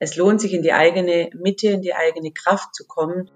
Es 0.00 0.16
lohnt 0.16 0.40
sich 0.40 0.52
in 0.52 0.62
die 0.62 0.72
eigene 0.72 1.30
Mitte, 1.34 1.68
in 1.68 1.80
die 1.80 1.94
eigene 1.94 2.32
Kraft 2.32 2.74
zu 2.74 2.84
kommen. 2.86 3.30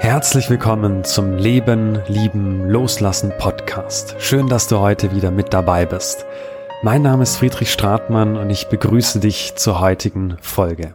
Herzlich 0.00 0.48
willkommen 0.48 1.04
zum 1.04 1.36
Leben, 1.36 2.00
Lieben, 2.08 2.68
Loslassen 2.68 3.32
Podcast. 3.36 4.16
Schön, 4.18 4.48
dass 4.48 4.66
du 4.66 4.78
heute 4.78 5.14
wieder 5.14 5.30
mit 5.30 5.52
dabei 5.52 5.84
bist. 5.84 6.24
Mein 6.82 7.02
Name 7.02 7.24
ist 7.24 7.36
Friedrich 7.36 7.70
Stratmann 7.70 8.36
und 8.36 8.48
ich 8.48 8.68
begrüße 8.68 9.20
dich 9.20 9.54
zur 9.56 9.80
heutigen 9.80 10.38
Folge. 10.40 10.94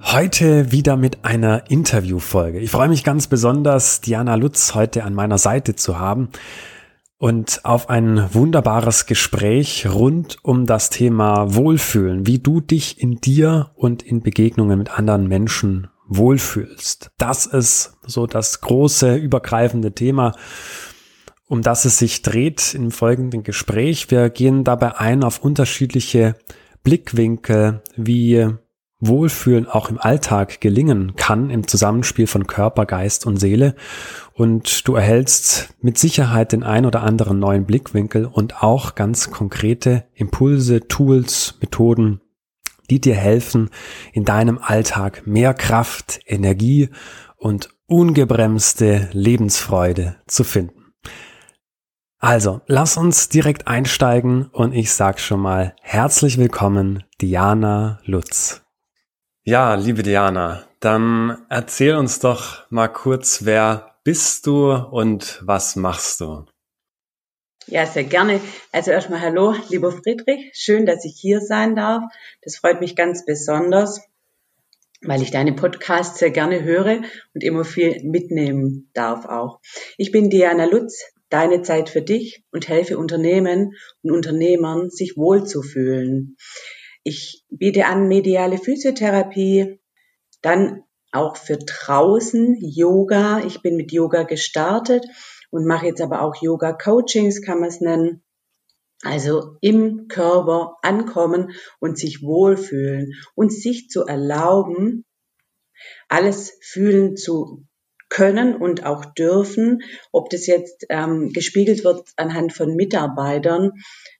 Heute 0.00 0.72
wieder 0.72 0.96
mit 0.96 1.24
einer 1.24 1.70
Interviewfolge. 1.70 2.58
Ich 2.60 2.70
freue 2.70 2.88
mich 2.88 3.04
ganz 3.04 3.26
besonders, 3.26 4.00
Diana 4.00 4.36
Lutz 4.36 4.74
heute 4.74 5.04
an 5.04 5.14
meiner 5.14 5.38
Seite 5.38 5.76
zu 5.76 5.98
haben 5.98 6.30
und 7.18 7.64
auf 7.64 7.90
ein 7.90 8.32
wunderbares 8.32 9.06
Gespräch 9.06 9.86
rund 9.86 10.38
um 10.42 10.66
das 10.66 10.90
Thema 10.90 11.54
Wohlfühlen, 11.54 12.26
wie 12.26 12.38
du 12.38 12.60
dich 12.60 13.00
in 13.00 13.20
dir 13.20 13.70
und 13.74 14.02
in 14.02 14.22
Begegnungen 14.22 14.78
mit 14.78 14.96
anderen 14.96 15.26
Menschen 15.26 15.88
wohlfühlst. 16.06 17.10
Das 17.18 17.46
ist 17.46 17.98
so 18.06 18.26
das 18.26 18.60
große 18.60 19.16
übergreifende 19.16 19.92
Thema, 19.92 20.34
um 21.46 21.60
das 21.62 21.84
es 21.84 21.98
sich 21.98 22.22
dreht 22.22 22.74
im 22.74 22.90
folgenden 22.92 23.42
Gespräch. 23.42 24.10
Wir 24.10 24.30
gehen 24.30 24.64
dabei 24.64 24.96
ein 24.96 25.24
auf 25.24 25.38
unterschiedliche 25.40 26.36
Blickwinkel, 26.82 27.82
wie 27.96 28.48
Wohlfühlen 29.00 29.66
auch 29.66 29.90
im 29.90 29.98
Alltag 29.98 30.60
gelingen 30.60 31.14
kann 31.16 31.50
im 31.50 31.68
Zusammenspiel 31.68 32.26
von 32.26 32.46
Körper, 32.46 32.84
Geist 32.84 33.26
und 33.26 33.36
Seele. 33.38 33.76
Und 34.32 34.86
du 34.88 34.94
erhältst 34.96 35.74
mit 35.80 35.98
Sicherheit 35.98 36.52
den 36.52 36.64
ein 36.64 36.84
oder 36.84 37.02
anderen 37.02 37.38
neuen 37.38 37.64
Blickwinkel 37.64 38.26
und 38.26 38.62
auch 38.62 38.94
ganz 38.94 39.30
konkrete 39.30 40.04
Impulse, 40.14 40.88
Tools, 40.88 41.58
Methoden, 41.60 42.20
die 42.90 43.00
dir 43.00 43.14
helfen, 43.14 43.70
in 44.12 44.24
deinem 44.24 44.58
Alltag 44.58 45.26
mehr 45.26 45.54
Kraft, 45.54 46.20
Energie 46.26 46.88
und 47.36 47.70
ungebremste 47.86 49.08
Lebensfreude 49.12 50.16
zu 50.26 50.42
finden. 50.42 50.74
Also, 52.20 52.62
lass 52.66 52.96
uns 52.96 53.28
direkt 53.28 53.68
einsteigen 53.68 54.46
und 54.46 54.72
ich 54.72 54.92
sag 54.92 55.20
schon 55.20 55.38
mal 55.38 55.76
herzlich 55.82 56.36
willkommen, 56.36 57.04
Diana 57.20 58.00
Lutz. 58.04 58.67
Ja, 59.50 59.76
liebe 59.76 60.02
Diana, 60.02 60.68
dann 60.78 61.46
erzähl 61.48 61.96
uns 61.96 62.20
doch 62.20 62.70
mal 62.70 62.88
kurz, 62.88 63.46
wer 63.46 63.94
bist 64.04 64.46
du 64.46 64.74
und 64.74 65.40
was 65.42 65.74
machst 65.74 66.20
du? 66.20 66.44
Ja, 67.66 67.86
sehr 67.86 68.04
gerne. 68.04 68.42
Also 68.72 68.90
erstmal 68.90 69.22
hallo, 69.22 69.54
lieber 69.70 69.90
Friedrich. 69.90 70.50
Schön, 70.52 70.84
dass 70.84 71.02
ich 71.06 71.16
hier 71.18 71.40
sein 71.40 71.74
darf. 71.74 72.02
Das 72.42 72.58
freut 72.58 72.82
mich 72.82 72.94
ganz 72.94 73.24
besonders, 73.24 74.02
weil 75.00 75.22
ich 75.22 75.30
deine 75.30 75.54
Podcasts 75.54 76.18
sehr 76.18 76.30
gerne 76.30 76.62
höre 76.62 77.00
und 77.32 77.42
immer 77.42 77.64
viel 77.64 78.02
mitnehmen 78.04 78.90
darf 78.92 79.24
auch. 79.24 79.60
Ich 79.96 80.12
bin 80.12 80.28
Diana 80.28 80.66
Lutz, 80.66 81.02
deine 81.30 81.62
Zeit 81.62 81.88
für 81.88 82.02
dich 82.02 82.44
und 82.52 82.68
helfe 82.68 82.98
Unternehmen 82.98 83.72
und 84.02 84.10
Unternehmern, 84.10 84.90
sich 84.90 85.16
wohlzufühlen. 85.16 86.36
Ich 87.02 87.44
biete 87.48 87.86
an 87.86 88.08
mediale 88.08 88.58
Physiotherapie, 88.58 89.80
dann 90.42 90.84
auch 91.12 91.36
für 91.36 91.56
draußen 91.56 92.56
Yoga. 92.60 93.40
Ich 93.46 93.62
bin 93.62 93.76
mit 93.76 93.92
Yoga 93.92 94.24
gestartet 94.24 95.06
und 95.50 95.66
mache 95.66 95.86
jetzt 95.86 96.00
aber 96.00 96.22
auch 96.22 96.36
Yoga 96.42 96.72
Coachings, 96.72 97.42
kann 97.42 97.60
man 97.60 97.68
es 97.68 97.80
nennen. 97.80 98.22
Also 99.02 99.56
im 99.60 100.08
Körper 100.08 100.76
ankommen 100.82 101.52
und 101.78 101.98
sich 101.98 102.22
wohlfühlen 102.22 103.14
und 103.34 103.52
sich 103.52 103.88
zu 103.88 104.04
erlauben, 104.04 105.04
alles 106.08 106.58
fühlen 106.60 107.16
zu 107.16 107.67
können 108.08 108.54
und 108.56 108.84
auch 108.84 109.04
dürfen, 109.04 109.82
ob 110.12 110.30
das 110.30 110.46
jetzt 110.46 110.86
ähm, 110.88 111.30
gespiegelt 111.32 111.84
wird 111.84 112.08
anhand 112.16 112.52
von 112.52 112.74
Mitarbeitern, 112.74 113.72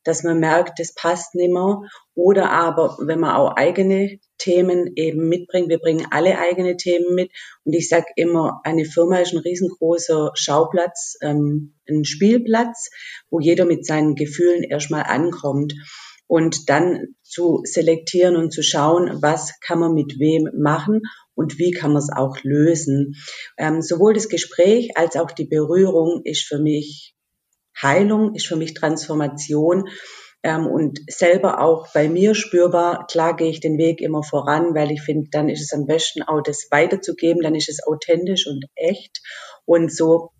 dass 0.04 0.24
man 0.24 0.38
merkt, 0.40 0.78
das 0.78 0.94
passt 0.94 1.34
nimmer, 1.34 1.82
oder 2.14 2.50
aber 2.50 2.96
wenn 3.00 3.20
man 3.20 3.36
auch 3.36 3.56
eigene 3.56 4.18
Themen 4.38 4.92
eben 4.96 5.28
mitbringt, 5.28 5.68
wir 5.68 5.78
bringen 5.78 6.06
alle 6.10 6.38
eigene 6.38 6.76
Themen 6.76 7.14
mit. 7.14 7.30
Und 7.64 7.74
ich 7.74 7.88
sage 7.88 8.06
immer, 8.16 8.60
eine 8.64 8.84
Firma 8.84 9.18
ist 9.18 9.32
ein 9.32 9.38
riesengroßer 9.38 10.32
Schauplatz, 10.34 11.16
ähm, 11.22 11.74
ein 11.88 12.04
Spielplatz, 12.04 12.90
wo 13.30 13.40
jeder 13.40 13.64
mit 13.64 13.86
seinen 13.86 14.14
Gefühlen 14.14 14.62
erstmal 14.62 15.04
ankommt. 15.04 15.74
Und 16.26 16.68
dann 16.68 17.14
zu 17.22 17.62
selektieren 17.64 18.36
und 18.36 18.52
zu 18.52 18.62
schauen, 18.62 19.22
was 19.22 19.58
kann 19.60 19.78
man 19.78 19.94
mit 19.94 20.18
wem 20.18 20.50
machen 20.54 21.00
und 21.38 21.58
wie 21.58 21.70
kann 21.70 21.92
man 21.92 22.02
es 22.02 22.10
auch 22.14 22.36
lösen. 22.42 23.14
Ähm, 23.56 23.80
sowohl 23.80 24.12
das 24.12 24.28
Gespräch 24.28 24.96
als 24.96 25.14
auch 25.14 25.30
die 25.30 25.46
Berührung 25.46 26.22
ist 26.24 26.42
für 26.42 26.58
mich 26.58 27.14
Heilung, 27.80 28.34
ist 28.34 28.48
für 28.48 28.56
mich 28.56 28.74
Transformation 28.74 29.88
ähm, 30.42 30.66
und 30.66 30.98
selber 31.08 31.60
auch 31.60 31.86
bei 31.94 32.08
mir 32.08 32.34
spürbar. 32.34 33.06
Klar 33.08 33.36
gehe 33.36 33.50
ich 33.50 33.60
den 33.60 33.78
Weg 33.78 34.00
immer 34.00 34.24
voran, 34.24 34.74
weil 34.74 34.90
ich 34.90 35.00
finde, 35.00 35.28
dann 35.30 35.48
ist 35.48 35.62
es 35.62 35.72
am 35.72 35.86
besten 35.86 36.22
auch 36.22 36.42
das 36.42 36.66
weiterzugeben, 36.72 37.42
dann 37.42 37.54
ist 37.54 37.68
es 37.68 37.86
authentisch 37.86 38.48
und 38.48 38.64
echt 38.74 39.20
und 39.64 39.92
so 39.92 40.30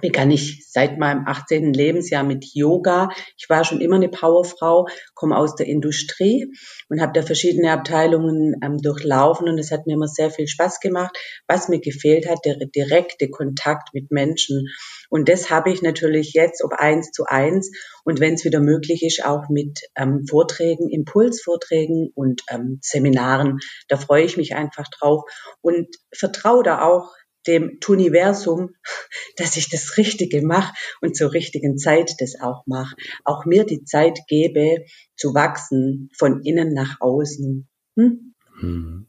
begann 0.00 0.30
ich 0.30 0.66
seit 0.68 0.98
meinem 0.98 1.24
18. 1.26 1.72
Lebensjahr 1.72 2.24
mit 2.24 2.44
Yoga. 2.52 3.10
Ich 3.36 3.48
war 3.48 3.64
schon 3.64 3.80
immer 3.80 3.96
eine 3.96 4.08
Powerfrau, 4.08 4.86
komme 5.14 5.36
aus 5.36 5.54
der 5.54 5.66
Industrie 5.66 6.52
und 6.88 7.00
habe 7.00 7.12
da 7.12 7.22
verschiedene 7.22 7.70
Abteilungen 7.70 8.56
ähm, 8.62 8.78
durchlaufen 8.78 9.48
und 9.48 9.58
es 9.58 9.70
hat 9.70 9.86
mir 9.86 9.94
immer 9.94 10.08
sehr 10.08 10.30
viel 10.30 10.48
Spaß 10.48 10.80
gemacht. 10.80 11.16
Was 11.46 11.68
mir 11.68 11.80
gefehlt 11.80 12.28
hat, 12.28 12.44
der 12.44 12.56
direkte 12.56 13.30
Kontakt 13.30 13.94
mit 13.94 14.10
Menschen. 14.10 14.68
Und 15.10 15.28
das 15.28 15.50
habe 15.50 15.70
ich 15.70 15.82
natürlich 15.82 16.32
jetzt, 16.32 16.64
ob 16.64 16.72
eins 16.72 17.10
zu 17.12 17.24
eins 17.26 17.70
und 18.04 18.20
wenn 18.20 18.34
es 18.34 18.44
wieder 18.44 18.60
möglich 18.60 19.02
ist, 19.02 19.24
auch 19.24 19.48
mit 19.48 19.80
ähm, 19.96 20.24
Vorträgen, 20.28 20.90
Impulsvorträgen 20.90 22.10
und 22.14 22.42
ähm, 22.50 22.78
Seminaren. 22.82 23.58
Da 23.88 23.96
freue 23.96 24.24
ich 24.24 24.36
mich 24.36 24.54
einfach 24.56 24.88
drauf 24.88 25.22
und 25.60 25.88
vertraue 26.12 26.62
da 26.62 26.82
auch 26.82 27.12
dem 27.46 27.78
Universum, 27.86 28.70
dass 29.36 29.56
ich 29.56 29.68
das 29.70 29.96
Richtige 29.96 30.42
mache 30.42 30.74
und 31.00 31.16
zur 31.16 31.32
richtigen 31.32 31.78
Zeit 31.78 32.14
das 32.18 32.40
auch 32.40 32.64
mache. 32.66 32.96
Auch 33.24 33.44
mir 33.44 33.64
die 33.64 33.84
Zeit 33.84 34.20
gebe, 34.28 34.84
zu 35.16 35.34
wachsen, 35.34 36.10
von 36.16 36.42
innen 36.42 36.72
nach 36.72 37.00
außen. 37.00 37.68
Hm? 37.96 38.34
hm. 38.60 39.06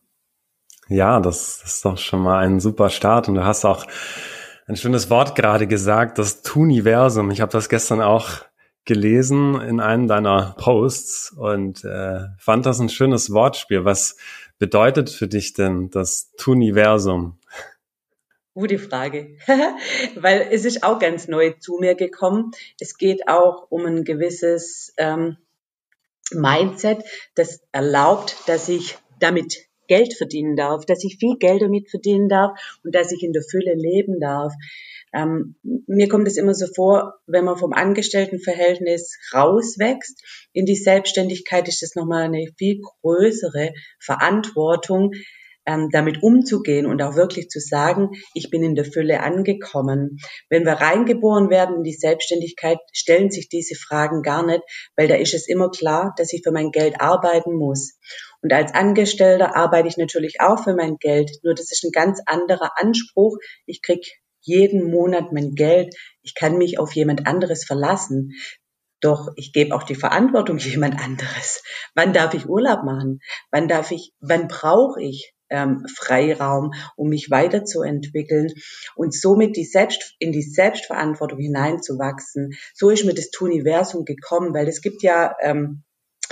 Ja, 0.88 1.20
das, 1.20 1.62
das 1.64 1.74
ist 1.74 1.86
doch 1.86 1.98
schon 1.98 2.22
mal 2.22 2.46
ein 2.46 2.60
super 2.60 2.90
Start. 2.90 3.28
Und 3.28 3.36
du 3.36 3.44
hast 3.44 3.66
auch 3.66 3.88
ein 4.68 4.76
schönes 4.76 5.10
Wort 5.10 5.36
gerade 5.36 5.68
gesagt, 5.68 6.18
das 6.20 6.42
Tuniversum. 6.42 7.32
Ich 7.32 7.42
habe 7.42 7.52
das 7.52 7.70
gestern 7.70 8.02
auch 8.02 8.46
gelesen 8.86 9.60
in 9.62 9.80
einem 9.80 10.08
deiner 10.08 10.56
Posts 10.60 11.36
und 11.38 11.84
äh, 11.84 12.20
fand 12.38 12.66
das 12.68 12.80
ein 12.80 12.90
schönes 12.90 13.32
Wortspiel. 13.32 13.84
Was 13.84 14.16
bedeutet 14.60 15.10
für 15.10 15.28
dich 15.28 15.54
denn 15.54 15.90
das 15.90 16.32
Tuniversum? 16.38 17.40
Gute 18.56 18.80
Frage, 18.80 19.36
weil 20.16 20.48
es 20.50 20.64
ist 20.64 20.86
auch 20.86 20.98
ganz 20.98 21.28
neu 21.28 21.52
zu 21.60 21.78
mir 21.78 21.94
gekommen. 21.94 22.52
Es 22.80 22.98
geht 22.98 23.28
auch 23.28 23.68
um 23.70 23.86
ein 23.86 24.06
gewisses 24.06 24.94
ähm, 24.96 25.36
Mindset, 26.32 27.04
das 27.36 27.60
erlaubt, 27.74 28.38
dass 28.48 28.70
ich 28.70 28.98
damit 29.20 29.68
Geld 29.88 30.14
verdienen 30.14 30.56
darf, 30.56 30.86
dass 30.86 31.04
ich 31.04 31.18
viel 31.20 31.36
Geld 31.38 31.64
damit 31.64 31.90
verdienen 31.90 32.30
darf 32.30 32.58
und 32.86 32.96
dass 32.96 33.12
ich 33.12 33.24
in 33.24 33.34
der 33.34 33.44
Fülle 33.44 33.74
leben 33.76 34.22
darf. 34.22 34.54
Ähm, 35.14 35.58
mir 35.86 36.08
kommt 36.08 36.26
es 36.30 36.38
immer 36.38 36.54
so 36.54 36.68
vor, 36.74 37.16
wenn 37.28 37.44
man 37.44 37.58
vom 37.58 37.74
Angestelltenverhältnis 37.74 39.18
rauswächst 39.34 40.24
in 40.54 40.66
die 40.66 40.78
Selbstständigkeit, 40.78 41.68
ist 41.68 41.82
das 41.82 41.96
nochmal 41.96 42.24
eine 42.24 42.48
viel 42.58 42.80
größere 43.02 43.74
Verantwortung, 44.00 45.12
ähm, 45.66 45.90
damit 45.92 46.22
umzugehen 46.24 46.86
und 46.86 47.02
auch 47.02 47.16
wirklich 47.16 47.50
zu 47.50 47.60
sagen, 47.60 48.10
ich 48.34 48.50
bin 48.50 48.64
in 48.64 48.76
der 48.76 48.86
Fülle 48.86 49.22
angekommen. 49.22 50.18
Wenn 50.50 50.66
wir 50.66 50.74
reingeboren 50.74 51.50
werden 51.50 51.78
in 51.78 51.84
die 51.84 51.94
Selbstständigkeit, 51.94 52.78
stellen 52.94 53.32
sich 53.32 53.50
diese 53.50 53.76
Fragen 53.76 54.22
gar 54.22 54.46
nicht, 54.46 54.62
weil 54.96 55.08
da 55.08 55.16
ist 55.16 55.34
es 55.34 55.48
immer 55.48 55.70
klar, 55.70 56.14
dass 56.18 56.34
ich 56.34 56.42
für 56.44 56.52
mein 56.52 56.72
Geld 56.72 57.02
arbeiten 57.02 57.56
muss. 57.56 57.98
Und 58.42 58.54
als 58.54 58.74
Angestellter 58.74 59.56
arbeite 59.56 59.88
ich 59.88 59.98
natürlich 59.98 60.40
auch 60.40 60.64
für 60.64 60.76
mein 60.76 60.98
Geld, 60.98 61.32
nur 61.44 61.56
das 61.56 61.72
ist 61.72 61.84
ein 61.84 61.92
ganz 61.92 62.22
anderer 62.26 62.72
Anspruch. 62.78 63.38
Ich 63.66 63.82
krieg 63.82 64.06
jeden 64.42 64.92
Monat 64.92 65.32
mein 65.34 65.56
Geld. 65.56 65.96
Ich 66.22 66.36
kann 66.36 66.58
mich 66.58 66.78
auf 66.78 66.94
jemand 66.94 67.28
anderes 67.28 67.66
verlassen. 67.66 68.34
Doch 69.02 69.30
ich 69.36 69.52
gebe 69.52 69.76
auch 69.76 69.84
die 69.84 69.96
Verantwortung 69.96 70.58
jemand 70.60 71.00
anderes. 71.00 71.64
Wann 71.96 72.14
darf 72.14 72.34
ich 72.34 72.48
Urlaub 72.48 72.84
machen? 72.84 73.20
Wann 73.52 73.68
darf 73.68 73.92
ich, 73.92 74.14
wann 74.20 74.48
brauche 74.48 75.02
ich 75.02 75.35
ähm, 75.50 75.86
Freiraum, 75.96 76.74
um 76.96 77.10
mich 77.10 77.30
weiterzuentwickeln 77.30 78.52
und 78.96 79.14
somit 79.14 79.56
die 79.56 79.66
Selbst, 79.66 80.16
in 80.20 80.32
die 80.32 80.42
Selbstverantwortung 80.42 81.40
hineinzuwachsen. 81.40 82.54
So 82.74 82.90
ist 82.90 83.06
mir 83.06 83.14
das 83.14 83.30
Universum 83.40 84.06
gekommen, 84.06 84.54
weil 84.54 84.68
es 84.68 84.82
gibt 84.82 85.04
ja 85.04 85.36
ähm, 85.42 85.84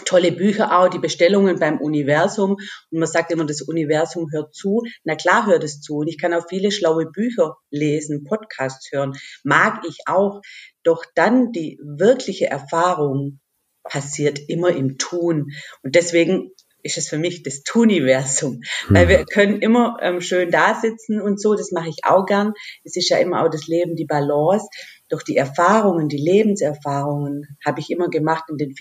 tolle 0.06 0.32
Bücher 0.32 0.78
auch, 0.78 0.90
die 0.90 1.00
Bestellungen 1.00 1.60
beim 1.60 1.80
Universum. 1.80 2.54
Und 2.54 3.00
man 3.00 3.08
sagt 3.08 3.32
immer, 3.32 3.46
das 3.46 3.62
Universum 3.62 4.32
hört 4.32 4.54
zu. 4.54 4.84
Na 5.04 5.16
klar 5.16 5.46
hört 5.46 5.64
es 5.64 5.82
zu. 5.82 5.98
Und 5.98 6.08
ich 6.08 6.20
kann 6.20 6.34
auch 6.34 6.46
viele 6.50 6.72
schlaue 6.72 7.06
Bücher 7.06 7.58
lesen, 7.70 8.24
Podcasts 8.24 8.92
hören. 8.92 9.14
Mag 9.44 9.84
ich 9.88 10.00
auch. 10.06 10.42
Doch 10.84 11.06
dann 11.16 11.52
die 11.52 11.80
wirkliche 11.84 12.48
Erfahrung 12.48 13.40
passiert 13.84 14.40
immer 14.48 14.70
im 14.70 14.98
Tun. 14.98 15.52
Und 15.84 15.96
deswegen 15.96 16.52
ist 16.84 16.98
es 16.98 17.10
für 17.10 17.18
mich 17.18 17.44
das 17.44 17.64
Tuniversum. 17.64 18.62
Hm. 18.88 18.96
Weil 18.96 19.08
wir 19.08 19.26
können 19.26 19.62
immer 19.62 19.98
ähm, 20.02 20.22
schön 20.22 20.52
da 20.52 20.76
sitzen 20.76 21.20
und 21.22 21.42
so, 21.42 21.56
das 21.56 21.72
mache 21.72 21.90
ich 21.90 22.00
auch 22.04 22.26
gern. 22.26 22.54
Es 22.84 22.96
ist 22.96 23.10
ja 23.10 23.18
immer 23.18 23.44
auch 23.44 23.50
das 23.50 23.68
Leben, 23.68 23.96
die 23.96 24.06
Balance. 24.06 24.68
Doch 25.10 25.24
die 25.24 25.38
Erfahrungen, 25.38 26.10
die 26.10 26.18
Lebenserfahrungen 26.18 27.58
habe 27.66 27.80
ich 27.80 27.90
immer 27.90 28.10
gemacht 28.10 28.46
in 28.50 28.58
den 28.58 28.76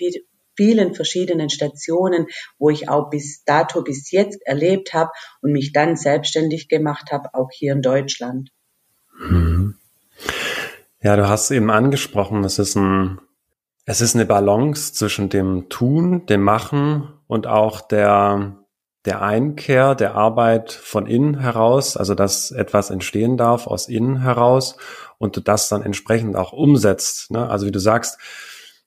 vielen 0.55 0.93
verschiedenen 0.93 1.49
Stationen, 1.49 2.27
wo 2.59 2.69
ich 2.69 2.89
auch 2.89 3.09
bis 3.09 3.43
dato, 3.43 3.81
bis 3.83 4.11
jetzt 4.11 4.39
erlebt 4.45 4.93
habe 4.93 5.11
und 5.41 5.51
mich 5.51 5.73
dann 5.73 5.95
selbstständig 5.95 6.69
gemacht 6.69 7.11
habe, 7.11 7.29
auch 7.33 7.49
hier 7.51 7.73
in 7.73 7.81
Deutschland. 7.81 8.49
Hm. 9.17 9.75
Ja, 11.01 11.17
du 11.17 11.27
hast 11.27 11.51
eben 11.51 11.69
angesprochen, 11.69 12.43
es 12.43 12.59
ist 12.59 12.75
ein, 12.75 13.19
es 13.85 13.99
ist 13.99 14.15
eine 14.15 14.25
Balance 14.25 14.93
zwischen 14.93 15.29
dem 15.29 15.67
Tun, 15.67 16.25
dem 16.27 16.41
Machen 16.41 17.09
und 17.33 17.47
auch 17.47 17.81
der, 17.81 18.57
der 19.05 19.23
Einkehr 19.23 19.95
der 19.95 20.13
Arbeit 20.13 20.71
von 20.71 21.07
innen 21.07 21.39
heraus, 21.39 21.97
also 21.97 22.13
dass 22.13 22.51
etwas 22.51 22.91
entstehen 22.91 23.37
darf 23.37 23.65
aus 23.65 23.89
innen 23.89 24.21
heraus 24.21 24.77
und 25.17 25.35
du 25.35 25.41
das 25.41 25.67
dann 25.67 25.81
entsprechend 25.81 26.35
auch 26.35 26.53
umsetzt. 26.53 27.31
Ne? 27.31 27.49
Also 27.49 27.65
wie 27.65 27.71
du 27.71 27.79
sagst, 27.79 28.19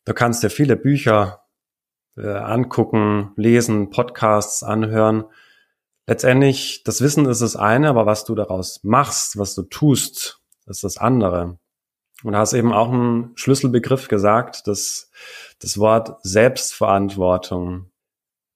du 0.04 0.14
kannst 0.14 0.44
dir 0.44 0.50
viele 0.50 0.76
Bücher 0.76 1.40
äh, 2.16 2.28
angucken, 2.28 3.32
lesen, 3.34 3.90
Podcasts 3.90 4.62
anhören. 4.62 5.24
Letztendlich, 6.06 6.84
das 6.84 7.00
Wissen 7.00 7.26
ist 7.26 7.42
das 7.42 7.56
eine, 7.56 7.88
aber 7.88 8.06
was 8.06 8.24
du 8.24 8.36
daraus 8.36 8.84
machst, 8.84 9.38
was 9.38 9.56
du 9.56 9.62
tust, 9.62 10.40
ist 10.66 10.84
das 10.84 10.98
andere. 10.98 11.58
Und 12.22 12.32
du 12.34 12.38
hast 12.38 12.52
eben 12.52 12.72
auch 12.72 12.92
einen 12.92 13.32
Schlüsselbegriff 13.34 14.06
gesagt, 14.06 14.68
das, 14.68 15.10
das 15.58 15.78
Wort 15.78 16.20
Selbstverantwortung. 16.22 17.90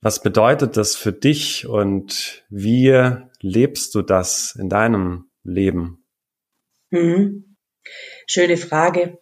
Was 0.02 0.23
bedeutet 0.23 0.79
das 0.79 0.97
für 0.97 1.12
dich 1.12 1.67
und 1.67 2.44
wie 2.49 3.17
lebst 3.41 3.94
du 3.94 4.00
das 4.00 4.56
in 4.58 4.70
deinem 4.70 5.31
Leben? 5.44 6.06
Mhm. 6.88 7.56
Schöne 8.26 8.56
Frage. 8.56 9.19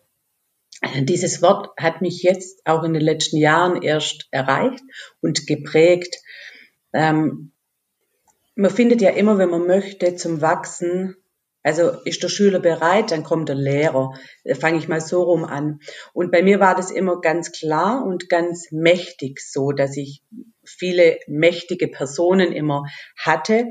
Dieses 1.00 1.42
Wort 1.42 1.70
hat 1.76 2.00
mich 2.00 2.22
jetzt 2.22 2.64
auch 2.64 2.84
in 2.84 2.92
den 2.92 3.02
letzten 3.02 3.38
Jahren 3.38 3.82
erst 3.82 4.28
erreicht 4.30 4.84
und 5.20 5.48
geprägt. 5.48 6.16
Ähm, 6.92 7.50
man 8.54 8.70
findet 8.70 9.00
ja 9.00 9.10
immer, 9.10 9.38
wenn 9.38 9.50
man 9.50 9.66
möchte, 9.66 10.14
zum 10.14 10.40
Wachsen, 10.40 11.16
also 11.68 11.90
ist 12.06 12.22
der 12.22 12.30
Schüler 12.30 12.60
bereit, 12.60 13.10
dann 13.10 13.24
kommt 13.24 13.50
der 13.50 13.56
Lehrer. 13.56 14.14
Fange 14.58 14.78
ich 14.78 14.88
mal 14.88 15.02
so 15.02 15.22
rum 15.22 15.44
an. 15.44 15.80
Und 16.14 16.32
bei 16.32 16.42
mir 16.42 16.60
war 16.60 16.74
das 16.74 16.90
immer 16.90 17.20
ganz 17.20 17.52
klar 17.52 18.06
und 18.06 18.30
ganz 18.30 18.68
mächtig 18.70 19.38
so, 19.40 19.72
dass 19.72 19.94
ich 19.98 20.22
viele 20.64 21.18
mächtige 21.26 21.88
Personen 21.88 22.52
immer 22.52 22.84
hatte 23.18 23.66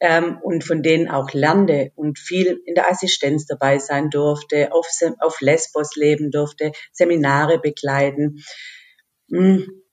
ähm, 0.00 0.38
und 0.42 0.64
von 0.64 0.82
denen 0.82 1.06
auch 1.10 1.34
lernte 1.34 1.92
und 1.96 2.18
viel 2.18 2.62
in 2.64 2.74
der 2.74 2.90
Assistenz 2.90 3.44
dabei 3.44 3.78
sein 3.78 4.08
durfte, 4.08 4.72
auf, 4.72 4.86
auf 5.18 5.42
Lesbos 5.42 5.96
leben 5.96 6.30
durfte, 6.30 6.72
Seminare 6.92 7.58
begleiten. 7.58 8.42
Mhm. 9.28 9.83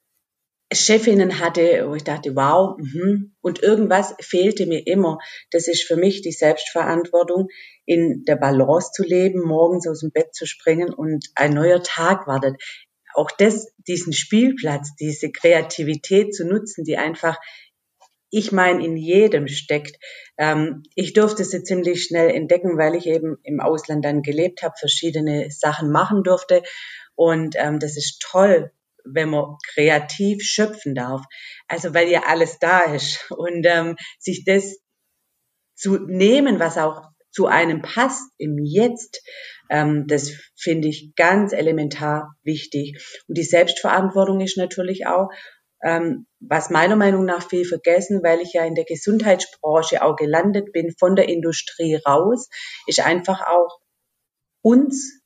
Chefinnen 0.73 1.39
hatte, 1.39 1.85
wo 1.88 1.95
ich 1.95 2.03
dachte, 2.03 2.35
wow, 2.35 2.77
mh. 2.77 3.31
und 3.41 3.62
irgendwas 3.62 4.15
fehlte 4.21 4.65
mir 4.65 4.85
immer. 4.88 5.18
Das 5.51 5.68
ist 5.68 5.83
für 5.83 5.97
mich 5.97 6.21
die 6.21 6.31
Selbstverantwortung, 6.31 7.47
in 7.85 8.23
der 8.25 8.38
Balance 8.38 8.91
zu 8.94 9.03
leben, 9.03 9.41
morgens 9.41 9.88
aus 9.88 10.00
dem 10.00 10.12
Bett 10.12 10.33
zu 10.33 10.45
springen 10.45 10.94
und 10.94 11.27
ein 11.35 11.53
neuer 11.53 11.83
Tag 11.83 12.27
wartet. 12.27 12.62
Auch 13.13 13.31
das, 13.31 13.68
diesen 13.88 14.13
Spielplatz, 14.13 14.95
diese 14.95 15.31
Kreativität 15.31 16.33
zu 16.33 16.45
nutzen, 16.45 16.85
die 16.85 16.97
einfach 16.97 17.38
ich 18.31 18.53
meine, 18.53 18.83
in 18.83 18.95
jedem 18.95 19.47
steckt. 19.50 20.00
Ähm, 20.38 20.83
ich 20.95 21.12
durfte 21.12 21.44
sie 21.44 21.63
ziemlich 21.63 22.06
schnell 22.06 22.29
entdecken, 22.29 22.77
weil 22.77 22.95
ich 22.95 23.06
eben 23.06 23.38
im 23.44 23.59
Ausland 23.59 24.06
dann 24.06 24.21
gelebt 24.21 24.63
habe, 24.63 24.74
verschiedene 24.79 25.51
Sachen 25.51 25.91
machen 25.91 26.24
durfte. 26.24 26.63
Und 27.15 27.56
ähm, 27.57 27.79
das 27.79 27.97
ist 27.97 28.21
toll, 28.21 28.71
wenn 29.06 29.30
man 29.30 29.57
kreativ 29.74 30.44
schöpfen 30.44 30.95
darf. 30.95 31.21
Also 31.68 31.94
weil 31.94 32.09
ja 32.09 32.24
alles 32.27 32.59
da 32.59 32.81
ist. 32.81 33.31
Und 33.31 33.65
ähm, 33.65 33.95
sich 34.19 34.44
das 34.45 34.77
zu 35.75 35.98
nehmen, 35.98 36.59
was 36.59 36.77
auch 36.77 37.01
zu 37.31 37.48
einem 37.48 37.81
passt 37.81 38.30
im 38.38 38.57
Jetzt, 38.63 39.21
ähm, 39.69 40.06
das 40.07 40.33
finde 40.57 40.89
ich 40.89 41.13
ganz 41.15 41.53
elementar 41.53 42.36
wichtig. 42.44 43.01
Und 43.27 43.38
die 43.38 43.44
Selbstverantwortung 43.44 44.42
ist 44.42 44.57
natürlich 44.57 45.07
auch, 45.07 45.30
ähm, 45.83 46.27
was 46.39 46.69
meiner 46.69 46.95
Meinung 46.95 47.25
nach 47.25 47.48
viel 47.48 47.65
vergessen, 47.65 48.21
weil 48.21 48.42
ich 48.42 48.53
ja 48.53 48.65
in 48.65 48.75
der 48.75 48.83
Gesundheitsbranche 48.83 50.03
auch 50.03 50.15
gelandet 50.15 50.71
bin, 50.74 50.94
von 51.00 51.15
der 51.15 51.30
Industrie 51.30 51.95
raus, 51.95 52.50
ist 52.86 53.00
einfach 53.00 53.48
auch 53.48 53.80
uns 54.62 55.20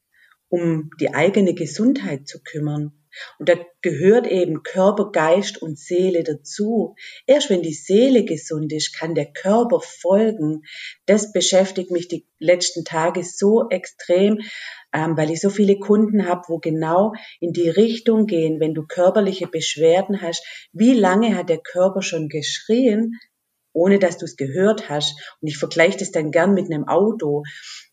um 0.49 0.89
die 0.99 1.13
eigene 1.13 1.53
Gesundheit 1.53 2.27
zu 2.27 2.41
kümmern. 2.43 2.93
Und 3.39 3.49
da 3.49 3.55
gehört 3.81 4.27
eben 4.27 4.63
Körper, 4.63 5.11
Geist 5.11 5.61
und 5.61 5.79
Seele 5.79 6.23
dazu. 6.23 6.95
Erst 7.25 7.49
wenn 7.49 7.61
die 7.61 7.73
Seele 7.73 8.25
gesund 8.25 8.73
ist, 8.73 8.93
kann 8.93 9.15
der 9.15 9.31
Körper 9.31 9.79
folgen. 9.79 10.63
Das 11.05 11.31
beschäftigt 11.31 11.91
mich 11.91 12.07
die 12.07 12.27
letzten 12.39 12.83
Tage 12.83 13.23
so 13.23 13.69
extrem, 13.69 14.39
ähm, 14.93 15.15
weil 15.17 15.31
ich 15.31 15.39
so 15.39 15.49
viele 15.49 15.79
Kunden 15.79 16.27
habe, 16.27 16.43
wo 16.47 16.59
genau 16.59 17.13
in 17.39 17.53
die 17.53 17.69
Richtung 17.69 18.25
gehen, 18.25 18.59
wenn 18.59 18.73
du 18.73 18.85
körperliche 18.85 19.47
Beschwerden 19.47 20.21
hast. 20.21 20.45
Wie 20.73 20.93
lange 20.93 21.35
hat 21.35 21.49
der 21.49 21.59
Körper 21.59 22.01
schon 22.01 22.27
geschrien, 22.27 23.13
ohne 23.75 23.99
dass 23.99 24.17
du 24.17 24.25
es 24.25 24.35
gehört 24.35 24.89
hast? 24.89 25.19
Und 25.41 25.47
ich 25.47 25.57
vergleiche 25.57 25.99
das 25.99 26.11
dann 26.11 26.31
gern 26.31 26.53
mit 26.53 26.71
einem 26.71 26.87
Auto, 26.87 27.43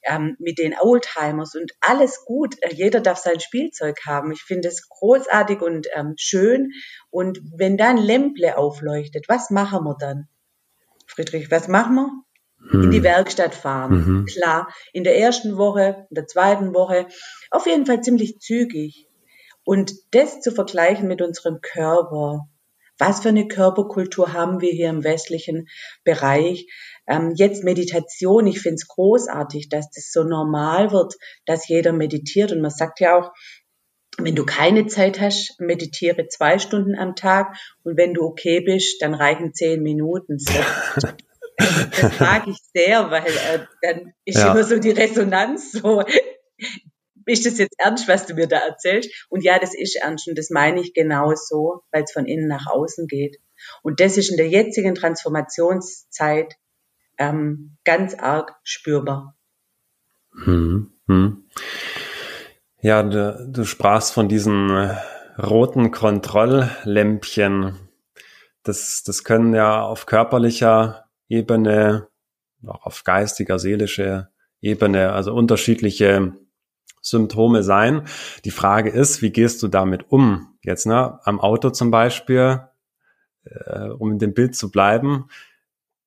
ähm, 0.03 0.37
mit 0.39 0.59
den 0.59 0.75
Oldtimers 0.81 1.55
und 1.55 1.73
alles 1.81 2.25
gut. 2.25 2.55
Jeder 2.71 3.01
darf 3.01 3.19
sein 3.19 3.41
Spielzeug 3.41 3.99
haben. 4.07 4.33
Ich 4.33 4.43
finde 4.43 4.69
es 4.69 4.89
großartig 4.89 5.61
und 5.61 5.89
ähm, 5.95 6.15
schön. 6.17 6.71
Und 7.11 7.41
wenn 7.57 7.77
da 7.77 7.91
ein 7.91 7.99
Lämple 7.99 8.57
aufleuchtet, 8.57 9.27
was 9.29 9.51
machen 9.51 9.85
wir 9.85 9.97
dann? 9.99 10.29
Friedrich, 11.07 11.51
was 11.51 11.69
machen 11.69 11.97
wir? 11.97 12.11
in 12.73 12.91
die 12.91 12.99
hm. 12.99 13.05
Werkstatt 13.05 13.55
fahren. 13.55 13.93
Mhm. 13.93 14.27
Klar, 14.27 14.69
in 14.93 15.03
der 15.05 15.19
ersten 15.19 15.57
Woche, 15.57 16.07
in 16.11 16.15
der 16.15 16.27
zweiten 16.27 16.75
Woche, 16.75 17.07
auf 17.51 17.67
jeden 17.67 17.87
Fall 17.87 18.03
ziemlich 18.03 18.39
zügig. 18.39 19.09
Und 19.65 19.93
das 20.13 20.41
zu 20.41 20.53
vergleichen 20.53 21.09
mit 21.09 21.23
unserem 21.23 21.61
Körper. 21.61 22.49
Was 23.05 23.19
für 23.19 23.31
eine 23.31 23.49
Körperkultur 23.49 24.33
haben 24.33 24.61
wir 24.61 24.71
hier 24.71 24.89
im 24.89 25.03
westlichen 25.03 25.67
Bereich? 26.05 26.69
Ähm, 27.09 27.33
jetzt 27.35 27.65
Meditation, 27.65 28.47
ich 28.47 28.61
finde 28.61 28.77
es 28.77 28.87
großartig, 28.87 29.69
dass 29.69 29.91
das 29.91 30.13
so 30.13 30.23
normal 30.23 30.93
wird, 30.93 31.15
dass 31.45 31.67
jeder 31.67 31.93
meditiert. 31.93 32.53
Und 32.53 32.61
man 32.61 32.71
sagt 32.71 33.01
ja 33.01 33.19
auch, 33.19 33.33
wenn 34.19 34.37
du 34.37 34.45
keine 34.45 34.87
Zeit 34.87 35.21
hast, 35.21 35.59
meditiere 35.59 36.29
zwei 36.29 36.61
Stunden 36.61 36.97
am 36.97 37.17
Tag. 37.17 37.57
Und 37.83 37.97
wenn 37.97 38.15
du 38.15 38.23
okay 38.23 38.61
bist, 38.61 39.03
dann 39.03 39.15
reichen 39.15 39.53
zehn 39.53 39.83
Minuten. 39.83 40.39
So. 40.39 40.53
Das 41.59 42.19
mag 42.19 42.49
ich 42.49 42.59
sehr, 42.75 43.11
weil 43.11 43.27
äh, 43.27 43.67
dann 43.83 44.15
ist 44.25 44.39
ja. 44.39 44.51
immer 44.51 44.65
so 44.65 44.79
die 44.79 44.91
Resonanz 44.91 45.71
so, 45.71 46.03
ist 47.27 47.47
das 47.47 47.59
jetzt 47.59 47.75
ernst, 47.79 48.09
was 48.09 48.27
du 48.27 48.35
mir 48.35 48.47
da 48.47 48.59
erzählst? 48.59 49.27
Und 49.29 49.45
ja, 49.45 49.59
das 49.59 49.75
ist 49.75 49.97
ernst 49.97 50.29
und 50.29 50.39
das 50.39 50.51
meine 50.51 50.81
ich 50.81 50.95
genau 50.95 51.33
so, 51.35 51.83
weil 51.91 52.05
es 52.05 52.13
von 52.13 52.27
innen 52.27 52.49
nach 52.49 52.67
außen 52.67 53.07
geht. 53.07 53.39
Und 53.83 54.01
das 54.01 54.17
ist 54.17 54.31
in 54.31 54.37
der 54.37 54.49
jetzigen 54.49 54.95
Transformationszeit 54.95 56.55
ähm, 57.19 57.77
ganz 57.85 58.15
arg 58.15 58.57
spürbar. 58.65 59.37
Hm, 60.45 60.93
hm. 61.07 61.45
Ja, 62.81 63.03
du, 63.03 63.49
du 63.51 63.65
sprachst 63.65 64.13
von 64.13 64.29
diesen 64.29 64.71
äh, 64.71 64.97
roten 65.41 65.91
Kontrolllämpchen. 65.91 67.79
Das, 68.63 69.03
das 69.05 69.25
können 69.25 69.55
ja 69.55 69.83
auf 69.83 70.07
körperlicher 70.07 71.07
Ebene, 71.29 72.09
auch 72.67 72.87
auf 72.87 73.05
geistiger, 73.05 73.59
seelischer 73.59 74.31
Ebene, 74.61 75.13
also 75.13 75.35
unterschiedliche 75.35 76.33
Symptome 77.03 77.63
sein. 77.63 78.07
Die 78.45 78.51
Frage 78.51 78.91
ist, 78.91 79.21
wie 79.21 79.31
gehst 79.31 79.63
du 79.63 79.69
damit 79.69 80.11
um? 80.11 80.57
Jetzt, 80.63 80.87
ne, 80.87 81.19
am 81.25 81.41
Auto 81.41 81.71
zum 81.71 81.91
Beispiel, 81.91 82.61
äh, 83.45 83.89
um 83.89 84.13
in 84.13 84.19
dem 84.19 84.33
Bild 84.33 84.57
zu 84.57 84.71
bleiben, 84.71 85.27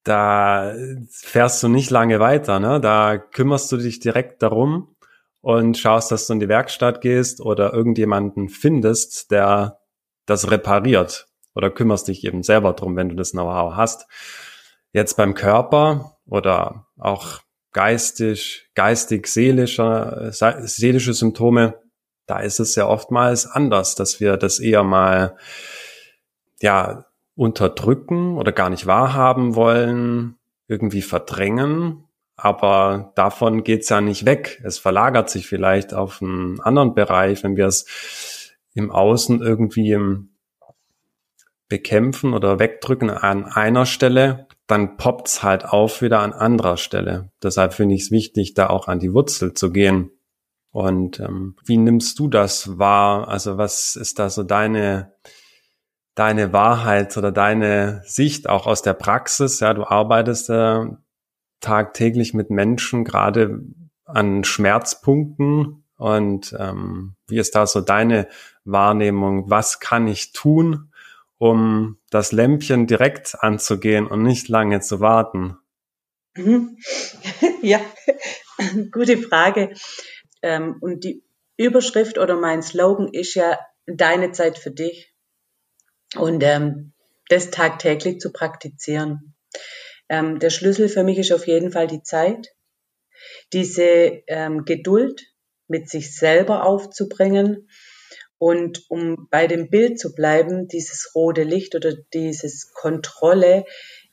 da 0.03 0.73
fährst 1.09 1.61
du 1.63 1.67
nicht 1.67 1.89
lange 1.89 2.19
weiter, 2.19 2.59
ne? 2.59 2.79
Da 2.79 3.17
kümmerst 3.17 3.71
du 3.71 3.77
dich 3.77 3.99
direkt 3.99 4.41
darum 4.43 4.95
und 5.41 5.77
schaust, 5.77 6.11
dass 6.11 6.27
du 6.27 6.33
in 6.33 6.39
die 6.39 6.47
Werkstatt 6.47 7.01
gehst 7.01 7.41
oder 7.41 7.73
irgendjemanden 7.73 8.49
findest, 8.49 9.31
der 9.31 9.79
das 10.25 10.51
repariert 10.51 11.27
oder 11.55 11.71
kümmerst 11.71 12.07
dich 12.07 12.23
eben 12.23 12.43
selber 12.43 12.73
drum, 12.73 12.95
wenn 12.95 13.09
du 13.09 13.15
das 13.15 13.31
Know-how 13.31 13.75
hast. 13.75 14.07
Jetzt 14.93 15.17
beim 15.17 15.33
Körper 15.33 16.17
oder 16.27 16.87
auch 16.97 17.39
geistig, 17.75 18.69
geistig, 18.73 19.27
seelischer, 19.27 20.31
seelische 20.31 21.13
Symptome, 21.13 21.75
da 22.25 22.39
ist 22.39 22.61
es 22.61 22.75
ja 22.75 22.87
oftmals 22.87 23.45
anders, 23.45 23.95
dass 23.95 24.21
wir 24.21 24.37
das 24.37 24.59
eher 24.59 24.83
mal, 24.83 25.35
ja, 26.61 27.05
unterdrücken 27.35 28.37
oder 28.37 28.53
gar 28.53 28.69
nicht 28.69 28.87
wahrhaben 28.87 29.55
wollen, 29.55 30.37
irgendwie 30.69 31.01
verdrängen. 31.01 32.05
Aber 32.37 33.11
davon 33.15 33.65
geht's 33.65 33.89
ja 33.89 33.99
nicht 33.99 34.25
weg. 34.25 34.61
Es 34.63 34.79
verlagert 34.79 35.29
sich 35.29 35.45
vielleicht 35.45 35.93
auf 35.93 36.21
einen 36.21 36.61
anderen 36.61 36.95
Bereich, 36.95 37.43
wenn 37.43 37.57
wir 37.57 37.67
es 37.67 38.55
im 38.73 38.89
Außen 38.89 39.41
irgendwie 39.41 39.99
bekämpfen 41.67 42.33
oder 42.33 42.57
wegdrücken 42.57 43.09
an 43.09 43.43
einer 43.43 43.85
Stelle, 43.85 44.47
dann 44.67 44.97
poppt's 44.97 45.43
halt 45.43 45.65
auf 45.65 46.01
wieder 46.01 46.21
an 46.21 46.33
anderer 46.33 46.77
Stelle. 46.77 47.31
Deshalb 47.43 47.73
finde 47.73 47.95
ich 47.95 48.03
es 48.03 48.11
wichtig, 48.11 48.53
da 48.53 48.67
auch 48.67 48.87
an 48.87 48.99
die 48.99 49.13
Wurzel 49.13 49.53
zu 49.53 49.71
gehen. 49.71 50.11
Und 50.71 51.19
ähm, 51.19 51.55
wie 51.65 51.77
nimmst 51.77 52.19
du 52.19 52.27
das 52.27 52.77
wahr? 52.77 53.27
Also 53.27 53.57
was 53.57 53.95
ist 53.95 54.19
da 54.19 54.29
so 54.29 54.43
deine 54.43 55.13
deine 56.15 56.53
Wahrheit 56.53 57.15
oder 57.17 57.31
deine 57.31 58.01
Sicht 58.05 58.49
auch 58.49 58.67
aus 58.67 58.81
der 58.81 58.93
Praxis? 58.93 59.59
Ja, 59.59 59.73
du 59.73 59.85
arbeitest 59.85 60.49
äh, 60.49 60.85
tagtäglich 61.59 62.33
mit 62.33 62.49
Menschen, 62.49 63.03
gerade 63.03 63.61
an 64.05 64.43
Schmerzpunkten. 64.43 65.83
Und 65.97 66.55
ähm, 66.59 67.15
wie 67.27 67.37
ist 67.37 67.55
da 67.55 67.67
so 67.67 67.81
deine 67.81 68.27
Wahrnehmung? 68.63 69.49
Was 69.49 69.79
kann 69.79 70.07
ich 70.07 70.33
tun, 70.33 70.91
um 71.37 71.97
das 72.09 72.31
Lämpchen 72.31 72.87
direkt 72.87 73.35
anzugehen 73.41 74.07
und 74.07 74.23
nicht 74.23 74.47
lange 74.47 74.79
zu 74.81 74.99
warten? 74.99 75.57
Mhm. 76.35 76.77
Ja, 77.61 77.81
gute 78.91 79.17
Frage. 79.17 79.73
Ähm, 80.41 80.77
und 80.81 81.03
die 81.03 81.23
Überschrift 81.57 82.17
oder 82.19 82.35
mein 82.35 82.61
Slogan 82.61 83.07
ist 83.11 83.33
ja 83.33 83.59
deine 83.87 84.31
Zeit 84.31 84.59
für 84.59 84.71
dich. 84.71 85.13
Und 86.15 86.43
ähm, 86.43 86.93
das 87.29 87.49
tagtäglich 87.49 88.19
zu 88.19 88.31
praktizieren. 88.31 89.35
Ähm, 90.09 90.37
der 90.37 90.51
Schlüssel 90.51 90.89
für 90.89 91.03
mich 91.03 91.17
ist 91.17 91.31
auf 91.31 91.47
jeden 91.47 91.71
Fall 91.71 91.87
die 91.87 92.03
Zeit, 92.03 92.49
diese 93.53 94.23
Geduld 94.65 95.21
mit 95.67 95.89
sich 95.89 96.15
selber 96.15 96.63
aufzubringen 96.63 97.67
und 98.37 98.85
um 98.89 99.27
bei 99.29 99.47
dem 99.47 99.69
Bild 99.69 99.99
zu 99.99 100.13
bleiben, 100.13 100.67
dieses 100.67 101.11
rote 101.15 101.43
Licht 101.43 101.75
oder 101.75 101.93
dieses 102.13 102.73
Kontrolle, 102.73 103.65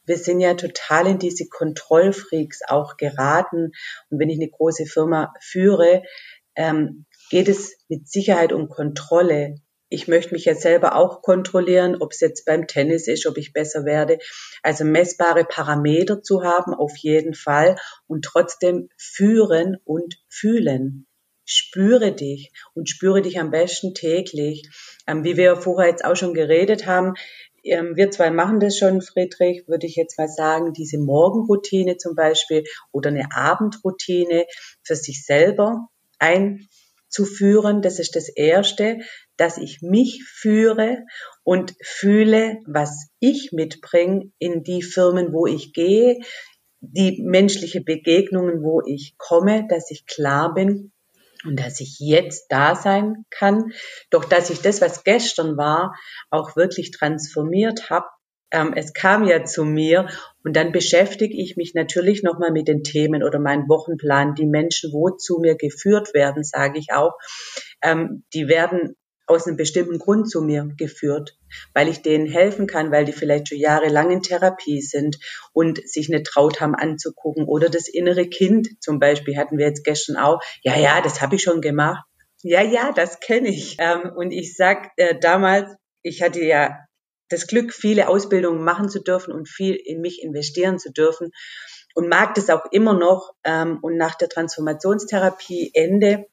wir 0.04 0.16
sind 0.16 0.40
ja 0.40 0.54
total 0.54 1.06
in 1.06 1.18
diese 1.18 1.48
Kontrollfreaks 1.48 2.60
auch 2.66 2.96
geraten. 2.96 3.72
Und 4.10 4.18
wenn 4.18 4.30
ich 4.30 4.38
eine 4.38 4.50
große 4.50 4.86
Firma 4.86 5.32
führe, 5.40 6.02
ähm, 6.56 7.06
geht 7.30 7.48
es 7.48 7.76
mit 7.88 8.08
Sicherheit 8.08 8.52
um 8.52 8.68
Kontrolle. 8.68 9.56
Ich 9.88 10.08
möchte 10.08 10.34
mich 10.34 10.46
ja 10.46 10.54
selber 10.54 10.96
auch 10.96 11.22
kontrollieren, 11.22 11.96
ob 12.00 12.12
es 12.12 12.20
jetzt 12.20 12.46
beim 12.46 12.66
Tennis 12.66 13.08
ist, 13.08 13.26
ob 13.26 13.36
ich 13.36 13.52
besser 13.52 13.84
werde. 13.84 14.18
Also 14.62 14.84
messbare 14.84 15.44
Parameter 15.44 16.22
zu 16.22 16.42
haben, 16.42 16.74
auf 16.74 16.96
jeden 16.96 17.34
Fall. 17.34 17.76
Und 18.06 18.24
trotzdem 18.24 18.88
führen 18.96 19.76
und 19.84 20.16
fühlen 20.28 21.06
spüre 21.44 22.12
dich 22.12 22.52
und 22.74 22.88
spüre 22.88 23.22
dich 23.22 23.40
am 23.40 23.50
besten 23.50 23.94
täglich. 23.94 24.68
Ähm, 25.06 25.24
wie 25.24 25.36
wir 25.36 25.56
vorher 25.56 25.90
jetzt 25.90 26.04
auch 26.04 26.16
schon 26.16 26.34
geredet 26.34 26.86
haben, 26.86 27.14
ähm, 27.64 27.96
wir 27.96 28.10
zwei 28.10 28.30
machen 28.30 28.60
das 28.60 28.76
schon, 28.76 29.02
Friedrich, 29.02 29.68
würde 29.68 29.86
ich 29.86 29.96
jetzt 29.96 30.18
mal 30.18 30.28
sagen, 30.28 30.72
diese 30.72 30.98
Morgenroutine 30.98 31.96
zum 31.96 32.14
Beispiel 32.14 32.64
oder 32.90 33.10
eine 33.10 33.28
Abendroutine 33.34 34.46
für 34.82 34.96
sich 34.96 35.24
selber 35.24 35.88
einzuführen. 36.18 37.82
Das 37.82 37.98
ist 37.98 38.16
das 38.16 38.28
Erste, 38.28 38.98
dass 39.36 39.58
ich 39.58 39.80
mich 39.82 40.24
führe 40.24 41.04
und 41.44 41.74
fühle, 41.82 42.58
was 42.66 43.08
ich 43.20 43.52
mitbringe 43.52 44.32
in 44.38 44.62
die 44.62 44.82
Firmen, 44.82 45.32
wo 45.32 45.46
ich 45.46 45.72
gehe, 45.72 46.20
die 46.80 47.22
menschliche 47.22 47.80
Begegnungen, 47.80 48.62
wo 48.62 48.82
ich 48.84 49.14
komme, 49.16 49.66
dass 49.68 49.90
ich 49.92 50.04
klar 50.06 50.52
bin, 50.52 50.91
und 51.44 51.58
dass 51.58 51.80
ich 51.80 51.98
jetzt 51.98 52.46
da 52.50 52.74
sein 52.74 53.24
kann, 53.30 53.72
doch 54.10 54.24
dass 54.24 54.50
ich 54.50 54.60
das, 54.60 54.80
was 54.80 55.04
gestern 55.04 55.56
war, 55.56 55.94
auch 56.30 56.56
wirklich 56.56 56.90
transformiert 56.90 57.90
habe. 57.90 58.06
Ähm, 58.50 58.74
es 58.76 58.92
kam 58.92 59.24
ja 59.24 59.44
zu 59.44 59.64
mir 59.64 60.08
und 60.44 60.56
dann 60.56 60.72
beschäftige 60.72 61.34
ich 61.34 61.56
mich 61.56 61.74
natürlich 61.74 62.22
nochmal 62.22 62.52
mit 62.52 62.68
den 62.68 62.82
Themen 62.82 63.22
oder 63.22 63.38
meinen 63.38 63.68
Wochenplan. 63.68 64.34
Die 64.34 64.46
Menschen, 64.46 64.92
wo 64.92 65.10
zu 65.10 65.38
mir 65.38 65.56
geführt 65.56 66.12
werden, 66.12 66.44
sage 66.44 66.78
ich 66.78 66.92
auch, 66.92 67.12
ähm, 67.82 68.24
die 68.34 68.48
werden 68.48 68.96
aus 69.26 69.46
einem 69.46 69.56
bestimmten 69.56 69.98
Grund 69.98 70.28
zu 70.30 70.42
mir 70.42 70.68
geführt, 70.76 71.38
weil 71.74 71.88
ich 71.88 72.02
denen 72.02 72.26
helfen 72.26 72.66
kann, 72.66 72.90
weil 72.90 73.04
die 73.04 73.12
vielleicht 73.12 73.48
schon 73.48 73.58
jahrelang 73.58 74.10
in 74.10 74.22
Therapie 74.22 74.80
sind 74.80 75.18
und 75.52 75.80
sich 75.88 76.08
nicht 76.08 76.26
traut 76.26 76.60
haben 76.60 76.74
anzugucken. 76.74 77.44
Oder 77.46 77.68
das 77.68 77.88
innere 77.88 78.26
Kind 78.26 78.68
zum 78.80 78.98
Beispiel 78.98 79.36
hatten 79.36 79.58
wir 79.58 79.66
jetzt 79.66 79.84
gestern 79.84 80.16
auch. 80.16 80.40
Ja, 80.62 80.76
ja, 80.76 81.00
das 81.00 81.20
habe 81.20 81.36
ich 81.36 81.42
schon 81.42 81.60
gemacht. 81.60 82.04
Ja, 82.42 82.62
ja, 82.62 82.92
das 82.92 83.20
kenne 83.20 83.48
ich. 83.48 83.76
Ähm, 83.78 84.12
und 84.16 84.32
ich 84.32 84.56
sag 84.56 84.90
äh, 84.96 85.18
damals, 85.18 85.70
ich 86.02 86.22
hatte 86.22 86.42
ja 86.42 86.76
das 87.28 87.46
Glück, 87.46 87.72
viele 87.72 88.08
Ausbildungen 88.08 88.62
machen 88.62 88.88
zu 88.88 89.00
dürfen 89.00 89.32
und 89.32 89.48
viel 89.48 89.74
in 89.74 90.00
mich 90.00 90.22
investieren 90.22 90.78
zu 90.78 90.92
dürfen 90.92 91.30
und 91.94 92.08
mag 92.08 92.34
das 92.34 92.50
auch 92.50 92.64
immer 92.72 92.94
noch. 92.94 93.32
Ähm, 93.44 93.78
und 93.82 93.96
nach 93.96 94.16
der 94.16 94.28
Transformationstherapie 94.28 95.70
Ende 95.74 96.26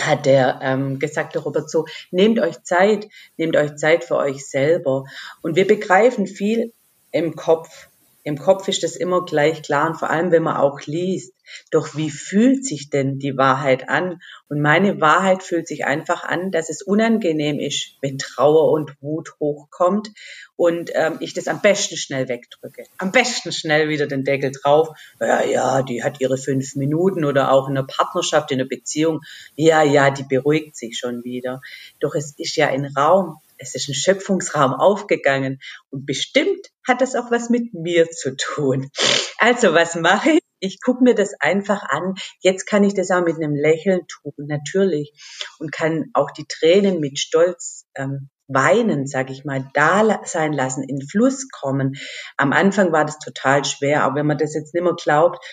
hat 0.00 0.26
der 0.26 0.60
ähm, 0.62 0.98
gesagt, 0.98 1.34
der 1.34 1.42
Robert 1.42 1.70
so, 1.70 1.86
nehmt 2.10 2.38
euch 2.40 2.62
Zeit, 2.62 3.08
nehmt 3.36 3.56
euch 3.56 3.76
Zeit 3.76 4.04
für 4.04 4.16
euch 4.16 4.46
selber. 4.46 5.04
Und 5.42 5.56
wir 5.56 5.66
begreifen 5.66 6.26
viel 6.26 6.72
im 7.10 7.36
Kopf. 7.36 7.88
Im 8.24 8.38
Kopf 8.38 8.68
ist 8.68 8.82
das 8.82 8.96
immer 8.96 9.24
gleich 9.24 9.62
klar 9.62 9.86
und 9.86 9.96
vor 9.96 10.08
allem, 10.08 10.30
wenn 10.30 10.42
man 10.42 10.56
auch 10.56 10.80
liest. 10.86 11.34
Doch 11.70 11.94
wie 11.94 12.10
fühlt 12.10 12.64
sich 12.64 12.88
denn 12.88 13.18
die 13.18 13.36
Wahrheit 13.36 13.90
an? 13.90 14.20
Und 14.48 14.62
meine 14.62 14.98
Wahrheit 14.98 15.42
fühlt 15.42 15.68
sich 15.68 15.84
einfach 15.84 16.24
an, 16.24 16.50
dass 16.50 16.70
es 16.70 16.80
unangenehm 16.80 17.58
ist, 17.58 17.98
wenn 18.00 18.16
Trauer 18.16 18.72
und 18.72 18.96
Wut 19.02 19.34
hochkommt 19.40 20.08
und 20.56 20.90
ähm, 20.94 21.18
ich 21.20 21.34
das 21.34 21.48
am 21.48 21.60
besten 21.60 21.98
schnell 21.98 22.28
wegdrücke. 22.28 22.84
Am 22.96 23.12
besten 23.12 23.52
schnell 23.52 23.90
wieder 23.90 24.06
den 24.06 24.24
Deckel 24.24 24.52
drauf. 24.52 24.88
Ja, 25.20 25.44
ja, 25.44 25.82
die 25.82 26.02
hat 26.02 26.20
ihre 26.20 26.38
fünf 26.38 26.76
Minuten 26.76 27.26
oder 27.26 27.52
auch 27.52 27.68
in 27.68 27.76
einer 27.76 27.86
Partnerschaft, 27.86 28.50
in 28.50 28.60
einer 28.60 28.68
Beziehung. 28.68 29.20
Ja, 29.54 29.82
ja, 29.82 30.10
die 30.10 30.24
beruhigt 30.24 30.76
sich 30.76 30.96
schon 30.98 31.24
wieder. 31.24 31.60
Doch 32.00 32.14
es 32.14 32.34
ist 32.38 32.56
ja 32.56 32.68
ein 32.68 32.86
Raum, 32.86 33.36
es 33.64 33.74
ist 33.74 33.88
ein 33.88 33.94
Schöpfungsraum 33.94 34.74
aufgegangen 34.74 35.58
und 35.90 36.06
bestimmt 36.06 36.66
hat 36.86 37.00
das 37.00 37.14
auch 37.14 37.30
was 37.30 37.50
mit 37.50 37.74
mir 37.74 38.08
zu 38.10 38.36
tun. 38.36 38.90
Also 39.38 39.74
was 39.74 39.94
mache 39.94 40.30
ich? 40.30 40.40
Ich 40.60 40.80
gucke 40.82 41.02
mir 41.02 41.14
das 41.14 41.34
einfach 41.40 41.82
an. 41.82 42.14
Jetzt 42.40 42.66
kann 42.66 42.84
ich 42.84 42.94
das 42.94 43.10
auch 43.10 43.22
mit 43.22 43.36
einem 43.36 43.54
Lächeln 43.54 44.06
tun, 44.06 44.32
natürlich. 44.38 45.12
Und 45.58 45.72
kann 45.72 46.06
auch 46.14 46.30
die 46.30 46.46
Tränen 46.48 47.00
mit 47.00 47.18
Stolz 47.18 47.84
ähm, 47.94 48.30
weinen, 48.48 49.06
sag 49.06 49.30
ich 49.30 49.44
mal, 49.44 49.68
da 49.74 50.22
sein 50.24 50.52
lassen, 50.52 50.84
in 50.84 51.06
Fluss 51.06 51.48
kommen. 51.50 51.96
Am 52.36 52.52
Anfang 52.52 52.92
war 52.92 53.04
das 53.04 53.18
total 53.18 53.64
schwer, 53.64 54.04
aber 54.04 54.16
wenn 54.16 54.26
man 54.26 54.38
das 54.38 54.54
jetzt 54.54 54.74
nicht 54.74 54.82
mehr 54.82 54.94
glaubt, 54.94 55.44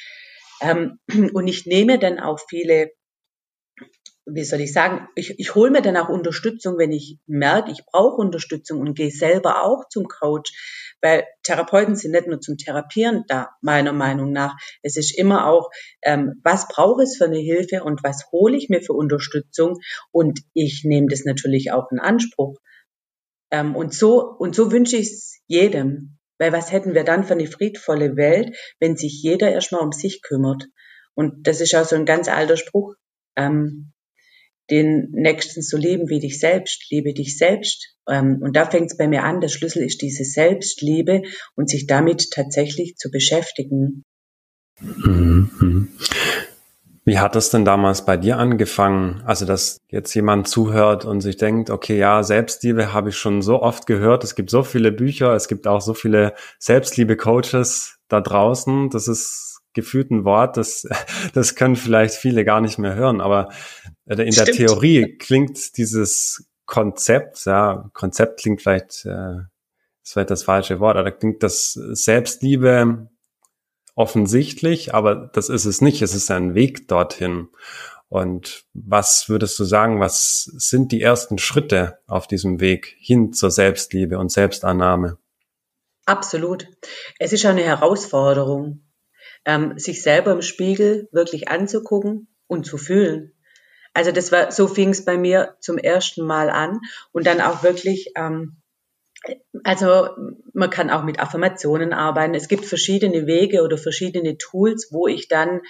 ähm, 0.62 1.00
und 1.34 1.48
ich 1.48 1.66
nehme 1.66 2.00
dann 2.00 2.20
auch 2.20 2.40
viele 2.48 2.92
wie 4.26 4.44
soll 4.44 4.62
ich 4.62 4.72
sagen, 4.72 5.08
ich, 5.16 5.40
ich 5.40 5.56
hole 5.56 5.72
mir 5.72 5.82
dann 5.82 5.98
auch 5.98 6.10
Unterstützung, 6.10 6.78
wenn 6.78 6.92
ich 6.92 7.18
merke, 7.26 7.72
ich 7.72 7.86
brauche 7.86 8.22
Unterstützung 8.22 8.80
und 8.80 8.94
gehe 8.96 9.10
selber 9.10 9.64
auch 9.64 9.88
zum 9.90 10.08
Coach, 10.08 10.52
weil 11.02 11.26
Therapeuten 11.44 11.96
sind 11.96 12.12
nicht 12.12 12.28
nur 12.28 12.40
zum 12.40 12.58
Therapieren 12.58 13.24
da, 13.28 13.50
meiner 13.62 13.94
Meinung 13.94 14.32
nach. 14.32 14.56
Es 14.84 14.98
ist 14.98 15.18
immer 15.18 15.48
auch, 15.48 15.72
ähm, 16.04 16.40
was 16.44 16.68
brauche 16.68 17.04
ich 17.04 17.18
für 17.18 17.26
eine 17.26 17.40
Hilfe 17.40 17.84
und 17.84 18.04
was 18.04 18.32
hole 18.32 18.56
ich 18.56 18.70
mir 18.70 18.82
für 18.82 18.94
Unterstützung 18.94 19.80
und 20.12 20.42
ich 20.54 20.84
nehme 20.84 21.08
das 21.08 21.26
natürlich 21.26 21.72
auch 21.72 21.92
in 21.92 22.00
Anspruch. 22.00 22.58
Ähm, 23.50 23.76
und 23.76 23.94
so 23.94 24.22
und 24.24 24.56
so 24.56 24.72
wünsche 24.72 24.98
ich 24.98 25.12
es 25.12 25.40
jedem, 25.48 26.20
weil 26.38 26.54
was 26.54 26.72
hätten 26.72 26.94
wir 26.94 27.04
dann 27.04 27.24
für 27.24 27.34
eine 27.34 27.48
friedvolle 27.48 28.16
Welt, 28.16 28.56
wenn 28.80 28.96
sich 28.96 29.22
jeder 29.24 29.52
erstmal 29.52 29.82
um 29.82 29.92
sich 29.92 30.22
kümmert? 30.22 30.68
Und 31.16 31.48
das 31.48 31.60
ist 31.60 31.76
auch 31.76 31.86
so 31.86 31.96
ein 31.96 32.06
ganz 32.06 32.30
alter 32.30 32.56
Spruch. 32.56 32.96
Ähm, 33.36 33.94
den 34.72 35.12
Nächsten 35.12 35.62
so 35.62 35.78
lieben 35.78 36.10
wie 36.10 36.20
dich 36.20 36.40
selbst, 36.40 36.90
liebe 36.90 37.14
dich 37.14 37.38
selbst. 37.38 37.96
Ähm, 38.10 38.40
und 38.42 38.56
da 38.56 38.66
fängt 38.66 38.92
es 38.92 38.98
bei 38.98 39.08
mir 39.08 39.24
an, 39.24 39.42
der 39.42 39.50
Schlüssel 39.50 39.84
ist 39.84 40.02
diese 40.02 40.24
Selbstliebe 40.24 41.24
und 41.56 41.70
sich 41.70 41.86
damit 41.86 42.32
tatsächlich 42.32 42.96
zu 42.96 43.12
beschäftigen. 43.12 44.04
Mhm. 44.80 45.90
Wie 47.04 47.18
hat 47.18 47.36
das 47.36 47.50
denn 47.50 47.66
damals 47.66 48.06
bei 48.06 48.16
dir 48.16 48.38
angefangen? 48.38 49.24
Also, 49.26 49.46
dass 49.46 49.80
jetzt 49.90 50.14
jemand 50.14 50.48
zuhört 50.48 51.04
und 51.04 51.22
sich 51.22 51.36
denkt, 51.36 51.72
okay, 51.72 51.98
ja, 51.98 52.22
Selbstliebe 52.22 52.94
habe 52.94 53.10
ich 53.10 53.18
schon 53.18 53.42
so 53.42 53.62
oft 53.62 53.88
gehört. 53.88 54.24
Es 54.24 54.36
gibt 54.36 54.52
so 54.52 54.64
viele 54.64 54.92
Bücher, 54.92 55.34
es 55.34 55.48
gibt 55.48 55.68
auch 55.68 55.82
so 55.82 55.96
viele 55.96 56.34
Selbstliebe-Coaches 56.60 57.98
da 58.08 58.22
draußen. 58.22 58.92
Das 58.92 59.08
ist 59.08 59.62
gefühlt 59.74 60.12
ein 60.12 60.26
Wort, 60.26 60.58
das, 60.58 60.88
das 61.34 61.56
können 61.56 61.76
vielleicht 61.76 62.16
viele 62.16 62.46
gar 62.46 62.62
nicht 62.62 62.78
mehr 62.78 62.94
hören. 62.94 63.20
Aber 63.20 63.50
äh, 64.06 64.22
in 64.22 64.32
Stimmt. 64.32 64.48
der 64.48 64.56
Theorie 64.56 65.18
klingt 65.18 65.78
dieses 65.78 66.48
Konzept, 66.66 67.46
ja, 67.46 67.90
Konzept 67.94 68.40
klingt 68.40 68.62
vielleicht, 68.62 69.06
äh, 69.06 69.44
das 70.04 70.16
wäre 70.16 70.26
das 70.26 70.44
falsche 70.44 70.80
Wort, 70.80 70.98
aber 70.98 71.12
klingt 71.12 71.44
das 71.44 71.74
Selbstliebe 71.74 73.10
offensichtlich, 73.96 74.94
aber 74.94 75.16
das 75.34 75.50
ist 75.50 75.66
es 75.66 75.82
nicht. 75.82 76.02
Es 76.02 76.16
ist 76.16 76.32
ein 76.32 76.56
Weg 76.56 76.88
dorthin. 76.88 77.50
Und 78.10 78.66
was 78.74 79.30
würdest 79.30 79.58
du 79.58 79.64
sagen, 79.64 80.00
was 80.00 80.44
sind 80.44 80.92
die 80.92 81.02
ersten 81.02 81.38
Schritte 81.38 82.00
auf 82.08 82.28
diesem 82.28 82.60
Weg 82.60 82.96
hin 83.00 83.32
zur 83.32 83.52
Selbstliebe 83.52 84.18
und 84.18 84.32
Selbstannahme? 84.32 85.18
Absolut. 86.06 86.68
Es 87.20 87.32
ist 87.32 87.46
eine 87.46 87.64
Herausforderung, 87.64 88.84
ähm, 89.46 89.78
sich 89.78 90.04
selber 90.04 90.34
im 90.34 90.42
Spiegel 90.42 91.08
wirklich 91.12 91.48
anzugucken 91.48 92.28
und 92.48 92.66
zu 92.66 92.78
fühlen. 92.78 93.34
Also 93.94 94.12
das 94.12 94.32
war, 94.32 94.52
so 94.52 94.68
fing 94.68 94.90
es 94.90 95.04
bei 95.04 95.18
mir 95.18 95.58
zum 95.60 95.78
ersten 95.78 96.26
Mal 96.26 96.50
an 96.50 96.80
und 97.12 97.28
dann 97.28 97.42
auch 97.42 97.64
wirklich 97.64 98.12
ähm, 98.16 98.62
also 99.64 100.10
man 100.54 100.70
kann 100.70 100.90
auch 100.90 101.04
mit 101.04 101.20
Affirmationen 101.20 101.94
arbeiten. 101.94 102.34
Es 102.34 102.48
gibt 102.48 102.66
verschiedene 102.66 103.28
Wege 103.28 103.62
oder 103.62 103.78
verschiedene 103.78 104.38
Tools, 104.38 104.88
wo 104.92 105.08
ich 105.08 105.28
dann 105.28 105.62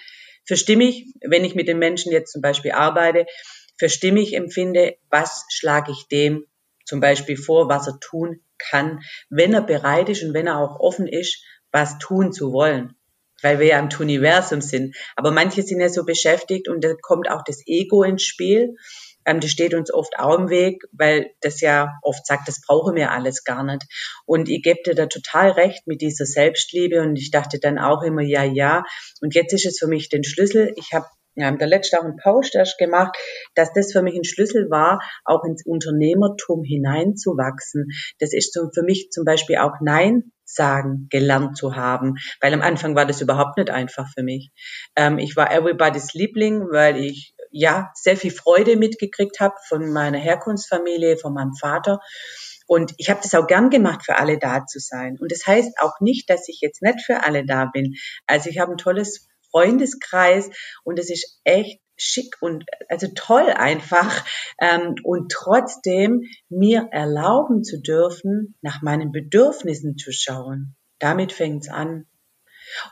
für 0.45 0.57
stimmig, 0.57 1.13
wenn 1.21 1.43
ich 1.43 1.55
mit 1.55 1.67
den 1.67 1.79
Menschen 1.79 2.11
jetzt 2.11 2.31
zum 2.31 2.41
Beispiel 2.41 2.71
arbeite, 2.71 3.25
für 3.77 3.89
stimmig 3.89 4.33
empfinde, 4.35 4.97
was 5.09 5.45
schlage 5.49 5.91
ich 5.91 6.07
dem 6.07 6.45
zum 6.85 6.99
Beispiel 6.99 7.37
vor, 7.37 7.69
was 7.69 7.87
er 7.87 7.99
tun 7.99 8.41
kann, 8.57 9.01
wenn 9.29 9.53
er 9.53 9.61
bereit 9.61 10.09
ist 10.09 10.23
und 10.23 10.33
wenn 10.33 10.47
er 10.47 10.59
auch 10.59 10.79
offen 10.79 11.07
ist, 11.07 11.43
was 11.71 11.97
tun 11.99 12.31
zu 12.31 12.51
wollen. 12.51 12.95
Weil 13.41 13.59
wir 13.59 13.67
ja 13.67 13.79
im 13.79 13.89
Universum 13.99 14.61
sind. 14.61 14.95
Aber 15.15 15.31
manche 15.31 15.63
sind 15.63 15.79
ja 15.79 15.89
so 15.89 16.05
beschäftigt 16.05 16.67
und 16.67 16.83
da 16.83 16.93
kommt 17.01 17.29
auch 17.29 17.43
das 17.45 17.61
Ego 17.65 18.03
ins 18.03 18.23
Spiel. 18.23 18.75
Ähm, 19.25 19.39
das 19.39 19.51
steht 19.51 19.73
uns 19.73 19.93
oft 19.93 20.17
auch 20.17 20.37
im 20.37 20.49
Weg, 20.49 20.83
weil 20.91 21.31
das 21.41 21.61
ja 21.61 21.99
oft 22.01 22.25
sagt, 22.25 22.47
das 22.47 22.61
brauchen 22.61 22.95
wir 22.95 23.11
alles 23.11 23.43
gar 23.43 23.63
nicht. 23.63 23.83
Und 24.25 24.49
ich 24.49 24.63
gebe 24.63 24.79
dir 24.83 24.95
da 24.95 25.05
total 25.05 25.51
recht 25.51 25.87
mit 25.87 26.01
dieser 26.01 26.25
Selbstliebe 26.25 27.01
und 27.01 27.15
ich 27.15 27.31
dachte 27.31 27.59
dann 27.59 27.77
auch 27.77 28.03
immer, 28.03 28.21
ja, 28.21 28.43
ja. 28.43 28.83
Und 29.21 29.35
jetzt 29.35 29.53
ist 29.53 29.65
es 29.65 29.79
für 29.79 29.87
mich 29.87 30.09
den 30.09 30.23
Schlüssel. 30.23 30.73
Ich 30.75 30.93
habe 30.93 31.05
wir 31.33 31.45
haben 31.45 31.59
der 31.59 31.67
letzte 31.67 31.97
auch 31.97 32.03
einen 32.03 32.17
Post 32.17 32.55
erst 32.55 32.77
gemacht, 32.77 33.15
dass 33.55 33.71
das 33.71 33.93
für 33.93 34.01
mich 34.01 34.15
ein 34.15 34.25
Schlüssel 34.25 34.69
war, 34.69 34.99
auch 35.23 35.45
ins 35.45 35.65
Unternehmertum 35.65 36.63
hineinzuwachsen. 36.65 37.87
Das 38.19 38.33
ist 38.33 38.53
so 38.53 38.69
für 38.73 38.83
mich 38.83 39.11
zum 39.11 39.23
Beispiel 39.23 39.55
auch 39.57 39.75
Nein 39.79 40.33
sagen 40.53 41.07
gelernt 41.09 41.57
zu 41.57 41.75
haben, 41.75 42.15
weil 42.39 42.53
am 42.53 42.61
Anfang 42.61 42.95
war 42.95 43.05
das 43.05 43.21
überhaupt 43.21 43.57
nicht 43.57 43.69
einfach 43.69 44.07
für 44.13 44.23
mich. 44.23 44.51
Ähm, 44.95 45.17
ich 45.17 45.35
war 45.35 45.51
everybody's 45.51 46.13
Liebling, 46.13 46.67
weil 46.71 46.97
ich 46.97 47.33
ja 47.51 47.91
sehr 47.95 48.17
viel 48.17 48.31
Freude 48.31 48.77
mitgekriegt 48.77 49.39
habe 49.39 49.55
von 49.67 49.91
meiner 49.91 50.17
Herkunftsfamilie, 50.17 51.17
von 51.17 51.33
meinem 51.33 51.53
Vater. 51.53 51.99
Und 52.67 52.93
ich 52.97 53.09
habe 53.09 53.19
das 53.21 53.35
auch 53.35 53.47
gern 53.47 53.69
gemacht, 53.69 54.05
für 54.05 54.17
alle 54.17 54.37
da 54.39 54.65
zu 54.65 54.79
sein. 54.79 55.17
Und 55.19 55.31
das 55.31 55.45
heißt 55.45 55.73
auch 55.79 55.99
nicht, 55.99 56.29
dass 56.29 56.47
ich 56.47 56.59
jetzt 56.61 56.81
nicht 56.81 57.01
für 57.05 57.23
alle 57.23 57.45
da 57.45 57.65
bin. 57.65 57.95
Also 58.27 58.49
ich 58.49 58.59
habe 58.59 58.71
ein 58.71 58.77
tolles 58.77 59.27
Freundeskreis 59.51 60.49
und 60.83 60.97
es 60.97 61.09
ist 61.09 61.41
echt 61.43 61.81
schick 62.01 62.35
und 62.41 62.65
also 62.89 63.07
toll 63.15 63.49
einfach 63.55 64.25
ähm, 64.59 64.95
und 65.03 65.31
trotzdem 65.31 66.23
mir 66.49 66.89
erlauben 66.91 67.63
zu 67.63 67.79
dürfen, 67.79 68.55
nach 68.61 68.81
meinen 68.81 69.11
Bedürfnissen 69.11 69.97
zu 69.97 70.11
schauen. 70.11 70.75
Damit 70.99 71.31
fängt's 71.31 71.69
an. 71.69 72.07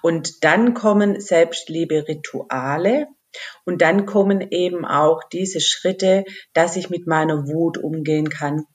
Und 0.02 0.43
dann 0.43 0.74
kommen 0.74 1.19
Selbstliebe-Rituale, 1.19 3.08
und 3.63 3.82
dann 3.82 4.06
kommen 4.08 4.41
eben 4.50 4.86
auch 4.86 5.24
diese 5.24 5.62
Schritte, 5.62 6.24
dass 6.54 6.76
ich 6.76 6.89
mit 6.89 7.06
meiner 7.06 7.48
Wut 7.48 7.78
umgehen 7.78 8.30
kann, 8.30 8.65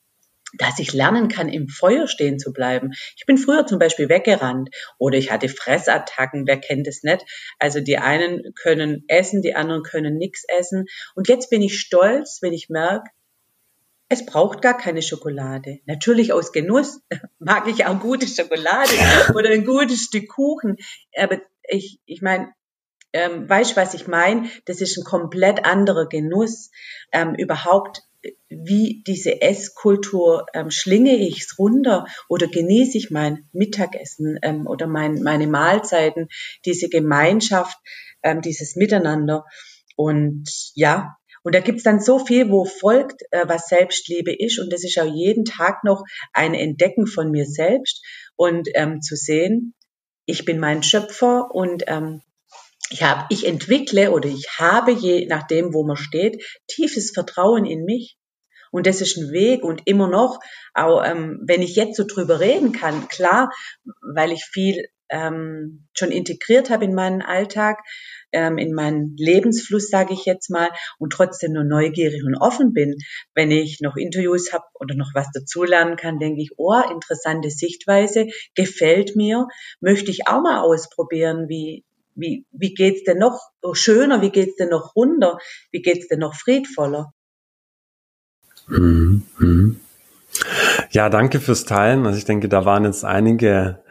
dass 0.58 0.78
ich 0.78 0.92
lernen 0.92 1.28
kann, 1.28 1.48
im 1.48 1.68
Feuer 1.68 2.06
stehen 2.06 2.38
zu 2.38 2.52
bleiben. 2.52 2.92
Ich 3.16 3.26
bin 3.26 3.38
früher 3.38 3.66
zum 3.66 3.78
Beispiel 3.78 4.08
weggerannt 4.08 4.70
oder 4.98 5.18
ich 5.18 5.30
hatte 5.30 5.48
Fressattacken, 5.48 6.46
wer 6.46 6.58
kennt 6.58 6.86
es 6.86 7.02
nicht? 7.02 7.24
Also 7.58 7.80
die 7.80 7.98
einen 7.98 8.54
können 8.54 9.04
essen, 9.08 9.42
die 9.42 9.54
anderen 9.54 9.82
können 9.82 10.16
nichts 10.16 10.44
essen. 10.58 10.86
Und 11.14 11.28
jetzt 11.28 11.50
bin 11.50 11.62
ich 11.62 11.78
stolz, 11.78 12.38
wenn 12.42 12.52
ich 12.52 12.68
merke, 12.68 13.10
es 14.08 14.26
braucht 14.26 14.62
gar 14.62 14.76
keine 14.76 15.02
Schokolade. 15.02 15.80
Natürlich 15.86 16.32
aus 16.32 16.52
Genuss 16.52 17.00
mag 17.38 17.66
ich 17.68 17.86
auch 17.86 17.98
gute 18.00 18.26
Schokolade 18.26 18.92
oder 19.34 19.50
ein 19.50 19.64
gutes 19.64 20.02
Stück 20.02 20.28
Kuchen. 20.28 20.76
Aber 21.16 21.40
ich, 21.68 22.00
ich 22.04 22.22
meine, 22.22 22.52
ähm, 23.12 23.48
weißt 23.48 23.76
was 23.76 23.94
ich 23.94 24.06
meine? 24.06 24.50
Das 24.66 24.80
ist 24.80 24.98
ein 24.98 25.04
komplett 25.04 25.64
anderer 25.64 26.08
Genuss. 26.08 26.70
Ähm, 27.12 27.34
überhaupt, 27.34 28.02
wie 28.48 29.02
diese 29.06 29.42
Esskultur, 29.42 30.46
ähm, 30.54 30.70
schlinge 30.70 31.16
ich 31.16 31.40
es 31.40 31.58
runter 31.58 32.06
oder 32.28 32.46
genieße 32.46 32.98
ich 32.98 33.10
mein 33.10 33.48
Mittagessen 33.52 34.38
ähm, 34.42 34.66
oder 34.66 34.86
mein, 34.86 35.22
meine 35.22 35.46
Mahlzeiten, 35.46 36.28
diese 36.64 36.88
Gemeinschaft, 36.88 37.76
ähm, 38.22 38.40
dieses 38.40 38.76
Miteinander. 38.76 39.44
Und 39.96 40.48
ja, 40.74 41.16
und 41.42 41.54
da 41.54 41.60
gibt's 41.60 41.82
dann 41.82 42.00
so 42.00 42.18
viel, 42.18 42.50
wo 42.50 42.64
folgt, 42.64 43.22
äh, 43.30 43.44
was 43.46 43.68
Selbstliebe 43.68 44.34
ist. 44.34 44.58
Und 44.58 44.72
das 44.72 44.82
ist 44.82 44.98
auch 44.98 45.04
jeden 45.04 45.44
Tag 45.44 45.84
noch 45.84 46.02
ein 46.32 46.54
Entdecken 46.54 47.06
von 47.06 47.30
mir 47.30 47.44
selbst 47.44 48.02
und 48.34 48.68
ähm, 48.74 49.02
zu 49.02 49.14
sehen, 49.14 49.74
ich 50.26 50.46
bin 50.46 50.58
mein 50.58 50.82
Schöpfer 50.82 51.54
und 51.54 51.84
ähm, 51.86 52.22
ich 52.90 53.02
habe, 53.02 53.26
ich 53.30 53.46
entwickle 53.46 54.10
oder 54.10 54.28
ich 54.28 54.46
habe 54.58 54.92
je 54.92 55.26
nachdem, 55.26 55.72
wo 55.74 55.84
man 55.84 55.96
steht, 55.96 56.44
tiefes 56.66 57.12
Vertrauen 57.12 57.64
in 57.64 57.84
mich. 57.84 58.16
Und 58.70 58.86
das 58.86 59.00
ist 59.00 59.16
ein 59.16 59.30
Weg 59.30 59.62
und 59.62 59.82
immer 59.84 60.08
noch, 60.08 60.40
auch 60.74 61.04
ähm, 61.04 61.40
wenn 61.46 61.62
ich 61.62 61.76
jetzt 61.76 61.96
so 61.96 62.04
drüber 62.04 62.40
reden 62.40 62.72
kann, 62.72 63.06
klar, 63.08 63.50
weil 64.14 64.32
ich 64.32 64.44
viel 64.44 64.84
ähm, 65.10 65.86
schon 65.96 66.10
integriert 66.10 66.70
habe 66.70 66.84
in 66.84 66.94
meinen 66.94 67.22
Alltag, 67.22 67.78
ähm, 68.32 68.58
in 68.58 68.74
meinen 68.74 69.16
Lebensfluss, 69.16 69.88
sage 69.88 70.12
ich 70.12 70.24
jetzt 70.24 70.50
mal, 70.50 70.70
und 70.98 71.12
trotzdem 71.12 71.52
nur 71.52 71.62
neugierig 71.62 72.24
und 72.24 72.36
offen 72.36 72.72
bin. 72.72 72.96
Wenn 73.34 73.52
ich 73.52 73.80
noch 73.80 73.96
Interviews 73.96 74.52
habe 74.52 74.64
oder 74.74 74.96
noch 74.96 75.12
was 75.14 75.30
dazulernen 75.32 75.96
kann, 75.96 76.18
denke 76.18 76.42
ich, 76.42 76.50
oh, 76.56 76.82
interessante 76.90 77.50
Sichtweise, 77.50 78.26
gefällt 78.56 79.14
mir, 79.14 79.46
möchte 79.80 80.10
ich 80.10 80.26
auch 80.26 80.42
mal 80.42 80.60
ausprobieren, 80.60 81.48
wie, 81.48 81.84
wie, 82.14 82.46
wie 82.52 82.74
geht's 82.74 83.04
denn 83.04 83.18
noch 83.18 83.40
schöner, 83.72 84.22
wie 84.22 84.30
geht's 84.30 84.56
denn 84.56 84.70
noch 84.70 84.94
runder, 84.96 85.38
wie 85.70 85.82
geht's 85.82 86.08
denn 86.08 86.20
noch 86.20 86.34
friedvoller? 86.34 87.12
Mhm, 88.66 89.22
mhm. 89.38 89.80
Ja, 90.90 91.10
danke 91.10 91.40
fürs 91.40 91.64
Teilen. 91.64 92.06
Also 92.06 92.18
ich 92.18 92.24
denke, 92.24 92.48
da 92.48 92.64
waren 92.64 92.84
jetzt 92.84 93.04
einige 93.04 93.82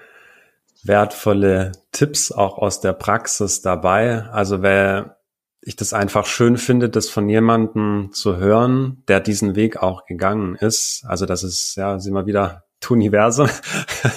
wertvolle 0.84 1.72
Tipps 1.92 2.32
auch 2.32 2.58
aus 2.58 2.82
der 2.82 2.94
Praxis 2.94 3.62
dabei. 3.62 4.24
Also 4.24 4.62
wer 4.62 5.18
ich 5.62 5.76
das 5.78 5.94
einfach 5.94 6.26
schön 6.26 6.58
finde, 6.58 6.90
das 6.90 7.10
von 7.10 7.30
jemandem 7.30 8.10
zu 8.12 8.38
hören, 8.38 9.04
der 9.08 9.22
diesen 9.22 9.56
Weg 9.56 9.78
auch 9.78 10.06
gegangen 10.06 10.56
ist. 10.56 11.06
Also 11.08 11.26
das 11.26 11.44
ist, 11.44 11.76
ja, 11.78 12.00
sind 12.00 12.14
wir 12.14 12.26
wieder 12.26 12.66
Universum. 12.90 13.50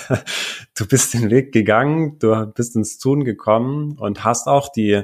du 0.77 0.87
bist 0.87 1.15
den 1.15 1.31
Weg 1.31 1.53
gegangen, 1.53 2.19
du 2.19 2.47
bist 2.47 2.77
ins 2.77 2.99
Tun 2.99 3.25
gekommen 3.25 3.97
und 3.99 4.25
hast 4.25 4.47
auch 4.47 4.71
die 4.71 5.03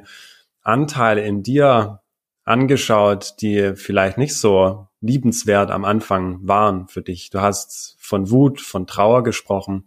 Anteile 0.62 1.22
in 1.22 1.42
dir 1.42 2.00
angeschaut, 2.44 3.34
die 3.40 3.74
vielleicht 3.74 4.18
nicht 4.18 4.36
so 4.36 4.88
liebenswert 5.00 5.70
am 5.70 5.84
Anfang 5.84 6.38
waren 6.46 6.88
für 6.88 7.02
dich. 7.02 7.30
Du 7.30 7.40
hast 7.40 7.96
von 7.98 8.30
Wut, 8.30 8.60
von 8.60 8.86
Trauer 8.86 9.22
gesprochen. 9.22 9.84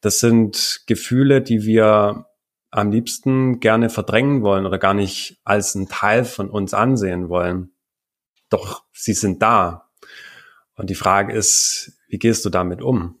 Das 0.00 0.20
sind 0.20 0.82
Gefühle, 0.86 1.40
die 1.40 1.64
wir 1.64 2.26
am 2.70 2.90
liebsten 2.90 3.60
gerne 3.60 3.88
verdrängen 3.88 4.42
wollen 4.42 4.66
oder 4.66 4.78
gar 4.78 4.94
nicht 4.94 5.40
als 5.44 5.74
ein 5.74 5.88
Teil 5.88 6.24
von 6.24 6.50
uns 6.50 6.74
ansehen 6.74 7.28
wollen. 7.28 7.72
Doch 8.50 8.84
sie 8.92 9.14
sind 9.14 9.42
da. 9.42 9.90
Und 10.76 10.90
die 10.90 10.94
Frage 10.94 11.32
ist, 11.32 11.93
wie 12.08 12.18
gehst 12.18 12.44
du 12.44 12.50
damit 12.50 12.82
um? 12.82 13.18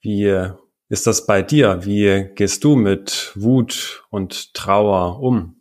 Wie 0.00 0.52
ist 0.88 1.06
das 1.06 1.26
bei 1.26 1.42
dir? 1.42 1.84
Wie 1.84 2.30
gehst 2.34 2.64
du 2.64 2.76
mit 2.76 3.32
Wut 3.34 4.06
und 4.10 4.54
Trauer 4.54 5.20
um? 5.20 5.60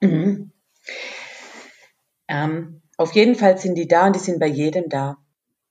Mhm. 0.00 0.52
Ähm, 2.28 2.82
auf 2.96 3.12
jeden 3.12 3.34
Fall 3.34 3.58
sind 3.58 3.76
die 3.76 3.88
da 3.88 4.06
und 4.06 4.16
die 4.16 4.20
sind 4.20 4.40
bei 4.40 4.46
jedem 4.46 4.88
da. 4.88 5.23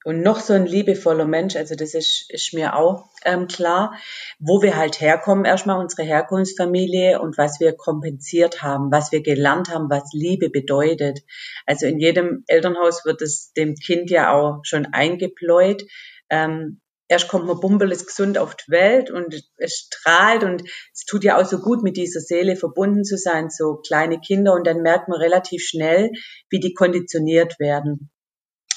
Und 0.03 0.21
noch 0.21 0.39
so 0.39 0.53
ein 0.53 0.65
liebevoller 0.65 1.25
Mensch, 1.25 1.55
also 1.55 1.75
das 1.75 1.93
ist, 1.93 2.29
ist 2.29 2.53
mir 2.53 2.75
auch 2.75 3.09
ähm, 3.23 3.47
klar, 3.47 3.93
wo 4.37 4.61
wir 4.61 4.75
halt 4.75 4.99
herkommen, 4.99 5.45
erstmal 5.45 5.79
unsere 5.79 6.03
Herkunftsfamilie 6.03 7.21
und 7.21 7.37
was 7.37 7.59
wir 7.61 7.73
kompensiert 7.73 8.61
haben, 8.61 8.91
was 8.91 9.13
wir 9.13 9.21
gelernt 9.21 9.69
haben, 9.69 9.89
was 9.89 10.11
Liebe 10.11 10.49
bedeutet. 10.49 11.21
Also 11.65 11.85
in 11.85 11.99
jedem 11.99 12.43
Elternhaus 12.47 13.05
wird 13.05 13.21
es 13.21 13.53
dem 13.53 13.75
Kind 13.75 14.09
ja 14.09 14.33
auch 14.33 14.59
schon 14.63 14.87
eingepläut. 14.91 15.83
Ähm, 16.29 16.81
erst 17.07 17.29
kommt 17.29 17.45
man 17.45 17.61
bumbelig 17.61 18.05
gesund 18.05 18.37
auf 18.37 18.55
die 18.55 18.71
Welt 18.71 19.09
und 19.09 19.41
es 19.57 19.87
strahlt 19.87 20.43
und 20.43 20.63
es 20.93 21.05
tut 21.05 21.23
ja 21.23 21.39
auch 21.39 21.45
so 21.45 21.59
gut, 21.59 21.81
mit 21.81 21.95
dieser 21.95 22.19
Seele 22.19 22.57
verbunden 22.57 23.05
zu 23.05 23.17
sein, 23.17 23.49
so 23.49 23.77
kleine 23.77 24.19
Kinder 24.19 24.53
und 24.53 24.67
dann 24.67 24.81
merkt 24.81 25.07
man 25.07 25.19
relativ 25.19 25.63
schnell, 25.63 26.11
wie 26.49 26.59
die 26.59 26.73
konditioniert 26.73 27.57
werden 27.59 28.09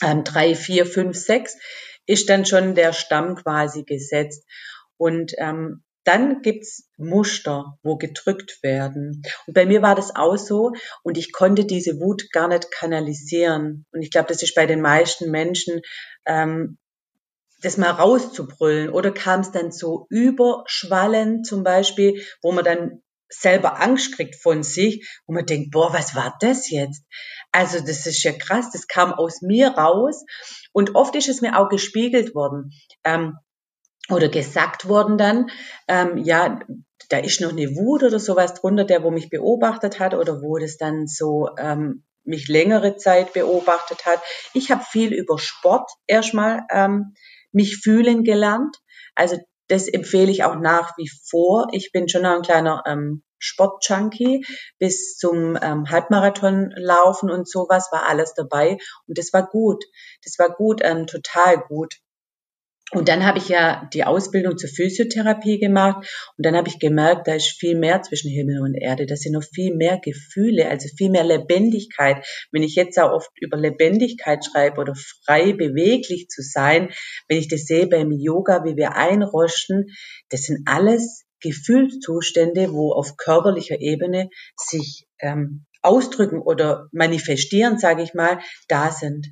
ähm, 0.02 0.24
drei, 0.24 0.54
vier, 0.54 0.86
fünf, 0.86 1.16
sechs 1.16 1.56
ist 2.06 2.28
dann 2.28 2.44
schon 2.44 2.74
der 2.74 2.92
Stamm 2.92 3.36
quasi 3.36 3.84
gesetzt. 3.84 4.44
Und 4.96 5.32
ähm, 5.38 5.82
dann 6.04 6.40
gibt's 6.40 6.88
Muster, 6.96 7.78
wo 7.82 7.96
gedrückt 7.96 8.62
werden. 8.62 9.22
Und 9.46 9.54
bei 9.54 9.66
mir 9.66 9.82
war 9.82 9.96
das 9.96 10.14
auch 10.14 10.36
so 10.36 10.72
und 11.02 11.18
ich 11.18 11.32
konnte 11.32 11.64
diese 11.64 11.98
Wut 11.98 12.30
gar 12.30 12.46
nicht 12.46 12.70
kanalisieren. 12.70 13.86
Und 13.90 14.02
ich 14.02 14.12
glaube, 14.12 14.28
das 14.28 14.42
ist 14.42 14.54
bei 14.54 14.66
den 14.66 14.80
meisten 14.80 15.30
Menschen, 15.32 15.80
ähm, 16.24 16.78
das 17.60 17.76
mal 17.76 17.90
rauszubrüllen. 17.90 18.90
Oder 18.90 19.10
kam 19.10 19.40
es 19.40 19.50
dann 19.50 19.72
so 19.72 20.06
überschwallen 20.08 21.42
zum 21.42 21.64
Beispiel, 21.64 22.22
wo 22.40 22.52
man 22.52 22.64
dann 22.64 23.02
selber 23.28 23.80
Angst 23.80 24.14
kriegt 24.14 24.36
von 24.36 24.62
sich, 24.62 25.08
wo 25.26 25.34
man 25.34 25.46
denkt, 25.46 25.70
boah, 25.70 25.92
was 25.92 26.14
war 26.14 26.36
das 26.40 26.70
jetzt? 26.70 27.04
Also 27.52 27.80
das 27.80 28.06
ist 28.06 28.22
ja 28.22 28.32
krass, 28.32 28.70
das 28.72 28.86
kam 28.86 29.12
aus 29.12 29.42
mir 29.42 29.70
raus 29.70 30.24
und 30.72 30.94
oft 30.94 31.14
ist 31.16 31.28
es 31.28 31.40
mir 31.40 31.58
auch 31.58 31.68
gespiegelt 31.68 32.34
worden 32.34 32.72
ähm, 33.04 33.36
oder 34.08 34.28
gesagt 34.28 34.88
worden 34.88 35.18
dann, 35.18 35.50
ähm, 35.88 36.18
ja, 36.18 36.60
da 37.08 37.18
ist 37.18 37.40
noch 37.40 37.50
eine 37.50 37.76
Wut 37.76 38.02
oder 38.02 38.18
sowas 38.18 38.54
drunter, 38.54 38.84
der 38.84 39.02
wo 39.02 39.10
mich 39.10 39.30
beobachtet 39.30 40.00
hat 40.00 40.14
oder 40.14 40.42
wo 40.42 40.58
das 40.58 40.76
dann 40.76 41.06
so 41.06 41.50
ähm, 41.58 42.04
mich 42.24 42.48
längere 42.48 42.96
Zeit 42.96 43.32
beobachtet 43.32 44.04
hat. 44.04 44.20
Ich 44.52 44.70
habe 44.70 44.84
viel 44.84 45.12
über 45.12 45.38
Sport 45.38 45.90
erstmal 46.06 46.64
ähm, 46.70 47.14
mich 47.52 47.78
fühlen 47.78 48.24
gelernt. 48.24 48.76
Also 49.14 49.38
das 49.68 49.88
empfehle 49.88 50.30
ich 50.30 50.44
auch 50.44 50.56
nach 50.56 50.96
wie 50.96 51.10
vor. 51.28 51.68
Ich 51.72 51.92
bin 51.92 52.08
schon 52.08 52.24
ein 52.24 52.42
kleiner 52.42 52.82
ähm, 52.86 53.22
Sportjunkie 53.38 54.44
bis 54.78 55.16
zum 55.16 55.58
ähm, 55.60 55.88
Halbmarathon 55.90 56.72
laufen 56.76 57.30
und 57.30 57.48
sowas 57.48 57.88
war 57.92 58.06
alles 58.08 58.34
dabei 58.34 58.78
und 59.06 59.18
das 59.18 59.32
war 59.32 59.46
gut. 59.46 59.84
Das 60.24 60.38
war 60.38 60.50
gut, 60.50 60.80
ähm, 60.82 61.06
total 61.06 61.58
gut. 61.58 61.96
Und 62.92 63.08
dann 63.08 63.26
habe 63.26 63.38
ich 63.38 63.48
ja 63.48 63.88
die 63.92 64.04
Ausbildung 64.04 64.56
zur 64.56 64.70
Physiotherapie 64.70 65.58
gemacht 65.58 66.08
und 66.36 66.46
dann 66.46 66.54
habe 66.54 66.68
ich 66.68 66.78
gemerkt, 66.78 67.26
da 67.26 67.34
ist 67.34 67.58
viel 67.58 67.76
mehr 67.76 68.02
zwischen 68.02 68.30
Himmel 68.30 68.60
und 68.60 68.76
Erde. 68.76 69.06
Da 69.06 69.16
sind 69.16 69.32
noch 69.32 69.42
viel 69.42 69.74
mehr 69.74 69.98
Gefühle, 69.98 70.68
also 70.68 70.88
viel 70.96 71.10
mehr 71.10 71.24
Lebendigkeit. 71.24 72.24
Wenn 72.52 72.62
ich 72.62 72.76
jetzt 72.76 72.96
auch 73.00 73.10
oft 73.10 73.30
über 73.40 73.56
Lebendigkeit 73.56 74.44
schreibe 74.44 74.80
oder 74.80 74.94
frei 75.24 75.52
beweglich 75.52 76.28
zu 76.28 76.42
sein, 76.42 76.90
wenn 77.28 77.38
ich 77.38 77.48
das 77.48 77.62
sehe 77.62 77.88
beim 77.88 78.12
Yoga, 78.12 78.64
wie 78.64 78.76
wir 78.76 78.94
einroschen, 78.94 79.86
das 80.28 80.42
sind 80.42 80.60
alles 80.66 81.24
Gefühlszustände, 81.40 82.72
wo 82.72 82.92
auf 82.92 83.16
körperlicher 83.16 83.80
Ebene 83.80 84.30
sich 84.56 85.08
ähm, 85.18 85.66
ausdrücken 85.82 86.40
oder 86.40 86.88
manifestieren, 86.92 87.78
sage 87.78 88.02
ich 88.02 88.14
mal, 88.14 88.38
da 88.68 88.92
sind. 88.92 89.26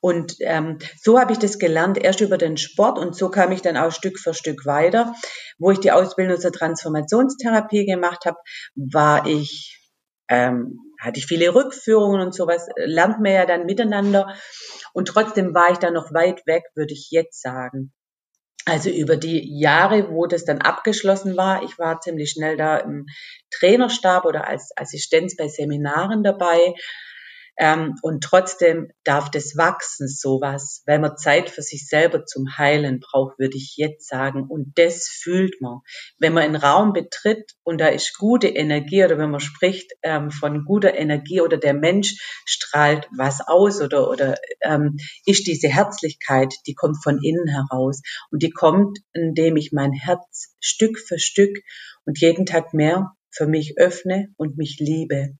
Und 0.00 0.36
ähm, 0.40 0.78
so 1.00 1.18
habe 1.18 1.32
ich 1.32 1.38
das 1.38 1.58
gelernt, 1.58 1.98
erst 1.98 2.20
über 2.20 2.38
den 2.38 2.56
Sport 2.56 2.98
und 2.98 3.16
so 3.16 3.30
kam 3.30 3.50
ich 3.52 3.62
dann 3.62 3.76
auch 3.76 3.90
Stück 3.90 4.18
für 4.18 4.32
Stück 4.32 4.64
weiter. 4.64 5.14
Wo 5.58 5.70
ich 5.70 5.80
die 5.80 5.90
Ausbildung 5.90 6.38
zur 6.38 6.52
Transformationstherapie 6.52 7.84
gemacht 7.84 8.24
habe, 8.24 8.38
war 8.76 9.26
ich, 9.26 9.80
ähm, 10.28 10.78
hatte 11.00 11.18
ich 11.18 11.26
viele 11.26 11.54
Rückführungen 11.54 12.20
und 12.20 12.34
sowas, 12.34 12.68
lernt 12.76 13.20
man 13.20 13.32
ja 13.32 13.46
dann 13.46 13.66
miteinander. 13.66 14.34
Und 14.92 15.08
trotzdem 15.08 15.54
war 15.54 15.72
ich 15.72 15.78
da 15.78 15.90
noch 15.90 16.12
weit 16.12 16.46
weg, 16.46 16.64
würde 16.74 16.92
ich 16.92 17.08
jetzt 17.10 17.42
sagen. 17.42 17.92
Also 18.68 18.90
über 18.90 19.16
die 19.16 19.58
Jahre, 19.58 20.10
wo 20.10 20.26
das 20.26 20.44
dann 20.44 20.60
abgeschlossen 20.60 21.38
war, 21.38 21.62
ich 21.62 21.78
war 21.78 22.00
ziemlich 22.00 22.30
schnell 22.30 22.56
da 22.58 22.76
im 22.76 23.06
Trainerstab 23.50 24.26
oder 24.26 24.46
als 24.46 24.72
Assistenz 24.76 25.36
bei 25.36 25.48
Seminaren 25.48 26.22
dabei, 26.22 26.74
ähm, 27.60 27.96
und 28.02 28.22
trotzdem 28.22 28.92
darf 29.02 29.32
das 29.32 29.56
wachsen, 29.56 30.06
sowas, 30.06 30.82
weil 30.86 31.00
man 31.00 31.16
Zeit 31.16 31.50
für 31.50 31.62
sich 31.62 31.88
selber 31.88 32.24
zum 32.24 32.56
Heilen 32.56 33.00
braucht, 33.00 33.38
würde 33.40 33.56
ich 33.56 33.74
jetzt 33.76 34.08
sagen. 34.08 34.46
Und 34.48 34.78
das 34.78 35.08
fühlt 35.08 35.60
man. 35.60 35.80
Wenn 36.18 36.34
man 36.34 36.44
einen 36.44 36.56
Raum 36.56 36.92
betritt 36.92 37.54
und 37.64 37.80
da 37.80 37.88
ist 37.88 38.16
gute 38.16 38.46
Energie 38.46 39.04
oder 39.04 39.18
wenn 39.18 39.32
man 39.32 39.40
spricht 39.40 39.92
ähm, 40.02 40.30
von 40.30 40.64
guter 40.64 40.94
Energie 40.94 41.40
oder 41.40 41.56
der 41.56 41.74
Mensch 41.74 42.14
strahlt 42.46 43.08
was 43.16 43.40
aus 43.40 43.80
oder, 43.80 44.08
oder 44.08 44.36
ähm, 44.60 44.96
ist 45.26 45.48
diese 45.48 45.68
Herzlichkeit, 45.68 46.54
die 46.68 46.74
kommt 46.74 47.02
von 47.02 47.18
innen 47.20 47.48
heraus. 47.48 48.02
Und 48.30 48.44
die 48.44 48.50
kommt, 48.50 49.00
indem 49.12 49.56
ich 49.56 49.72
mein 49.72 49.92
Herz 49.92 50.54
Stück 50.60 51.00
für 51.00 51.18
Stück 51.18 51.58
und 52.04 52.20
jeden 52.20 52.46
Tag 52.46 52.72
mehr 52.72 53.16
für 53.32 53.48
mich 53.48 53.78
öffne 53.78 54.28
und 54.36 54.56
mich 54.56 54.76
liebe. 54.78 55.36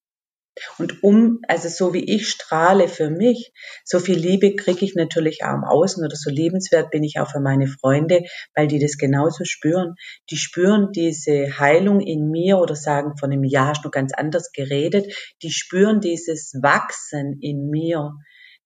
Und 0.79 1.03
um, 1.03 1.41
also 1.49 1.69
so 1.69 1.95
wie 1.95 2.05
ich 2.05 2.29
strahle 2.29 2.89
für 2.89 3.11
mich, 3.11 3.53
so 3.85 3.99
viel 3.99 4.17
Liebe 4.19 4.55
kriege 4.57 4.85
ich 4.85 4.95
natürlich 4.95 5.45
auch 5.45 5.55
im 5.55 5.65
Außen 5.65 6.05
oder 6.05 6.17
so 6.17 6.31
liebenswert 6.31 6.91
bin 6.91 7.05
ich 7.05 7.19
auch 7.21 7.31
für 7.31 7.41
meine 7.41 7.67
Freunde, 7.67 8.23
weil 8.55 8.69
die 8.69 8.79
das 8.79 8.99
genauso 8.99 9.45
spüren. 9.45 9.95
Die 10.31 10.37
spüren 10.37 10.93
diese 10.93 11.59
Heilung 11.59 12.01
in 12.01 12.31
mir 12.31 12.59
oder 12.59 12.75
sagen, 12.75 13.17
von 13.19 13.33
einem 13.33 13.45
Jahr 13.45 13.69
hast 13.69 13.85
du 13.85 13.91
ganz 13.91 14.13
anders 14.15 14.53
geredet. 14.53 15.13
Die 15.43 15.51
spüren 15.51 16.01
dieses 16.01 16.55
Wachsen 16.63 17.39
in 17.41 17.69
mir. 17.71 18.13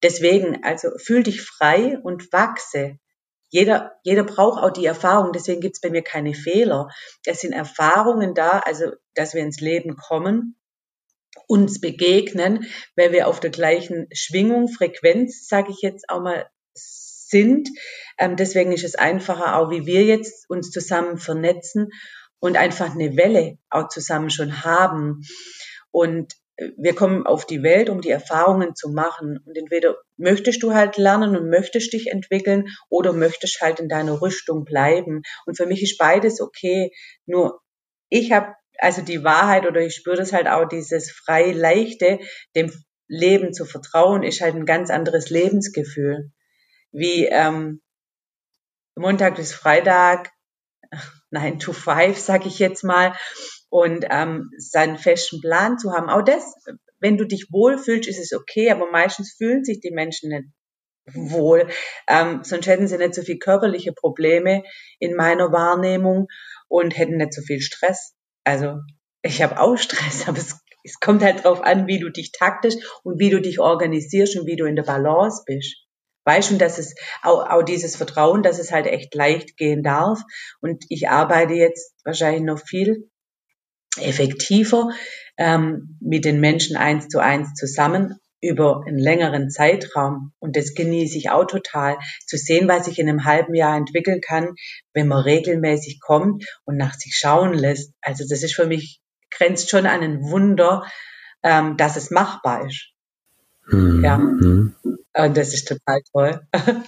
Deswegen, 0.03 0.65
also 0.65 0.89
fühl 0.99 1.23
dich 1.23 1.43
frei 1.43 1.99
und 2.03 2.33
wachse. 2.33 2.99
Jeder, 3.51 3.93
jeder 4.03 4.25
braucht 4.25 4.63
auch 4.63 4.71
die 4.71 4.87
Erfahrung, 4.87 5.33
deswegen 5.33 5.61
gibt's 5.61 5.81
bei 5.81 5.91
mir 5.91 6.03
keine 6.03 6.33
Fehler. 6.33 6.89
Es 7.27 7.43
sind 7.43 7.53
Erfahrungen 7.53 8.35
da, 8.35 8.61
also 8.65 8.93
dass 9.15 9.35
wir 9.35 9.43
ins 9.43 9.61
Leben 9.61 9.97
kommen 9.97 10.57
uns 11.47 11.81
begegnen, 11.81 12.67
weil 12.97 13.13
wir 13.13 13.29
auf 13.29 13.41
der 13.41 13.51
gleichen 13.51 14.09
Schwingung, 14.13 14.69
Frequenz, 14.69 15.49
sage 15.49 15.71
ich 15.71 15.83
jetzt 15.83 16.09
auch 16.09 16.21
mal, 16.21 16.47
sind. 17.33 17.69
Ähm, 18.19 18.37
deswegen 18.37 18.73
ist 18.73 18.85
es 18.85 18.95
einfacher, 18.95 19.57
auch 19.57 19.71
wie 19.71 19.87
wir 19.87 20.05
jetzt 20.05 20.49
uns 20.49 20.71
zusammen 20.71 21.19
vernetzen 21.19 21.89
und 22.39 22.57
einfach 22.57 22.93
eine 22.93 23.17
Welle 23.17 23.59
auch 23.71 23.89
zusammen 23.89 24.31
schon 24.31 24.65
haben. 24.65 25.23
Und 25.91 26.35
äh, 26.57 26.69
wir 26.77 26.95
kommen 26.95 27.27
auf 27.27 27.47
die 27.47 27.63
Welt, 27.63 27.89
um 27.89 28.01
die 28.01 28.11
Erfahrungen 28.11 28.77
zu 28.77 28.91
machen. 28.91 29.39
Und 29.45 29.57
entweder 29.57 29.97
möchtest 30.17 30.63
du 30.63 30.75
halt 30.75 30.99
lernen 30.99 31.37
und 31.37 31.49
möchtest 31.49 31.93
dich 31.93 32.09
entwickeln 32.09 32.69
oder 32.89 33.13
möchtest 33.13 33.61
halt 33.61 33.81
in 33.81 33.89
deiner 33.89 34.21
Rüstung 34.21 34.65
bleiben. 34.65 35.23
Und 35.47 35.57
für 35.57 35.67
mich 35.67 35.83
ist 35.83 35.99
beides 35.99 36.41
okay. 36.41 36.93
Nur 37.27 37.61
ich 38.09 38.31
habe 38.33 38.55
also 38.79 39.03
die 39.03 39.25
Wahrheit 39.25 39.67
oder 39.67 39.81
ich 39.81 39.95
spüre 39.95 40.17
das 40.17 40.33
halt 40.33 40.49
auch, 40.49 40.67
dieses 40.67 41.11
frei 41.11 41.53
leichte, 41.53 42.19
dem 42.57 42.73
Leben 43.09 43.53
zu 43.53 43.65
vertrauen, 43.65 44.23
ist 44.23 44.41
halt 44.41 44.55
ein 44.55 44.67
ganz 44.67 44.91
anderes 44.91 45.31
Lebensgefühl. 45.31 46.31
Wie 46.93 47.27
ähm, 47.27 47.83
Montag 48.95 49.37
bis 49.37 49.53
Freitag, 49.53 50.31
9 51.31 51.59
to 51.59 51.73
5, 51.73 52.19
sag 52.19 52.47
ich 52.47 52.59
jetzt 52.59 52.85
mal, 52.85 53.15
und 53.71 54.05
ähm, 54.11 54.51
seinen 54.59 54.99
festen 54.99 55.41
Plan 55.41 55.79
zu 55.79 55.93
haben. 55.93 56.11
Auch 56.11 56.23
das, 56.23 56.55
wenn 57.01 57.17
du 57.17 57.27
dich 57.27 57.49
wohlfühlst, 57.51 58.09
ist 58.09 58.19
es 58.19 58.33
okay, 58.33 58.71
aber 58.71 58.91
meistens 58.91 59.35
fühlen 59.37 59.65
sich 59.65 59.81
die 59.81 59.93
Menschen 59.93 60.31
nicht 60.31 60.45
wohl. 61.15 61.69
Ähm, 62.07 62.45
sonst 62.45 62.67
hätten 62.67 62.87
sie 62.87 62.99
nicht 62.99 63.15
so 63.15 63.23
viel 63.23 63.39
körperliche 63.39 63.93
Probleme 63.93 64.63
in 64.99 65.17
meiner 65.17 65.53
Wahrnehmung 65.53 66.29
und 66.69 66.97
hätten 66.97 67.17
nicht 67.17 67.33
so 67.33 67.43
viel 67.43 67.61
Stress. 67.61 68.15
Also 68.45 68.81
ich 69.23 69.43
habe 69.43 69.61
auch 69.61 69.77
Stress, 69.77 70.27
aber 70.29 70.39
es, 70.39 70.57
es 70.85 71.01
kommt 71.01 71.23
halt 71.23 71.45
drauf 71.45 71.63
an, 71.63 71.87
wie 71.87 71.99
du 71.99 72.11
dich 72.11 72.33
taktisch 72.33 72.75
und 73.05 73.19
wie 73.19 73.31
du 73.31 73.41
dich 73.41 73.61
organisierst 73.61 74.37
und 74.39 74.47
wie 74.47 74.57
du 74.57 74.65
in 74.65 74.77
der 74.77 74.83
Balance 74.83 75.43
bist. 75.47 75.77
Weißt 76.25 76.53
du, 76.53 76.57
dass 76.57 76.79
es 76.79 76.95
auch, 77.23 77.49
auch 77.49 77.63
dieses 77.63 77.97
Vertrauen, 77.97 78.43
dass 78.45 78.61
es 78.61 78.71
halt 78.71 78.87
echt 78.87 79.13
leicht 79.15 79.57
gehen 79.57 79.83
darf. 79.83 80.21
Und 80.61 80.85
ich 80.89 81.09
arbeite 81.09 81.55
jetzt 81.55 81.97
wahrscheinlich 82.05 82.43
noch 82.43 82.61
viel 82.61 83.11
effektiver 83.99 84.91
ähm, 85.37 85.99
mit 86.01 86.25
den 86.25 86.39
Menschen 86.39 86.77
eins 86.77 87.09
zu 87.09 87.19
eins 87.19 87.55
zusammen 87.55 88.21
über 88.43 88.83
einen 88.87 88.99
längeren 88.99 89.51
Zeitraum. 89.51 90.33
Und 90.41 90.57
das 90.57 90.75
genieße 90.75 91.17
ich 91.17 91.31
auch 91.31 91.47
total, 91.47 91.97
zu 92.27 92.37
sehen, 92.37 92.69
was 92.69 92.85
sich 92.85 92.99
in 92.99 93.09
einem 93.09 93.25
halben 93.25 93.55
Jahr 93.55 93.77
entwickeln 93.77 94.21
kann, 94.21 94.55
wenn 94.93 95.09
man 95.09 95.23
regelmäßig 95.23 96.01
kommt 96.01 96.45
und 96.65 96.77
nach 96.77 96.95
sich 96.95 97.17
schauen 97.17 97.55
lässt. 97.55 97.95
Also 98.03 98.25
das 98.29 98.43
ist 98.43 98.55
für 98.55 98.67
mich, 98.67 99.01
grenzt 99.31 99.71
schon 99.71 99.87
an 99.87 100.03
ein 100.03 100.21
Wunder, 100.23 100.85
ähm, 101.43 101.77
dass 101.77 101.97
es 101.97 102.11
machbar 102.11 102.67
ist. 102.67 102.91
Mhm. 103.69 104.05
Ja. 104.05 104.17
Und 104.17 105.37
das 105.37 105.55
ist 105.55 105.69
total 105.69 106.01
toll. 106.13 106.41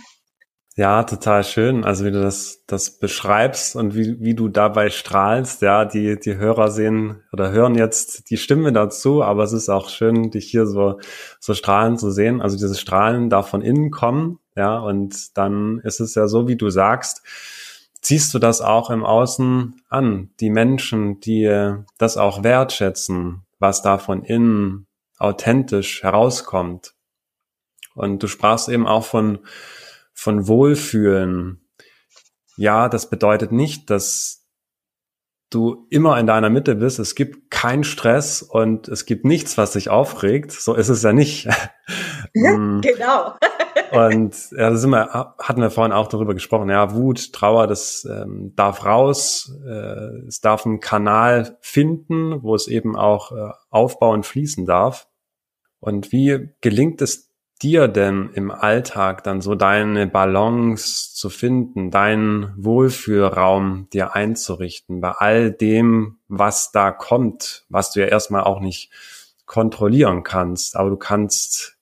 Ja, 0.76 1.04
total 1.04 1.44
schön. 1.44 1.84
Also 1.84 2.04
wie 2.04 2.10
du 2.10 2.20
das, 2.20 2.64
das 2.66 2.98
beschreibst 2.98 3.76
und 3.76 3.94
wie, 3.94 4.18
wie 4.20 4.34
du 4.34 4.48
dabei 4.48 4.90
strahlst. 4.90 5.62
Ja, 5.62 5.84
die, 5.84 6.18
die 6.18 6.36
Hörer 6.36 6.68
sehen 6.72 7.22
oder 7.32 7.52
hören 7.52 7.76
jetzt 7.76 8.28
die 8.30 8.36
Stimme 8.36 8.72
dazu, 8.72 9.22
aber 9.22 9.44
es 9.44 9.52
ist 9.52 9.68
auch 9.68 9.88
schön, 9.88 10.32
dich 10.32 10.50
hier 10.50 10.66
so, 10.66 10.98
so 11.38 11.54
strahlen 11.54 11.96
zu 11.96 12.10
sehen. 12.10 12.42
Also 12.42 12.56
dieses 12.56 12.80
Strahlen 12.80 13.30
darf 13.30 13.48
von 13.48 13.62
innen 13.62 13.92
kommen. 13.92 14.40
Ja, 14.56 14.78
und 14.78 15.36
dann 15.38 15.78
ist 15.84 16.00
es 16.00 16.16
ja 16.16 16.26
so, 16.26 16.48
wie 16.48 16.56
du 16.56 16.70
sagst, 16.70 17.22
ziehst 18.00 18.34
du 18.34 18.40
das 18.40 18.60
auch 18.60 18.90
im 18.90 19.04
Außen 19.04 19.80
an. 19.88 20.30
Die 20.40 20.50
Menschen, 20.50 21.20
die 21.20 21.76
das 21.98 22.16
auch 22.16 22.42
wertschätzen, 22.42 23.42
was 23.60 23.82
da 23.82 23.98
von 23.98 24.24
innen 24.24 24.88
authentisch 25.18 26.02
herauskommt. 26.02 26.94
Und 27.94 28.24
du 28.24 28.26
sprachst 28.26 28.68
eben 28.68 28.88
auch 28.88 29.04
von, 29.04 29.38
von 30.14 30.48
Wohlfühlen. 30.48 31.68
Ja, 32.56 32.88
das 32.88 33.10
bedeutet 33.10 33.52
nicht, 33.52 33.90
dass 33.90 34.44
du 35.50 35.86
immer 35.90 36.18
in 36.18 36.26
deiner 36.26 36.50
Mitte 36.50 36.74
bist. 36.74 36.98
Es 36.98 37.14
gibt 37.14 37.50
keinen 37.50 37.84
Stress 37.84 38.42
und 38.42 38.88
es 38.88 39.06
gibt 39.06 39.24
nichts, 39.24 39.56
was 39.56 39.72
dich 39.72 39.88
aufregt. 39.88 40.52
So 40.52 40.74
ist 40.74 40.88
es 40.88 41.02
ja 41.02 41.12
nicht. 41.12 41.48
Mm. 42.36 42.80
genau. 42.80 43.34
und 43.92 44.34
ja, 44.52 44.70
da 44.70 44.76
sind 44.76 44.90
wir, 44.90 45.34
hatten 45.38 45.60
wir 45.60 45.70
vorhin 45.70 45.92
auch 45.92 46.08
darüber 46.08 46.34
gesprochen. 46.34 46.68
Ja, 46.68 46.94
Wut, 46.94 47.32
Trauer, 47.32 47.66
das 47.68 48.08
ähm, 48.10 48.54
darf 48.56 48.84
raus. 48.84 49.52
Äh, 49.64 50.26
es 50.26 50.40
darf 50.40 50.66
einen 50.66 50.80
Kanal 50.80 51.58
finden, 51.60 52.42
wo 52.42 52.54
es 52.54 52.66
eben 52.66 52.96
auch 52.96 53.30
äh, 53.30 53.52
aufbauen, 53.70 54.24
fließen 54.24 54.66
darf. 54.66 55.06
Und 55.78 56.10
wie 56.12 56.48
gelingt 56.60 57.02
es 57.02 57.33
dir 57.62 57.88
denn 57.88 58.30
im 58.34 58.50
Alltag 58.50 59.22
dann 59.24 59.40
so 59.40 59.54
deine 59.54 60.06
Balance 60.06 61.14
zu 61.14 61.30
finden, 61.30 61.90
deinen 61.90 62.52
Wohlfühlraum 62.56 63.88
dir 63.92 64.14
einzurichten 64.14 65.00
bei 65.00 65.12
all 65.12 65.50
dem, 65.52 66.18
was 66.28 66.72
da 66.72 66.90
kommt, 66.90 67.64
was 67.68 67.92
du 67.92 68.00
ja 68.00 68.06
erstmal 68.06 68.44
auch 68.44 68.60
nicht 68.60 68.90
kontrollieren 69.46 70.22
kannst, 70.22 70.76
aber 70.76 70.90
du 70.90 70.96
kannst 70.96 71.78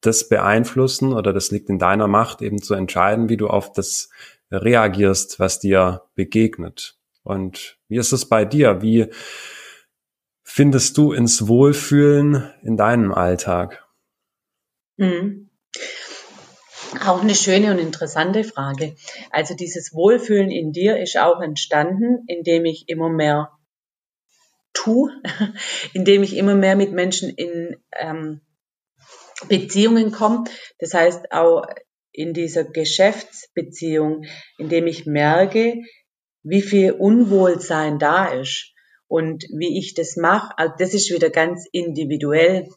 das 0.00 0.28
beeinflussen 0.28 1.12
oder 1.12 1.32
das 1.32 1.50
liegt 1.50 1.68
in 1.68 1.78
deiner 1.78 2.06
Macht 2.06 2.42
eben 2.42 2.62
zu 2.62 2.74
entscheiden, 2.74 3.28
wie 3.28 3.36
du 3.36 3.48
auf 3.48 3.72
das 3.72 4.10
reagierst, 4.50 5.40
was 5.40 5.58
dir 5.58 6.02
begegnet. 6.14 6.96
Und 7.22 7.78
wie 7.88 7.98
ist 7.98 8.12
es 8.12 8.26
bei 8.26 8.44
dir? 8.44 8.80
Wie 8.80 9.08
findest 10.42 10.96
du 10.96 11.12
ins 11.12 11.48
Wohlfühlen 11.48 12.50
in 12.62 12.76
deinem 12.76 13.12
Alltag? 13.12 13.87
Mhm. 14.98 15.48
Auch 17.06 17.22
eine 17.22 17.34
schöne 17.34 17.70
und 17.70 17.78
interessante 17.78 18.44
Frage. 18.44 18.96
Also 19.30 19.54
dieses 19.54 19.94
Wohlfühlen 19.94 20.50
in 20.50 20.72
dir 20.72 20.98
ist 20.98 21.18
auch 21.18 21.40
entstanden, 21.40 22.24
indem 22.26 22.64
ich 22.64 22.88
immer 22.88 23.08
mehr 23.08 23.52
tue, 24.72 25.10
indem 25.92 26.22
ich 26.22 26.36
immer 26.36 26.54
mehr 26.54 26.76
mit 26.76 26.92
Menschen 26.92 27.30
in 27.30 27.76
ähm, 27.92 28.40
Beziehungen 29.48 30.10
komme. 30.10 30.44
Das 30.78 30.94
heißt 30.94 31.32
auch 31.32 31.66
in 32.10 32.34
dieser 32.34 32.64
Geschäftsbeziehung, 32.64 34.24
indem 34.58 34.86
ich 34.86 35.06
merke, 35.06 35.82
wie 36.42 36.62
viel 36.62 36.92
Unwohlsein 36.92 37.98
da 37.98 38.26
ist 38.26 38.72
und 39.06 39.44
wie 39.52 39.78
ich 39.78 39.94
das 39.94 40.16
mache. 40.16 40.52
Also 40.56 40.74
das 40.78 40.94
ist 40.94 41.12
wieder 41.12 41.30
ganz 41.30 41.66
individuell 41.70 42.68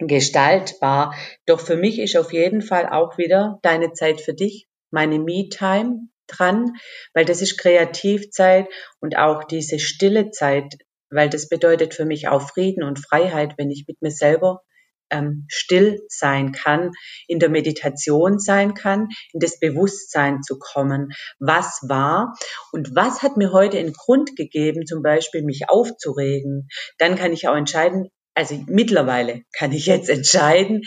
gestaltbar. 0.00 1.14
Doch 1.46 1.60
für 1.60 1.76
mich 1.76 1.98
ist 1.98 2.16
auf 2.16 2.32
jeden 2.32 2.62
Fall 2.62 2.88
auch 2.88 3.18
wieder 3.18 3.58
deine 3.62 3.92
Zeit 3.92 4.20
für 4.20 4.34
dich, 4.34 4.66
meine 4.90 5.18
Me-Time 5.18 6.08
dran, 6.26 6.72
weil 7.14 7.24
das 7.24 7.42
ist 7.42 7.58
Kreativzeit 7.58 8.68
und 9.00 9.16
auch 9.16 9.44
diese 9.44 9.78
stille 9.78 10.30
Zeit, 10.30 10.76
weil 11.10 11.28
das 11.28 11.48
bedeutet 11.48 11.94
für 11.94 12.04
mich 12.04 12.28
auch 12.28 12.48
Frieden 12.50 12.82
und 12.84 12.98
Freiheit, 12.98 13.54
wenn 13.56 13.70
ich 13.70 13.84
mit 13.88 14.00
mir 14.00 14.12
selber 14.12 14.62
ähm, 15.10 15.46
still 15.48 16.00
sein 16.08 16.52
kann, 16.52 16.92
in 17.26 17.40
der 17.40 17.48
Meditation 17.48 18.38
sein 18.38 18.74
kann, 18.74 19.08
in 19.32 19.40
das 19.40 19.58
Bewusstsein 19.58 20.42
zu 20.42 20.58
kommen, 20.58 21.10
was 21.40 21.80
war 21.88 22.34
und 22.72 22.94
was 22.94 23.22
hat 23.22 23.36
mir 23.36 23.52
heute 23.52 23.78
einen 23.78 23.92
Grund 23.92 24.36
gegeben, 24.36 24.86
zum 24.86 25.02
Beispiel 25.02 25.42
mich 25.42 25.68
aufzuregen. 25.68 26.68
Dann 26.98 27.16
kann 27.16 27.32
ich 27.32 27.48
auch 27.48 27.56
entscheiden, 27.56 28.10
also 28.34 28.62
mittlerweile 28.66 29.42
kann 29.56 29.72
ich 29.72 29.86
jetzt 29.86 30.08
entscheiden, 30.08 30.82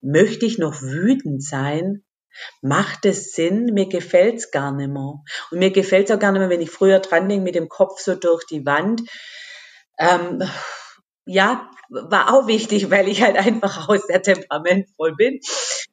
möchte 0.00 0.46
ich 0.46 0.58
noch 0.58 0.80
wütend 0.82 1.42
sein? 1.44 2.04
Macht 2.62 3.04
es 3.04 3.32
Sinn? 3.32 3.66
Mir 3.66 3.88
gefällt's 3.88 4.50
gar 4.50 4.72
nicht 4.72 4.90
mehr. 4.90 5.22
Und 5.50 5.58
mir 5.58 5.70
gefällt's 5.70 6.10
auch 6.10 6.18
gar 6.18 6.32
nicht 6.32 6.40
mehr, 6.40 6.50
wenn 6.50 6.60
ich 6.60 6.70
früher 6.70 7.00
dran 7.00 7.28
denke, 7.28 7.44
mit 7.44 7.54
dem 7.54 7.68
Kopf 7.68 8.00
so 8.00 8.14
durch 8.14 8.44
die 8.46 8.64
Wand. 8.64 9.02
Ähm, 9.98 10.42
ja, 11.26 11.70
war 11.90 12.32
auch 12.32 12.46
wichtig, 12.46 12.90
weil 12.90 13.08
ich 13.08 13.22
halt 13.22 13.36
einfach 13.36 13.88
auch 13.88 13.96
sehr 13.96 14.22
temperamentvoll 14.22 15.14
bin. 15.16 15.40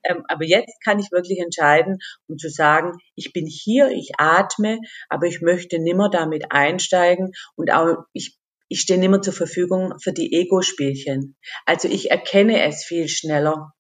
Ähm, 0.04 0.24
aber 0.28 0.46
jetzt 0.46 0.82
kann 0.84 1.00
ich 1.00 1.12
wirklich 1.12 1.40
entscheiden, 1.40 2.00
um 2.28 2.38
zu 2.38 2.50
sagen, 2.50 2.94
ich 3.16 3.34
bin 3.34 3.46
hier, 3.46 3.90
ich 3.90 4.12
atme, 4.18 4.80
aber 5.10 5.26
ich 5.26 5.42
möchte 5.42 5.80
nimmer 5.80 6.10
damit 6.10 6.52
einsteigen 6.52 7.34
und 7.56 7.72
auch 7.72 7.98
ich 8.14 8.38
ich 8.70 8.82
stehe 8.82 9.00
nicht 9.00 9.10
mehr 9.10 9.22
zur 9.22 9.34
Verfügung 9.34 9.94
für 10.02 10.14
die 10.14 10.34
Ego-Spielchen. 10.34 11.38
Also 11.66 11.88
ich 11.88 12.12
erkenne 12.12 12.64
es 12.64 12.84
viel 12.84 13.08
schneller 13.08 13.74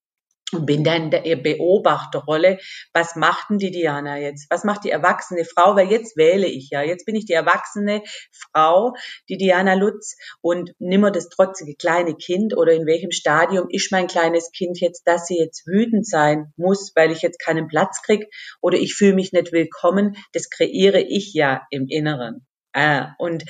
und 0.53 0.65
bin 0.65 0.83
dann 0.83 1.03
in 1.03 1.11
der 1.11 1.35
Beobachterrolle. 1.35 2.57
Was 2.93 3.15
macht 3.15 3.49
denn 3.49 3.57
die 3.57 3.71
Diana 3.71 4.17
jetzt? 4.17 4.47
Was 4.49 4.63
macht 4.63 4.85
die 4.85 4.89
erwachsene 4.89 5.43
Frau? 5.43 5.75
Weil 5.75 5.91
jetzt 5.91 6.15
wähle 6.15 6.47
ich 6.47 6.69
ja. 6.71 6.81
Jetzt 6.81 7.05
bin 7.05 7.15
ich 7.15 7.25
die 7.25 7.33
erwachsene 7.33 8.01
Frau, 8.31 8.93
die 9.29 9.37
Diana 9.37 9.73
Lutz 9.73 10.15
und 10.41 10.71
nimmer 10.79 11.11
das 11.11 11.29
trotzige 11.29 11.75
kleine 11.75 12.15
Kind 12.15 12.55
oder 12.55 12.73
in 12.73 12.85
welchem 12.85 13.11
Stadium 13.11 13.67
ist 13.69 13.91
mein 13.91 14.07
kleines 14.07 14.51
Kind 14.51 14.79
jetzt, 14.79 15.05
dass 15.05 15.27
sie 15.27 15.37
jetzt 15.37 15.67
wütend 15.67 16.07
sein 16.07 16.53
muss, 16.55 16.93
weil 16.95 17.11
ich 17.11 17.21
jetzt 17.21 17.39
keinen 17.39 17.67
Platz 17.67 18.01
krieg 18.01 18.27
oder 18.61 18.77
ich 18.77 18.95
fühle 18.95 19.15
mich 19.15 19.33
nicht 19.33 19.51
willkommen. 19.51 20.15
Das 20.31 20.49
kreiere 20.49 21.01
ich 21.01 21.33
ja 21.33 21.63
im 21.71 21.87
Inneren. 21.89 22.47
Äh, 22.77 23.07
und 23.17 23.43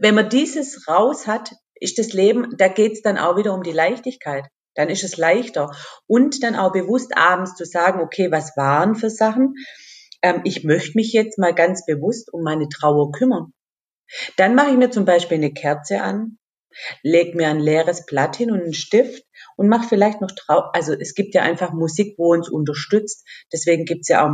wenn 0.00 0.16
man 0.16 0.28
dieses 0.28 0.88
raus 0.88 1.28
hat, 1.28 1.52
ist 1.76 1.98
das 1.98 2.12
Leben, 2.12 2.56
da 2.58 2.66
geht's 2.66 3.00
dann 3.00 3.16
auch 3.16 3.36
wieder 3.36 3.54
um 3.54 3.62
die 3.62 3.70
Leichtigkeit. 3.70 4.44
Dann 4.74 4.90
ist 4.90 5.04
es 5.04 5.16
leichter. 5.16 5.70
Und 6.08 6.42
dann 6.42 6.56
auch 6.56 6.72
bewusst 6.72 7.16
abends 7.16 7.54
zu 7.54 7.64
sagen, 7.64 8.00
okay, 8.00 8.32
was 8.32 8.56
waren 8.56 8.96
für 8.96 9.08
Sachen? 9.08 9.54
Ähm, 10.20 10.40
ich 10.44 10.64
möchte 10.64 10.96
mich 10.96 11.12
jetzt 11.12 11.38
mal 11.38 11.54
ganz 11.54 11.86
bewusst 11.86 12.32
um 12.32 12.42
meine 12.42 12.68
Trauer 12.68 13.12
kümmern. 13.12 13.52
Dann 14.36 14.56
mache 14.56 14.70
ich 14.70 14.76
mir 14.76 14.90
zum 14.90 15.04
Beispiel 15.04 15.36
eine 15.36 15.52
Kerze 15.52 16.02
an, 16.02 16.38
leg 17.04 17.36
mir 17.36 17.48
ein 17.48 17.60
leeres 17.60 18.04
Blatt 18.04 18.34
hin 18.34 18.50
und 18.50 18.62
einen 18.62 18.74
Stift 18.74 19.24
und 19.56 19.68
mach 19.68 19.88
vielleicht 19.88 20.20
noch 20.20 20.32
trau 20.32 20.70
also 20.72 20.92
es 20.92 21.14
gibt 21.14 21.34
ja 21.34 21.42
einfach 21.42 21.72
Musik, 21.72 22.16
wo 22.18 22.32
uns 22.32 22.48
unterstützt. 22.48 23.24
Deswegen 23.52 23.84
gibt's 23.84 24.08
ja 24.08 24.26
auch 24.26 24.30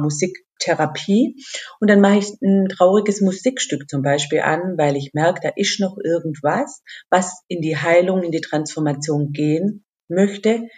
Musiktherapie. 0.58 1.36
Und 1.80 1.88
dann 1.88 2.00
mache 2.00 2.18
ich 2.18 2.30
ein 2.42 2.68
trauriges 2.68 3.20
Musikstück 3.20 3.88
zum 3.88 4.02
Beispiel 4.02 4.40
an, 4.40 4.76
weil 4.76 4.96
ich 4.96 5.12
merke, 5.14 5.40
da 5.42 5.50
ist 5.54 5.80
noch 5.80 5.96
irgendwas, 6.02 6.82
was 7.10 7.42
in 7.48 7.60
die 7.60 7.76
Heilung, 7.76 8.22
in 8.22 8.32
die 8.32 8.40
Transformation 8.40 9.32
gehen 9.32 9.84
möchte. 10.08 10.68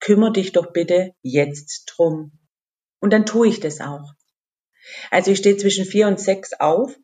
Kümmer 0.00 0.32
dich 0.32 0.52
doch 0.52 0.72
bitte 0.72 1.12
jetzt 1.22 1.84
drum. 1.86 2.32
Und 3.00 3.12
dann 3.12 3.26
tue 3.26 3.48
ich 3.48 3.60
das 3.60 3.80
auch. 3.80 4.12
Also 5.10 5.30
ich 5.30 5.38
stehe 5.38 5.56
zwischen 5.56 5.84
vier 5.84 6.08
und 6.08 6.20
sechs 6.20 6.52
auf 6.58 6.94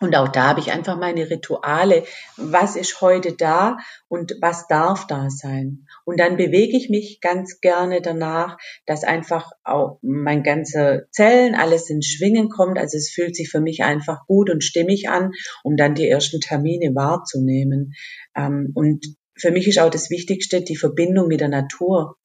und 0.00 0.14
auch 0.14 0.28
da 0.28 0.48
habe 0.48 0.60
ich 0.60 0.70
einfach 0.70 0.96
meine 0.96 1.28
Rituale. 1.28 2.04
Was 2.36 2.76
ist 2.76 3.00
heute 3.00 3.32
da 3.32 3.78
und 4.06 4.36
was 4.40 4.68
darf 4.68 5.08
da 5.08 5.28
sein? 5.28 5.86
Und 6.04 6.20
dann 6.20 6.36
bewege 6.36 6.76
ich 6.76 6.88
mich 6.88 7.20
ganz 7.20 7.60
gerne 7.60 8.00
danach, 8.00 8.58
dass 8.86 9.02
einfach 9.02 9.50
auch 9.64 9.98
mein 10.02 10.44
ganze 10.44 11.08
Zellen 11.10 11.56
alles 11.56 11.90
in 11.90 12.02
Schwingen 12.02 12.48
kommt. 12.48 12.78
Also 12.78 12.96
es 12.96 13.10
fühlt 13.10 13.34
sich 13.34 13.50
für 13.50 13.60
mich 13.60 13.82
einfach 13.82 14.24
gut 14.26 14.50
und 14.50 14.62
stimmig 14.62 15.08
an, 15.08 15.32
um 15.64 15.76
dann 15.76 15.96
die 15.96 16.08
ersten 16.08 16.40
Termine 16.40 16.94
wahrzunehmen. 16.94 17.94
Ähm, 18.36 18.70
und 18.74 19.04
für 19.36 19.50
mich 19.50 19.66
ist 19.66 19.80
auch 19.80 19.90
das 19.90 20.10
Wichtigste 20.10 20.62
die 20.62 20.76
Verbindung 20.76 21.26
mit 21.26 21.40
der 21.40 21.48
Natur 21.48 22.16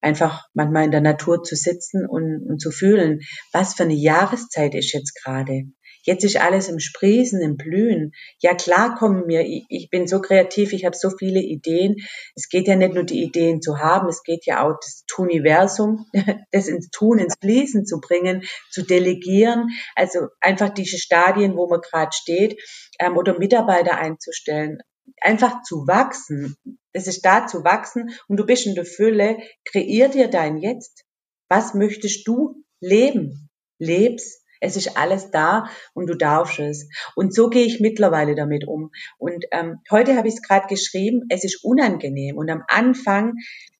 einfach 0.00 0.46
manchmal 0.54 0.84
in 0.84 0.90
der 0.90 1.00
Natur 1.00 1.42
zu 1.42 1.56
sitzen 1.56 2.06
und, 2.06 2.46
und 2.48 2.60
zu 2.60 2.70
fühlen, 2.70 3.20
was 3.52 3.74
für 3.74 3.82
eine 3.84 3.94
Jahreszeit 3.94 4.74
ist 4.74 4.92
jetzt 4.92 5.14
gerade. 5.14 5.64
Jetzt 6.08 6.24
ist 6.24 6.40
alles 6.40 6.70
im 6.70 6.78
Sprießen, 6.78 7.38
im 7.42 7.58
Blühen. 7.58 8.12
Ja, 8.38 8.54
klar 8.54 8.94
kommen 8.94 9.26
mir, 9.26 9.42
ich, 9.42 9.90
bin 9.90 10.06
so 10.06 10.22
kreativ, 10.22 10.72
ich 10.72 10.86
habe 10.86 10.96
so 10.96 11.10
viele 11.10 11.40
Ideen. 11.40 11.96
Es 12.34 12.48
geht 12.48 12.66
ja 12.66 12.76
nicht 12.76 12.94
nur 12.94 13.04
die 13.04 13.22
Ideen 13.22 13.60
zu 13.60 13.78
haben, 13.78 14.08
es 14.08 14.22
geht 14.22 14.46
ja 14.46 14.66
auch 14.66 14.76
das 14.80 15.04
Universum, 15.18 16.06
das 16.50 16.68
ins 16.68 16.88
Tun, 16.88 17.18
ins 17.18 17.34
Fließen 17.38 17.84
zu 17.84 18.00
bringen, 18.00 18.42
zu 18.70 18.86
delegieren. 18.86 19.68
Also 19.96 20.28
einfach 20.40 20.70
diese 20.70 20.96
Stadien, 20.96 21.58
wo 21.58 21.68
man 21.68 21.82
gerade 21.82 22.12
steht, 22.14 22.58
ähm, 22.98 23.18
oder 23.18 23.38
Mitarbeiter 23.38 23.98
einzustellen 23.98 24.78
einfach 25.20 25.62
zu 25.62 25.86
wachsen. 25.86 26.56
Es 26.92 27.06
ist 27.06 27.22
da 27.26 27.46
zu 27.46 27.64
wachsen 27.64 28.10
und 28.28 28.38
du 28.38 28.46
bist 28.46 28.66
in 28.66 28.74
der 28.74 28.86
Fülle. 28.86 29.36
Kreier 29.66 30.08
dir 30.08 30.28
dein 30.28 30.56
Jetzt. 30.56 31.04
Was 31.50 31.74
möchtest 31.74 32.26
du 32.26 32.64
leben? 32.80 33.50
Lebst. 33.78 34.42
Es 34.60 34.76
ist 34.76 34.96
alles 34.96 35.30
da 35.30 35.68
und 35.94 36.08
du 36.08 36.14
darfst 36.14 36.58
es. 36.58 36.88
Und 37.14 37.34
so 37.34 37.48
gehe 37.48 37.64
ich 37.64 37.80
mittlerweile 37.80 38.34
damit 38.34 38.66
um. 38.66 38.90
Und 39.18 39.44
ähm, 39.52 39.78
heute 39.90 40.16
habe 40.16 40.28
ich 40.28 40.34
es 40.34 40.42
gerade 40.42 40.66
geschrieben, 40.68 41.22
es 41.28 41.44
ist 41.44 41.64
unangenehm. 41.64 42.36
Und 42.36 42.50
am 42.50 42.62
Anfang, 42.68 43.34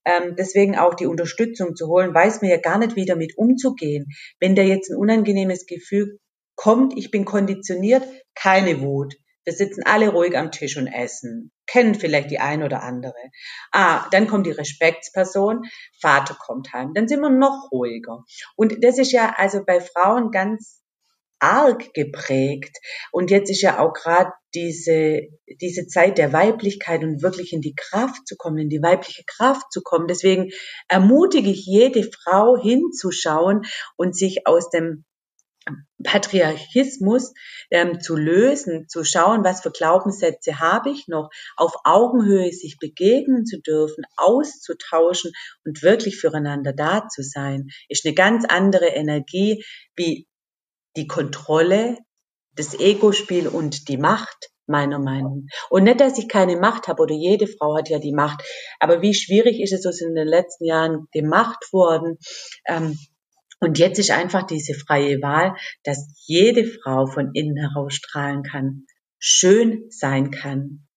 ähm, 0.05 0.35
deswegen 0.37 0.77
auch 0.77 0.93
die 0.93 1.07
Unterstützung 1.07 1.75
zu 1.75 1.87
holen, 1.87 2.13
weiß 2.13 2.41
man 2.41 2.51
ja 2.51 2.57
gar 2.57 2.77
nicht, 2.77 2.95
wie 2.95 3.05
damit 3.05 3.37
umzugehen. 3.37 4.07
Wenn 4.39 4.55
da 4.55 4.61
jetzt 4.61 4.89
ein 4.89 4.97
unangenehmes 4.97 5.65
Gefühl 5.65 6.19
kommt, 6.55 6.97
ich 6.97 7.11
bin 7.11 7.25
konditioniert, 7.25 8.03
keine 8.35 8.81
Wut. 8.81 9.15
Wir 9.49 9.55
sitzen 9.55 9.81
alle 9.83 10.09
ruhig 10.09 10.37
am 10.37 10.51
Tisch 10.51 10.77
und 10.77 10.85
essen. 10.85 11.51
Kennen 11.65 11.95
vielleicht 11.95 12.29
die 12.29 12.37
ein 12.37 12.61
oder 12.61 12.83
andere. 12.83 13.15
Ah, 13.71 14.07
dann 14.11 14.27
kommt 14.27 14.45
die 14.45 14.51
Respektsperson, 14.51 15.63
Vater 15.99 16.35
kommt 16.39 16.71
heim. 16.71 16.93
Dann 16.93 17.07
sind 17.07 17.21
wir 17.21 17.31
noch 17.31 17.71
ruhiger. 17.71 18.25
Und 18.55 18.83
das 18.83 18.99
ist 18.99 19.11
ja 19.11 19.33
also 19.37 19.65
bei 19.65 19.81
Frauen 19.81 20.29
ganz 20.29 20.83
arg 21.39 21.95
geprägt. 21.95 22.77
Und 23.11 23.31
jetzt 23.31 23.49
ist 23.49 23.63
ja 23.63 23.79
auch 23.79 23.93
gerade 23.93 24.31
diese, 24.53 25.21
diese 25.59 25.87
Zeit 25.87 26.19
der 26.19 26.31
Weiblichkeit 26.31 27.01
und 27.01 27.23
wirklich 27.23 27.51
in 27.51 27.61
die 27.61 27.73
Kraft 27.75 28.27
zu 28.27 28.35
kommen, 28.37 28.59
in 28.59 28.69
die 28.69 28.83
weibliche 28.83 29.23
Kraft 29.25 29.71
zu 29.71 29.81
kommen. 29.81 30.05
Deswegen 30.07 30.51
ermutige 30.89 31.49
ich 31.49 31.65
jede 31.65 32.03
Frau 32.03 32.55
hinzuschauen 32.55 33.63
und 33.97 34.15
sich 34.15 34.45
aus 34.45 34.69
dem 34.69 35.05
Patriarchismus 36.03 37.33
ähm, 37.71 37.99
zu 37.99 38.15
lösen, 38.15 38.87
zu 38.87 39.03
schauen, 39.03 39.43
was 39.43 39.61
für 39.61 39.71
Glaubenssätze 39.71 40.59
habe 40.59 40.89
ich 40.91 41.07
noch, 41.07 41.29
auf 41.55 41.73
Augenhöhe 41.83 42.51
sich 42.51 42.77
begegnen 42.79 43.45
zu 43.45 43.59
dürfen, 43.59 44.03
auszutauschen 44.17 45.31
und 45.65 45.83
wirklich 45.83 46.17
füreinander 46.17 46.73
da 46.73 47.07
zu 47.07 47.23
sein, 47.23 47.67
ist 47.89 48.05
eine 48.05 48.15
ganz 48.15 48.45
andere 48.45 48.87
Energie 48.87 49.63
wie 49.95 50.27
die 50.95 51.07
Kontrolle, 51.07 51.97
das 52.55 52.79
Ego-Spiel 52.79 53.47
und 53.47 53.87
die 53.87 53.97
Macht 53.97 54.49
meiner 54.69 54.99
Meinung. 54.99 55.47
Und 55.69 55.83
nicht, 55.83 55.99
dass 55.99 56.17
ich 56.17 56.29
keine 56.29 56.57
Macht 56.57 56.87
habe 56.87 57.01
oder 57.01 57.15
jede 57.15 57.47
Frau 57.47 57.75
hat 57.75 57.89
ja 57.89 57.99
die 57.99 58.13
Macht, 58.13 58.43
aber 58.79 59.01
wie 59.01 59.13
schwierig 59.13 59.59
ist 59.59 59.73
es 59.73 59.85
uns 59.85 60.01
in 60.01 60.15
den 60.15 60.27
letzten 60.27 60.65
Jahren 60.65 61.07
gemacht 61.11 61.73
worden, 61.73 62.17
ähm, 62.67 62.97
und 63.59 63.77
jetzt 63.77 63.99
ist 63.99 64.11
einfach 64.11 64.43
diese 64.43 64.73
freie 64.73 65.21
Wahl, 65.21 65.55
dass 65.83 66.07
jede 66.25 66.65
Frau 66.65 67.07
von 67.07 67.31
innen 67.33 67.57
heraus 67.57 67.93
strahlen 67.93 68.43
kann, 68.43 68.85
schön 69.17 69.85
sein 69.89 70.31
kann, 70.31 70.87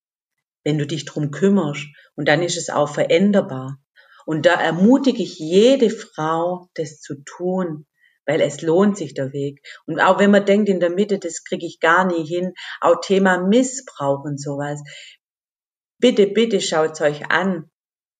wenn 0.62 0.78
du 0.78 0.86
dich 0.86 1.04
drum 1.04 1.32
kümmerst. 1.32 1.86
Und 2.14 2.28
dann 2.28 2.42
ist 2.42 2.56
es 2.56 2.70
auch 2.70 2.88
veränderbar. 2.88 3.78
Und 4.26 4.46
da 4.46 4.60
ermutige 4.60 5.22
ich 5.22 5.38
jede 5.40 5.90
Frau, 5.90 6.68
das 6.74 7.00
zu 7.00 7.16
tun, 7.24 7.86
weil 8.26 8.40
es 8.40 8.62
lohnt 8.62 8.96
sich 8.96 9.14
der 9.14 9.32
Weg. 9.32 9.60
Und 9.86 9.98
auch 9.98 10.20
wenn 10.20 10.30
man 10.30 10.46
denkt, 10.46 10.68
in 10.68 10.78
der 10.78 10.90
Mitte, 10.90 11.18
das 11.18 11.42
kriege 11.42 11.66
ich 11.66 11.80
gar 11.80 12.06
nie 12.06 12.24
hin, 12.24 12.52
auch 12.80 13.00
Thema 13.00 13.38
Missbrauch 13.38 14.22
und 14.24 14.40
sowas. 14.40 14.80
Bitte, 15.98 16.28
bitte 16.28 16.60
schaut's 16.60 17.00
euch 17.00 17.28
an 17.32 17.71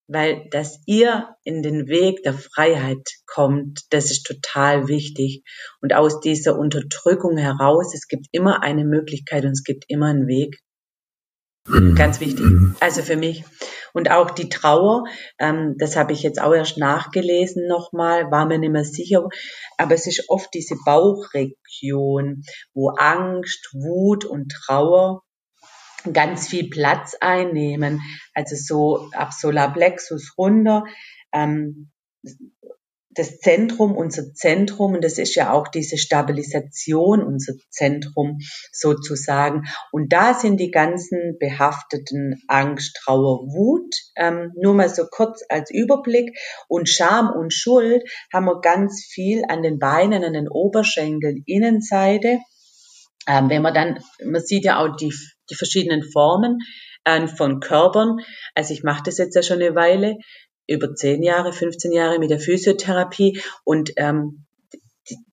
weil 0.09 0.49
dass 0.51 0.81
ihr 0.87 1.37
in 1.45 1.63
den 1.63 1.87
Weg 1.89 2.23
der 2.23 2.35
Freiheit 2.35 3.09
kommt, 3.27 3.81
das 3.91 4.11
ist 4.11 4.25
total 4.25 4.89
wichtig. 4.89 5.43
Und 5.81 5.95
aus 5.95 6.21
dieser 6.21 6.59
Unterdrückung 6.59 7.37
heraus, 7.37 7.95
es 7.95 8.09
gibt 8.09 8.27
immer 8.33 8.63
eine 8.63 8.85
Möglichkeit 8.85 9.45
und 9.45 9.53
es 9.53 9.65
gibt 9.65 9.85
immer 9.89 10.07
einen 10.07 10.27
Weg. 10.27 10.59
Mhm. 11.69 11.95
Ganz 11.95 12.21
wichtig. 12.21 12.45
Mhm. 12.45 12.77
Also 12.81 13.03
für 13.03 13.17
mich. 13.17 13.45
Und 13.95 14.11
auch 14.11 14.31
die 14.31 14.49
Trauer, 14.49 15.05
ähm, 15.39 15.77
das 15.79 15.97
habe 15.97 16.13
ich 16.13 16.23
jetzt 16.23 16.41
auch 16.41 16.55
erst 16.55 16.79
nachgelesen 16.79 17.69
nochmal, 17.69 18.31
war 18.31 18.47
mir 18.47 18.59
nicht 18.59 18.73
mehr 18.73 18.85
sicher, 18.85 19.29
aber 19.77 19.95
es 19.95 20.07
ist 20.07 20.29
oft 20.29 20.49
diese 20.55 20.77
Bauchregion, 20.85 22.43
wo 22.75 22.89
Angst, 22.97 23.69
Wut 23.75 24.25
und 24.25 24.51
Trauer 24.51 25.23
ganz 26.13 26.49
viel 26.49 26.71
Platz 26.71 27.17
einnehmen, 27.21 28.01
also 28.35 28.57
so 28.57 29.11
ab 29.13 29.33
Solarplexus 29.33 30.35
runter. 30.39 30.85
Ähm, 31.33 31.91
das 33.15 33.39
Zentrum, 33.39 33.95
unser 33.95 34.33
Zentrum, 34.33 34.95
und 34.95 35.05
das 35.05 35.19
ist 35.19 35.35
ja 35.35 35.53
auch 35.53 35.69
diese 35.69 35.99
Stabilisation, 35.99 37.23
unser 37.23 37.55
Zentrum 37.71 38.39
sozusagen. 38.73 39.65
Und 39.91 40.13
da 40.13 40.35
sind 40.35 40.59
die 40.59 40.71
ganzen 40.71 41.37
behafteten 41.39 42.43
Angst, 42.49 42.97
Trauer, 43.03 43.47
Wut, 43.53 43.95
ähm, 44.17 44.53
nur 44.57 44.75
mal 44.75 44.89
so 44.89 45.05
kurz 45.11 45.43
als 45.49 45.71
Überblick. 45.71 46.39
Und 46.69 46.89
Scham 46.89 47.31
und 47.31 47.53
Schuld 47.53 48.03
haben 48.33 48.47
wir 48.47 48.61
ganz 48.61 49.05
viel 49.05 49.45
an 49.49 49.63
den 49.63 49.79
Beinen, 49.79 50.25
an 50.25 50.33
den 50.33 50.49
Oberschenkeln, 50.49 51.43
Innenseite. 51.45 52.39
Ähm, 53.29 53.49
wenn 53.51 53.63
man 53.63 53.75
dann, 53.75 53.99
man 54.25 54.43
sieht 54.43 54.65
ja 54.65 54.79
auch 54.79 54.97
die 54.97 55.13
die 55.53 55.55
verschiedenen 55.55 56.03
Formen 56.03 56.61
äh, 57.05 57.27
von 57.29 57.61
Körpern. 57.61 58.19
Also 58.55 58.75
ich 58.75 58.83
mache 58.83 59.03
das 59.05 59.19
jetzt 59.19 59.35
ja 59.35 59.43
schon 59.43 59.63
eine 59.63 59.75
Weile, 59.75 60.17
über 60.67 60.95
10 60.95 61.23
Jahre, 61.23 61.53
15 61.53 61.93
Jahre 61.93 62.19
mit 62.19 62.31
der 62.31 62.41
Physiotherapie 62.41 63.41
und 63.65 63.93
ähm, 63.97 64.47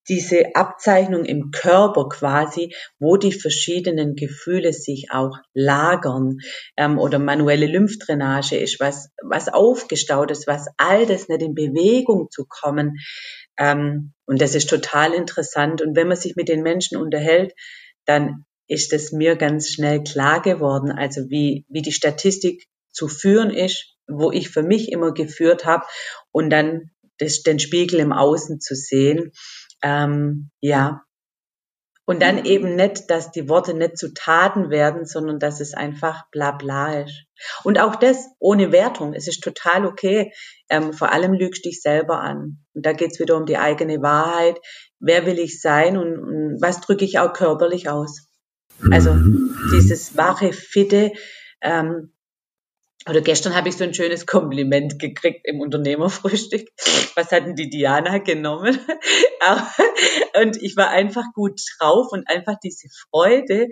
diese 0.09 0.55
Abzeichnung 0.55 1.23
im 1.23 1.51
Körper 1.51 2.09
quasi, 2.09 2.73
wo 2.97 3.17
die 3.17 3.31
verschiedenen 3.31 4.15
Gefühle 4.15 4.73
sich 4.73 5.11
auch 5.11 5.37
lagern 5.53 6.39
ähm, 6.75 6.97
oder 6.97 7.19
manuelle 7.19 7.67
Lymphdrainage 7.67 8.57
ist, 8.57 8.79
was, 8.79 9.09
was 9.21 9.47
aufgestaut 9.47 10.31
ist, 10.31 10.47
was 10.47 10.67
all 10.77 11.05
das 11.05 11.29
nicht 11.29 11.43
in 11.43 11.53
Bewegung 11.53 12.31
zu 12.31 12.45
kommen. 12.49 12.97
Ähm, 13.59 14.13
und 14.25 14.41
das 14.41 14.55
ist 14.55 14.69
total 14.69 15.13
interessant. 15.13 15.81
Und 15.81 15.95
wenn 15.95 16.07
man 16.07 16.17
sich 16.17 16.35
mit 16.35 16.47
den 16.47 16.63
Menschen 16.63 16.97
unterhält, 16.97 17.53
dann 18.05 18.45
ist 18.67 18.93
es 18.93 19.11
mir 19.11 19.35
ganz 19.35 19.69
schnell 19.69 20.03
klar 20.03 20.41
geworden, 20.41 20.91
also 20.91 21.29
wie, 21.29 21.65
wie 21.69 21.81
die 21.81 21.91
Statistik 21.91 22.67
zu 22.91 23.07
führen 23.07 23.49
ist, 23.49 23.95
wo 24.07 24.31
ich 24.31 24.49
für 24.49 24.63
mich 24.63 24.91
immer 24.91 25.13
geführt 25.13 25.65
habe 25.65 25.85
und 26.31 26.49
dann 26.49 26.91
das, 27.17 27.43
den 27.43 27.59
Spiegel 27.59 27.99
im 27.99 28.13
Außen 28.13 28.61
zu 28.61 28.75
sehen. 28.75 29.31
Ähm, 29.83 30.51
ja. 30.61 31.03
Und 32.09 32.23
dann 32.23 32.43
eben 32.43 32.75
nicht, 32.75 33.11
dass 33.11 33.29
die 33.29 33.47
Worte 33.49 33.75
nicht 33.75 33.99
zu 33.99 34.11
Taten 34.15 34.71
werden, 34.71 35.05
sondern 35.05 35.37
dass 35.37 35.59
es 35.59 35.75
einfach 35.75 36.23
bla 36.31 36.49
bla 36.49 37.01
ist. 37.01 37.25
Und 37.63 37.79
auch 37.79 37.95
das 37.95 38.29
ohne 38.39 38.71
Wertung. 38.71 39.13
Es 39.13 39.27
ist 39.27 39.43
total 39.43 39.85
okay. 39.85 40.33
Ähm, 40.71 40.91
vor 40.91 41.11
allem 41.11 41.33
lügst 41.33 41.65
dich 41.65 41.83
selber 41.83 42.19
an. 42.19 42.65
Und 42.73 42.83
da 42.83 42.93
geht's 42.93 43.19
wieder 43.19 43.37
um 43.37 43.45
die 43.45 43.59
eigene 43.59 44.01
Wahrheit. 44.01 44.57
Wer 44.99 45.27
will 45.27 45.37
ich 45.37 45.61
sein 45.61 45.97
und, 45.97 46.17
und 46.17 46.57
was 46.59 46.81
drücke 46.81 47.05
ich 47.05 47.19
auch 47.19 47.31
körperlich 47.31 47.91
aus? 47.91 48.27
Also 48.89 49.13
mhm. 49.13 49.55
dieses 49.71 50.17
wache, 50.17 50.51
fitte, 50.51 51.11
ähm, 51.61 52.15
oder 53.07 53.21
gestern 53.21 53.55
habe 53.55 53.69
ich 53.69 53.77
so 53.77 53.85
ein 53.85 53.93
schönes 53.93 54.25
Kompliment 54.25 54.99
gekriegt 54.99 55.41
im 55.45 55.61
Unternehmerfrühstück. 55.61 56.67
Was 57.15 57.31
hatten 57.31 57.55
die 57.55 57.69
Diana 57.69 58.17
genommen? 58.17 58.77
und 60.41 60.61
ich 60.61 60.75
war 60.75 60.89
einfach 60.89 61.25
gut 61.33 61.61
drauf 61.77 62.07
und 62.11 62.29
einfach 62.29 62.55
diese 62.61 62.89
Freude, 63.09 63.67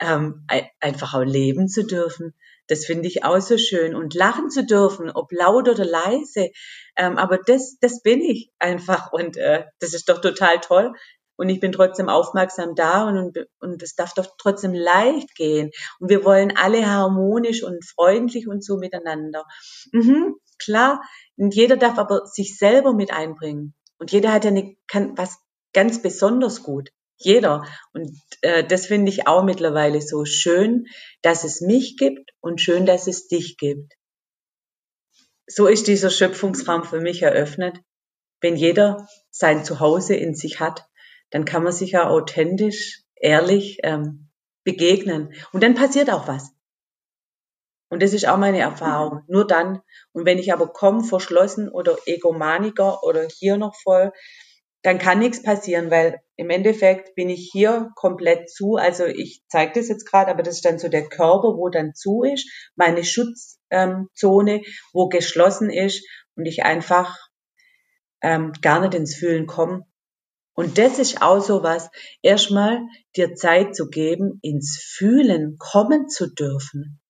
ähm, 0.00 0.46
einfach 0.78 1.14
auch 1.14 1.24
leben 1.24 1.68
zu 1.68 1.84
dürfen. 1.84 2.34
Das 2.68 2.86
finde 2.86 3.08
ich 3.08 3.24
auch 3.24 3.40
so 3.40 3.58
schön 3.58 3.96
und 3.96 4.14
lachen 4.14 4.48
zu 4.48 4.64
dürfen, 4.64 5.10
ob 5.10 5.32
laut 5.32 5.68
oder 5.68 5.84
leise. 5.84 6.50
Ähm, 6.96 7.18
aber 7.18 7.38
das, 7.38 7.76
das 7.80 8.00
bin 8.00 8.20
ich 8.20 8.52
einfach 8.60 9.12
und 9.12 9.36
äh, 9.36 9.64
das 9.80 9.92
ist 9.92 10.08
doch 10.08 10.20
total 10.20 10.60
toll 10.60 10.92
und 11.40 11.48
ich 11.48 11.58
bin 11.58 11.72
trotzdem 11.72 12.10
aufmerksam 12.10 12.74
da 12.74 13.08
und, 13.08 13.38
und 13.60 13.82
es 13.82 13.94
darf 13.94 14.12
doch 14.12 14.26
trotzdem 14.36 14.74
leicht 14.74 15.34
gehen. 15.34 15.70
Und 15.98 16.10
wir 16.10 16.22
wollen 16.22 16.54
alle 16.54 16.86
harmonisch 16.86 17.62
und 17.62 17.82
freundlich 17.82 18.46
und 18.46 18.62
so 18.62 18.76
miteinander. 18.76 19.46
Mhm, 19.90 20.36
klar. 20.58 21.00
Und 21.38 21.54
jeder 21.54 21.78
darf 21.78 21.96
aber 21.96 22.26
sich 22.26 22.58
selber 22.58 22.92
mit 22.92 23.10
einbringen. 23.10 23.74
Und 23.96 24.12
jeder 24.12 24.34
hat 24.34 24.44
ja 24.44 24.50
eine, 24.50 24.76
kann 24.86 25.16
was 25.16 25.38
ganz 25.72 26.02
besonders 26.02 26.62
gut. 26.62 26.90
Jeder. 27.16 27.64
Und 27.94 28.14
äh, 28.42 28.62
das 28.62 28.84
finde 28.84 29.10
ich 29.10 29.26
auch 29.26 29.42
mittlerweile 29.42 30.02
so 30.02 30.26
schön, 30.26 30.88
dass 31.22 31.44
es 31.44 31.62
mich 31.62 31.96
gibt 31.96 32.32
und 32.40 32.60
schön, 32.60 32.84
dass 32.84 33.06
es 33.06 33.28
dich 33.28 33.56
gibt. 33.56 33.94
So 35.46 35.68
ist 35.68 35.88
dieser 35.88 36.10
Schöpfungsraum 36.10 36.84
für 36.84 37.00
mich 37.00 37.22
eröffnet, 37.22 37.78
wenn 38.42 38.56
jeder 38.56 39.08
sein 39.30 39.64
Zuhause 39.64 40.14
in 40.14 40.34
sich 40.34 40.60
hat 40.60 40.84
dann 41.30 41.44
kann 41.44 41.62
man 41.62 41.72
sich 41.72 41.92
ja 41.92 42.08
authentisch, 42.08 43.02
ehrlich 43.16 43.78
ähm, 43.82 44.28
begegnen. 44.64 45.32
Und 45.52 45.62
dann 45.62 45.74
passiert 45.74 46.10
auch 46.10 46.28
was. 46.28 46.52
Und 47.88 48.02
das 48.02 48.12
ist 48.12 48.28
auch 48.28 48.38
meine 48.38 48.60
Erfahrung. 48.60 49.22
Nur 49.26 49.46
dann. 49.46 49.80
Und 50.12 50.24
wenn 50.24 50.38
ich 50.38 50.52
aber 50.52 50.68
komme, 50.68 51.02
verschlossen 51.02 51.68
oder 51.68 51.96
egomaniker 52.06 53.02
oder 53.02 53.26
hier 53.26 53.56
noch 53.56 53.74
voll, 53.74 54.12
dann 54.82 54.98
kann 54.98 55.18
nichts 55.18 55.42
passieren, 55.42 55.90
weil 55.90 56.20
im 56.36 56.48
Endeffekt 56.48 57.14
bin 57.14 57.28
ich 57.28 57.50
hier 57.52 57.90
komplett 57.96 58.48
zu. 58.48 58.76
Also 58.76 59.04
ich 59.04 59.42
zeige 59.48 59.72
das 59.74 59.88
jetzt 59.88 60.06
gerade, 60.06 60.30
aber 60.30 60.42
das 60.42 60.54
ist 60.54 60.64
dann 60.64 60.78
so 60.78 60.88
der 60.88 61.08
Körper, 61.08 61.56
wo 61.56 61.68
dann 61.68 61.94
zu 61.94 62.22
ist, 62.22 62.48
meine 62.76 63.04
Schutzzone, 63.04 64.54
ähm, 64.54 64.62
wo 64.92 65.08
geschlossen 65.08 65.68
ist 65.68 66.06
und 66.36 66.46
ich 66.46 66.62
einfach 66.62 67.18
ähm, 68.22 68.52
gar 68.62 68.80
nicht 68.80 68.94
ins 68.94 69.16
Fühlen 69.16 69.46
komme. 69.46 69.84
Und 70.54 70.78
das 70.78 70.98
ist 70.98 71.22
auch 71.22 71.40
so 71.40 71.62
was, 71.62 71.90
erstmal 72.22 72.80
dir 73.16 73.34
Zeit 73.34 73.74
zu 73.74 73.88
geben, 73.88 74.38
ins 74.42 74.78
Fühlen 74.78 75.56
kommen 75.58 76.08
zu 76.08 76.32
dürfen, 76.32 77.00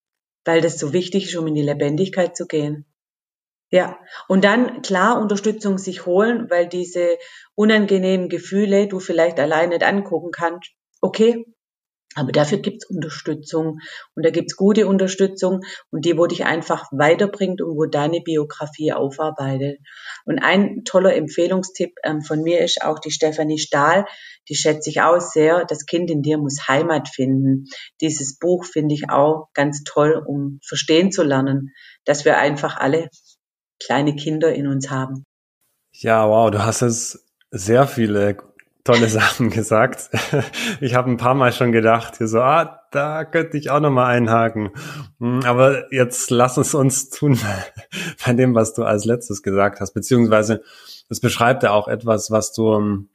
weil 0.44 0.60
das 0.60 0.78
so 0.78 0.92
wichtig 0.92 1.24
ist, 1.24 1.36
um 1.36 1.46
in 1.46 1.54
die 1.54 1.62
Lebendigkeit 1.62 2.36
zu 2.36 2.46
gehen. 2.46 2.86
Ja, 3.72 3.98
und 4.26 4.44
dann 4.44 4.82
klar 4.82 5.20
Unterstützung 5.20 5.78
sich 5.78 6.04
holen, 6.04 6.50
weil 6.50 6.68
diese 6.68 7.18
unangenehmen 7.54 8.28
Gefühle 8.28 8.88
du 8.88 8.98
vielleicht 8.98 9.38
allein 9.38 9.68
nicht 9.68 9.84
angucken 9.84 10.32
kannst. 10.32 10.72
Okay, 11.00 11.46
aber 12.16 12.32
dafür 12.32 12.58
gibt's 12.58 12.90
Unterstützung 12.90 13.78
und 14.16 14.26
da 14.26 14.30
gibt's 14.30 14.56
gute 14.56 14.88
Unterstützung 14.88 15.60
und 15.90 16.04
die, 16.04 16.18
wo 16.18 16.26
dich 16.26 16.44
einfach 16.44 16.86
weiterbringt 16.90 17.62
und 17.62 17.76
wo 17.76 17.86
deine 17.86 18.20
Biografie 18.20 18.92
aufarbeitet. 18.92 19.78
Und 20.24 20.40
ein 20.40 20.82
toller 20.84 21.14
Empfehlungstipp 21.14 21.92
ähm, 22.02 22.20
von 22.22 22.42
mir 22.42 22.64
ist 22.64 22.82
auch 22.82 22.98
die 22.98 23.12
Stefanie 23.12 23.58
Stahl, 23.58 24.06
die 24.48 24.56
schätze 24.56 24.90
ich 24.90 25.00
auch 25.02 25.20
sehr. 25.20 25.64
Das 25.64 25.86
Kind 25.86 26.10
in 26.10 26.22
dir 26.22 26.38
muss 26.38 26.66
Heimat 26.66 27.08
finden. 27.08 27.66
Dieses 28.00 28.38
Buch 28.38 28.64
finde 28.64 28.94
ich 28.96 29.08
auch 29.08 29.48
ganz 29.54 29.84
toll, 29.84 30.20
um 30.26 30.58
verstehen 30.66 31.12
zu 31.12 31.22
lernen, 31.22 31.72
dass 32.04 32.24
wir 32.24 32.38
einfach 32.38 32.76
alle 32.76 33.08
kleine 33.80 34.16
Kinder 34.16 34.52
in 34.52 34.66
uns 34.66 34.90
haben. 34.90 35.24
Ja, 35.92 36.28
wow, 36.28 36.50
du 36.50 36.64
hast 36.64 36.82
es 36.82 37.24
sehr 37.50 37.86
viele 37.86 38.36
tolle 38.84 39.08
Sachen 39.08 39.50
gesagt. 39.50 40.10
Ich 40.80 40.94
habe 40.94 41.10
ein 41.10 41.16
paar 41.16 41.34
Mal 41.34 41.52
schon 41.52 41.72
gedacht, 41.72 42.18
hier 42.18 42.28
so, 42.28 42.40
ah, 42.40 42.80
da 42.90 43.24
könnte 43.24 43.56
ich 43.56 43.70
auch 43.70 43.80
noch 43.80 43.90
mal 43.90 44.06
einhaken. 44.06 44.70
Hm, 45.18 45.40
aber 45.44 45.92
jetzt 45.92 46.30
lass 46.30 46.56
es 46.56 46.74
uns 46.74 47.10
tun 47.10 47.38
bei 48.26 48.32
dem, 48.32 48.54
was 48.54 48.74
du 48.74 48.84
als 48.84 49.04
letztes 49.04 49.42
gesagt 49.42 49.80
hast, 49.80 49.92
beziehungsweise 49.92 50.62
es 51.08 51.20
beschreibt 51.20 51.62
ja 51.62 51.72
auch 51.72 51.88
etwas, 51.88 52.30
was 52.30 52.52
du 52.52 52.74
ähm, 52.74 53.08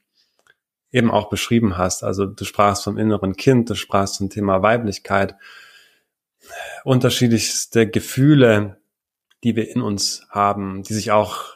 eben 0.91 1.11
auch 1.11 1.29
beschrieben 1.29 1.77
hast. 1.77 2.03
Also 2.03 2.25
du 2.25 2.45
sprachst 2.45 2.83
vom 2.83 2.97
inneren 2.97 3.35
Kind, 3.35 3.69
du 3.69 3.75
sprachst 3.75 4.15
zum 4.15 4.29
Thema 4.29 4.61
Weiblichkeit, 4.61 5.35
unterschiedlichste 6.83 7.89
Gefühle, 7.89 8.77
die 9.43 9.55
wir 9.55 9.69
in 9.69 9.81
uns 9.81 10.25
haben, 10.29 10.83
die 10.83 10.93
sich 10.93 11.11
auch 11.11 11.54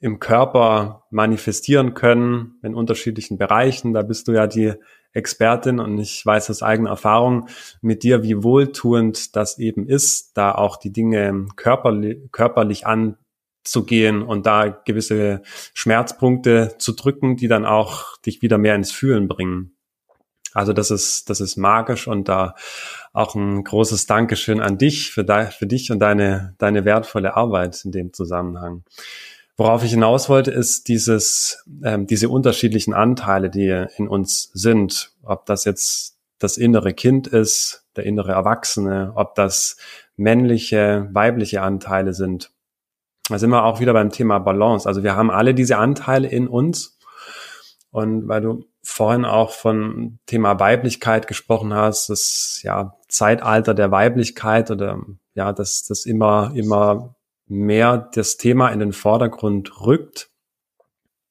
im 0.00 0.20
Körper 0.20 1.04
manifestieren 1.10 1.94
können 1.94 2.58
in 2.62 2.74
unterschiedlichen 2.74 3.38
Bereichen. 3.38 3.92
Da 3.92 4.02
bist 4.02 4.28
du 4.28 4.32
ja 4.32 4.46
die 4.46 4.74
Expertin 5.12 5.80
und 5.80 5.98
ich 5.98 6.24
weiß 6.24 6.50
aus 6.50 6.62
eigener 6.62 6.90
Erfahrung 6.90 7.48
mit 7.80 8.02
dir, 8.02 8.22
wie 8.22 8.42
wohltuend 8.42 9.34
das 9.34 9.58
eben 9.58 9.88
ist, 9.88 10.36
da 10.36 10.52
auch 10.52 10.76
die 10.76 10.92
Dinge 10.92 11.46
körperlich, 11.56 12.30
körperlich 12.30 12.84
anzugehen 12.86 14.22
und 14.22 14.46
da 14.46 14.68
gewisse 14.68 15.42
Schmerzpunkte 15.74 16.76
zu 16.78 16.92
drücken, 16.92 17.36
die 17.36 17.48
dann 17.48 17.64
auch 17.64 18.16
dich 18.18 18.42
wieder 18.42 18.58
mehr 18.58 18.76
ins 18.76 18.92
Fühlen 18.92 19.26
bringen. 19.26 19.74
Also 20.54 20.72
das 20.72 20.90
ist, 20.90 21.28
das 21.30 21.40
ist 21.40 21.56
magisch 21.56 22.06
und 22.06 22.28
da 22.28 22.54
auch 23.12 23.34
ein 23.34 23.64
großes 23.64 24.06
Dankeschön 24.06 24.60
an 24.60 24.78
dich 24.78 25.10
für, 25.10 25.24
de, 25.24 25.50
für 25.50 25.66
dich 25.66 25.90
und 25.90 25.98
deine, 25.98 26.54
deine 26.58 26.84
wertvolle 26.84 27.36
Arbeit 27.36 27.84
in 27.84 27.92
dem 27.92 28.12
Zusammenhang. 28.12 28.84
Worauf 29.58 29.82
ich 29.82 29.90
hinaus 29.90 30.28
wollte, 30.28 30.52
ist 30.52 30.86
dieses, 30.86 31.64
ähm, 31.82 32.06
diese 32.06 32.28
unterschiedlichen 32.28 32.94
Anteile, 32.94 33.50
die 33.50 33.86
in 33.96 34.06
uns 34.06 34.50
sind. 34.54 35.10
Ob 35.24 35.46
das 35.46 35.64
jetzt 35.64 36.16
das 36.38 36.56
innere 36.56 36.94
Kind 36.94 37.26
ist, 37.26 37.84
der 37.96 38.04
innere 38.04 38.30
Erwachsene, 38.30 39.12
ob 39.16 39.34
das 39.34 39.76
männliche, 40.16 41.08
weibliche 41.12 41.60
Anteile 41.60 42.14
sind. 42.14 42.52
Da 43.28 43.40
sind 43.40 43.50
wir 43.50 43.64
auch 43.64 43.80
wieder 43.80 43.92
beim 43.92 44.10
Thema 44.10 44.38
Balance. 44.38 44.86
Also 44.88 45.02
wir 45.02 45.16
haben 45.16 45.30
alle 45.30 45.54
diese 45.54 45.76
Anteile 45.76 46.28
in 46.28 46.46
uns. 46.46 46.96
Und 47.90 48.28
weil 48.28 48.42
du 48.42 48.64
vorhin 48.84 49.24
auch 49.24 49.50
von 49.50 50.20
Thema 50.26 50.60
Weiblichkeit 50.60 51.26
gesprochen 51.26 51.74
hast, 51.74 52.10
das 52.10 52.60
ja 52.62 52.94
Zeitalter 53.08 53.74
der 53.74 53.90
Weiblichkeit 53.90 54.70
oder 54.70 55.00
ja, 55.34 55.52
dass 55.52 55.84
das 55.84 56.06
immer, 56.06 56.52
immer 56.54 57.16
mehr 57.48 58.10
das 58.14 58.36
Thema 58.36 58.70
in 58.70 58.80
den 58.80 58.92
Vordergrund 58.92 59.80
rückt. 59.80 60.30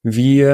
Wie 0.03 0.45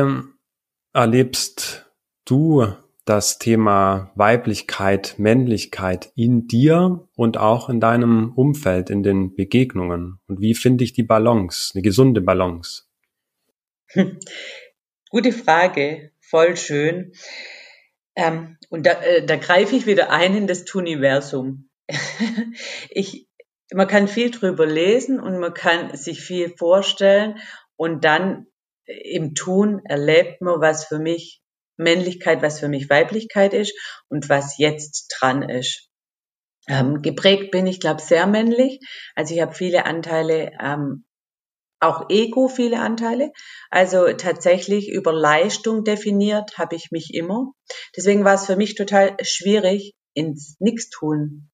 erlebst 0.93 1.91
du 2.26 2.68
das 3.05 3.38
Thema 3.38 4.11
Weiblichkeit, 4.16 5.16
Männlichkeit 5.18 6.11
in 6.16 6.47
dir 6.47 7.07
und 7.16 7.38
auch 7.38 7.70
in 7.70 7.80
deinem 7.80 8.32
Umfeld, 8.34 8.89
in 8.89 9.03
den 9.03 9.36
Begegnungen? 9.36 10.20
Und 10.28 10.39
wie 10.39 10.55
finde 10.55 10.84
ich 10.84 10.93
die 10.93 11.03
Balance, 11.03 11.72
eine 11.74 11.82
gesunde 11.82 12.22
Balance? 12.22 12.84
Gute 15.09 15.32
Frage, 15.32 16.11
voll 16.22 16.57
schön. 16.57 17.14
Ähm, 18.16 18.57
und 18.70 18.86
da, 18.86 18.93
äh, 19.01 19.26
da 19.26 19.36
greife 19.36 19.76
ich 19.76 19.86
wieder 19.86 20.09
ein 20.09 20.36
in 20.36 20.47
das 20.47 20.66
Tuniversum. 20.66 21.70
ich, 22.89 23.28
man 23.72 23.88
kann 23.88 24.07
viel 24.07 24.32
drüber 24.32 24.66
lesen 24.66 25.20
und 25.20 25.39
man 25.39 25.53
kann 25.53 25.95
sich 25.95 26.22
viel 26.22 26.55
vorstellen 26.57 27.39
und 27.76 28.03
dann 28.03 28.47
im 28.86 29.34
Tun 29.36 29.82
erlebt 29.86 30.41
man, 30.41 30.59
was 30.61 30.86
für 30.86 30.99
mich 30.99 31.41
Männlichkeit, 31.78 32.41
was 32.41 32.59
für 32.59 32.68
mich 32.68 32.89
Weiblichkeit 32.89 33.53
ist 33.53 33.74
und 34.09 34.30
was 34.30 34.57
jetzt 34.57 35.07
dran 35.18 35.41
ist. 35.47 35.89
Ähm, 36.68 37.01
geprägt 37.01 37.51
bin 37.51 37.68
ich, 37.68 37.80
glaube 37.80 38.01
sehr 38.01 38.28
männlich. 38.28 38.80
Also 39.16 39.34
ich 39.34 39.41
habe 39.41 39.53
viele 39.53 39.86
Anteile, 39.86 40.51
ähm, 40.61 41.05
auch 41.80 42.09
Ego 42.09 42.47
viele 42.47 42.80
Anteile. 42.80 43.32
Also 43.70 44.14
tatsächlich 44.14 44.89
über 44.89 45.11
Leistung 45.11 45.84
definiert 45.84 46.57
habe 46.57 46.76
ich 46.76 46.91
mich 46.91 47.14
immer. 47.14 47.51
Deswegen 47.97 48.24
war 48.24 48.36
es 48.36 48.45
für 48.45 48.55
mich 48.55 48.76
total 48.76 49.18
schwierig, 49.22 49.93
ins 50.14 50.55
Nichtstun 50.59 51.49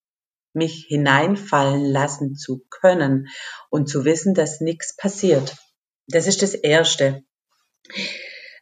mich 0.54 0.86
hineinfallen 0.88 1.86
lassen 1.86 2.36
zu 2.36 2.66
können 2.70 3.28
und 3.70 3.88
zu 3.88 4.06
wissen, 4.06 4.34
dass 4.34 4.62
nichts 4.62 4.96
passiert. 4.96 5.56
Das 6.08 6.28
ist 6.28 6.42
das 6.42 6.54
Erste. 6.54 7.24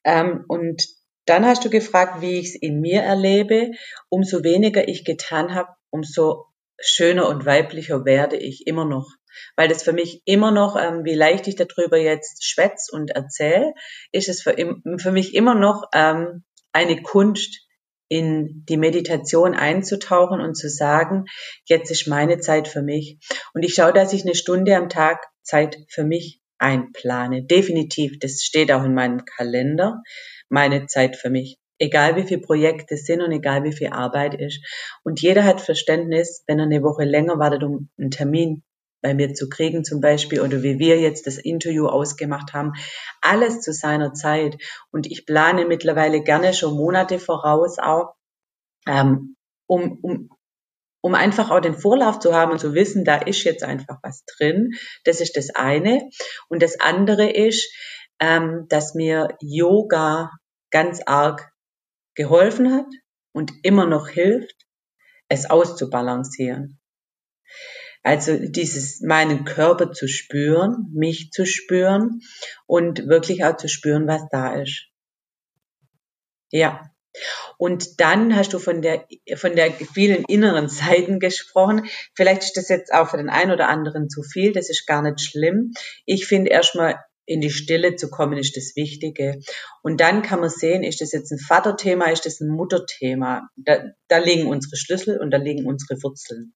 Ähm, 0.04 0.46
und 0.48 0.86
dann 1.26 1.46
hast 1.46 1.66
du 1.66 1.70
gefragt, 1.70 2.22
wie 2.22 2.40
ich 2.40 2.50
es 2.50 2.56
in 2.56 2.80
mir 2.80 3.02
erlebe. 3.02 3.72
Umso 4.10 4.44
weniger 4.44 4.88
ich 4.88 5.04
getan 5.04 5.54
habe, 5.54 5.70
umso 5.90 6.46
schöner 6.80 7.28
und 7.28 7.46
weiblicher 7.46 8.06
werde 8.06 8.38
ich 8.38 8.68
immer 8.68 8.86
noch. 8.86 9.10
Weil 9.56 9.68
das 9.68 9.84
für 9.84 9.94
mich 9.94 10.22
immer 10.26 10.52
noch, 10.52 10.78
ähm, 10.78 11.04
wie 11.04 11.14
leicht 11.14 11.48
ich 11.48 11.56
darüber 11.56 11.98
jetzt 11.98 12.46
schwätz 12.46 12.90
und 12.90 13.12
erzähle, 13.12 13.74
ist 14.12 14.30
es 14.30 14.42
für, 14.42 14.56
für 14.98 15.12
mich 15.12 15.36
immer 15.36 15.54
noch 15.54 15.84
ähm, 15.94 16.44
eine 16.72 17.02
Kunst, 17.02 17.67
in 18.10 18.64
die 18.68 18.78
Meditation 18.78 19.54
einzutauchen 19.54 20.40
und 20.42 20.56
zu 20.56 20.70
sagen, 20.70 21.26
jetzt 21.66 21.92
ist 21.92 22.08
meine 22.08 22.40
Zeit 22.40 22.68
für 22.68 22.82
mich. 22.82 23.20
Und 23.54 23.64
ich 23.64 23.74
schaue, 23.74 23.94
dass 23.94 24.14
ich 24.14 24.24
eine 24.24 24.36
Stunde 24.36 24.76
am 24.76 24.90
Tag 24.90 25.26
Zeit 25.44 25.78
für 25.90 26.04
mich 26.04 26.42
einplane. 26.58 27.46
Definitiv, 27.46 28.20
das 28.20 28.42
steht 28.42 28.72
auch 28.72 28.84
in 28.84 28.94
meinem 28.94 29.26
Kalender, 29.26 30.02
meine 30.50 30.88
Zeit 30.88 31.16
für 31.16 31.30
mich. 31.30 31.58
Egal 31.80 32.16
wie 32.16 32.24
viele 32.24 32.42
Projekte 32.42 32.98
sind 32.98 33.22
und 33.22 33.32
egal 33.32 33.64
wie 33.64 33.74
viel 33.74 33.90
Arbeit 33.90 34.34
ist. 34.34 34.66
Und 35.04 35.22
jeder 35.22 35.44
hat 35.44 35.62
Verständnis, 35.62 36.44
wenn 36.48 36.58
er 36.58 36.66
eine 36.66 36.82
Woche 36.82 37.04
länger 37.04 37.38
wartet, 37.38 37.64
um 37.64 37.90
einen 38.00 38.10
Termin 38.10 38.64
bei 39.02 39.14
mir 39.14 39.34
zu 39.34 39.50
kriegen 39.50 39.84
zum 39.84 40.02
Beispiel 40.02 40.42
oder 40.42 40.64
wie 40.64 40.80
wir 40.80 41.00
jetzt 41.00 41.28
das 41.28 41.38
Interview 41.38 41.88
ausgemacht 41.88 42.54
haben. 42.54 42.74
Alles 43.22 43.62
zu 43.62 43.74
seiner 43.74 44.14
Zeit. 44.14 44.58
Und 44.92 45.08
ich 45.08 45.26
plane 45.26 45.66
mittlerweile 45.66 46.22
gerne 46.22 46.54
schon 46.54 46.76
Monate 46.76 47.20
voraus 47.20 47.78
auch, 47.80 48.16
ähm, 48.88 49.36
um, 49.68 50.00
um, 50.02 50.30
um 51.02 51.16
einfach 51.16 51.52
auch 51.52 51.60
den 51.60 51.78
Vorlauf 51.78 52.20
zu 52.20 52.34
haben 52.34 52.52
und 52.52 52.60
zu 52.60 52.74
wissen, 52.74 53.06
da 53.06 53.16
ist 53.16 53.44
jetzt 53.44 53.64
einfach 53.64 53.98
was 54.02 54.24
drin. 54.26 54.72
Das 55.04 55.22
ist 55.22 55.38
das 55.38 55.50
eine. 55.54 56.10
Und 56.50 56.62
das 56.64 56.80
andere 56.80 57.30
ist, 57.30 57.72
ähm, 58.20 58.66
dass 58.70 58.96
mir 58.96 59.38
Yoga 59.42 60.32
ganz 60.72 61.02
arg 61.06 61.52
geholfen 62.16 62.74
hat 62.74 62.88
und 63.32 63.52
immer 63.64 63.86
noch 63.86 64.08
hilft, 64.08 64.56
es 65.30 65.50
auszubalancieren. 65.50 66.80
Also 68.08 68.38
dieses, 68.40 69.02
meinen 69.02 69.44
Körper 69.44 69.92
zu 69.92 70.08
spüren, 70.08 70.90
mich 70.94 71.32
zu 71.32 71.46
spüren 71.46 72.22
und 72.66 73.10
wirklich 73.10 73.44
auch 73.44 73.58
zu 73.58 73.68
spüren, 73.68 74.08
was 74.08 74.22
da 74.32 74.56
ist. 74.56 74.88
Ja. 76.50 76.90
Und 77.58 78.00
dann 78.00 78.34
hast 78.34 78.54
du 78.54 78.60
von 78.60 78.82
der, 78.82 79.06
von 79.36 79.58
der 79.58 79.74
vielen 79.74 80.24
inneren 80.24 80.70
Seiten 80.70 81.20
gesprochen. 81.20 81.90
Vielleicht 82.16 82.44
ist 82.44 82.56
das 82.56 82.70
jetzt 82.70 82.94
auch 82.94 83.10
für 83.10 83.18
den 83.18 83.30
einen 83.30 83.52
oder 83.52 83.68
anderen 83.68 84.10
zu 84.10 84.24
viel. 84.24 84.54
Das 84.54 84.70
ist 84.70 84.88
gar 84.88 85.02
nicht 85.02 85.20
schlimm. 85.20 85.74
Ich 86.06 86.28
finde 86.28 86.52
erstmal 86.52 86.96
in 87.26 87.42
die 87.42 87.52
Stille 87.52 87.98
zu 87.98 88.10
kommen, 88.10 88.38
ist 88.38 88.56
das 88.56 88.78
Wichtige. 88.78 89.42
Und 89.84 90.00
dann 90.00 90.22
kann 90.22 90.40
man 90.40 90.50
sehen, 90.50 90.86
ist 90.86 91.02
das 91.02 91.12
jetzt 91.12 91.34
ein 91.34 91.40
Vaterthema, 91.40 92.06
ist 92.06 92.26
das 92.26 92.40
ein 92.40 92.48
Mutterthema. 92.48 93.50
Da, 93.58 93.84
da 94.08 94.18
liegen 94.20 94.48
unsere 94.48 94.78
Schlüssel 94.78 95.20
und 95.20 95.32
da 95.32 95.38
liegen 95.38 95.66
unsere 95.66 96.02
Wurzeln. 96.02 96.54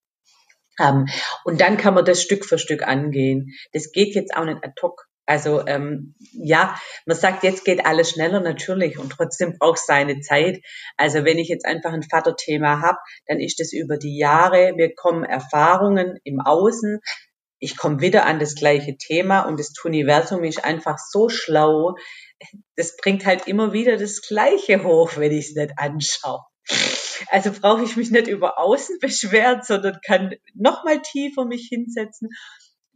Ähm, 0.79 1.07
und 1.43 1.61
dann 1.61 1.77
kann 1.77 1.93
man 1.93 2.05
das 2.05 2.21
Stück 2.21 2.45
für 2.45 2.57
Stück 2.57 2.87
angehen. 2.87 3.53
Das 3.73 3.91
geht 3.91 4.15
jetzt 4.15 4.35
auch 4.35 4.45
nicht 4.45 4.63
ad 4.63 4.73
hoc. 4.81 5.07
Also 5.25 5.65
ähm, 5.65 6.15
ja, 6.33 6.75
man 7.05 7.15
sagt, 7.15 7.43
jetzt 7.43 7.63
geht 7.63 7.85
alles 7.85 8.09
schneller 8.09 8.41
natürlich 8.41 8.97
und 8.97 9.11
trotzdem 9.11 9.57
braucht 9.57 9.79
es 9.79 9.85
seine 9.85 10.19
Zeit. 10.19 10.61
Also 10.97 11.23
wenn 11.23 11.37
ich 11.37 11.47
jetzt 11.47 11.65
einfach 11.65 11.93
ein 11.93 12.03
Vaterthema 12.03 12.81
habe, 12.81 12.97
dann 13.27 13.39
ist 13.39 13.59
das 13.59 13.71
über 13.71 13.97
die 13.97 14.17
Jahre, 14.17 14.73
wir 14.75 14.93
kommen 14.93 15.23
Erfahrungen 15.23 16.19
im 16.23 16.41
Außen, 16.41 16.99
ich 17.59 17.77
komme 17.77 18.01
wieder 18.01 18.25
an 18.25 18.39
das 18.39 18.55
gleiche 18.55 18.97
Thema 18.97 19.41
und 19.41 19.59
das 19.59 19.73
Universum 19.83 20.43
ist 20.43 20.65
einfach 20.65 20.97
so 20.97 21.29
schlau. 21.29 21.95
Das 22.75 22.97
bringt 22.97 23.25
halt 23.25 23.47
immer 23.47 23.71
wieder 23.71 23.97
das 23.97 24.21
Gleiche 24.21 24.83
hoch, 24.83 25.11
wenn 25.15 25.31
ich 25.31 25.49
es 25.49 25.55
nicht 25.55 25.73
anschaue. 25.77 26.41
Also 27.29 27.51
brauche 27.51 27.83
ich 27.83 27.95
mich 27.97 28.11
nicht 28.11 28.27
über 28.27 28.59
Außen 28.59 28.97
beschweren, 29.01 29.61
sondern 29.63 29.99
kann 30.05 30.35
noch 30.53 30.83
mal 30.83 31.01
tiefer 31.01 31.45
mich 31.45 31.67
hinsetzen. 31.69 32.29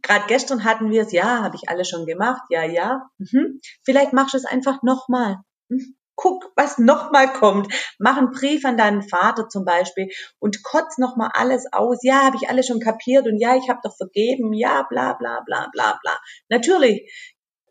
Gerade 0.02 0.26
gestern 0.28 0.64
hatten 0.64 0.90
wir 0.90 1.02
es, 1.02 1.12
ja, 1.12 1.42
habe 1.42 1.56
ich 1.56 1.68
alles 1.68 1.88
schon 1.88 2.06
gemacht, 2.06 2.42
ja, 2.50 2.64
ja. 2.64 3.08
Mhm. 3.18 3.60
Vielleicht 3.84 4.12
machst 4.12 4.34
du 4.34 4.38
es 4.38 4.44
einfach 4.44 4.82
noch 4.82 5.08
mal. 5.08 5.38
Mhm 5.68 5.96
guck, 6.16 6.50
was 6.56 6.78
nochmal 6.78 7.32
kommt. 7.32 7.72
Mach 7.98 8.16
einen 8.16 8.32
Brief 8.32 8.64
an 8.64 8.76
deinen 8.76 9.02
Vater 9.02 9.48
zum 9.48 9.64
Beispiel 9.64 10.08
und 10.38 10.64
kotz 10.64 10.98
nochmal 10.98 11.30
alles 11.34 11.66
aus. 11.72 11.98
Ja, 12.02 12.24
habe 12.24 12.36
ich 12.40 12.48
alles 12.48 12.66
schon 12.66 12.80
kapiert 12.80 13.26
und 13.26 13.38
ja, 13.38 13.54
ich 13.54 13.68
habe 13.68 13.80
doch 13.84 13.96
vergeben. 13.96 14.52
Ja, 14.52 14.84
bla 14.88 15.12
bla 15.12 15.42
bla 15.46 15.68
bla 15.72 15.98
bla. 16.02 16.18
Natürlich, 16.48 17.12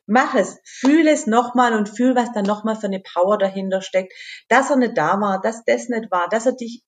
mach 0.07 0.35
es, 0.35 0.59
fühl 0.63 1.07
es 1.07 1.27
nochmal 1.27 1.73
und 1.73 1.89
fühl, 1.89 2.15
was 2.15 2.31
da 2.33 2.41
nochmal 2.41 2.75
für 2.75 2.87
eine 2.87 3.01
Power 3.01 3.37
dahinter 3.37 3.81
steckt. 3.81 4.13
Dass 4.49 4.69
er 4.69 4.77
nicht 4.77 4.97
da 4.97 5.19
war, 5.19 5.41
dass 5.41 5.63
das 5.65 5.89
nicht 5.89 6.11
war, 6.11 6.27
dass 6.29 6.45
er 6.45 6.53
dich 6.53 6.83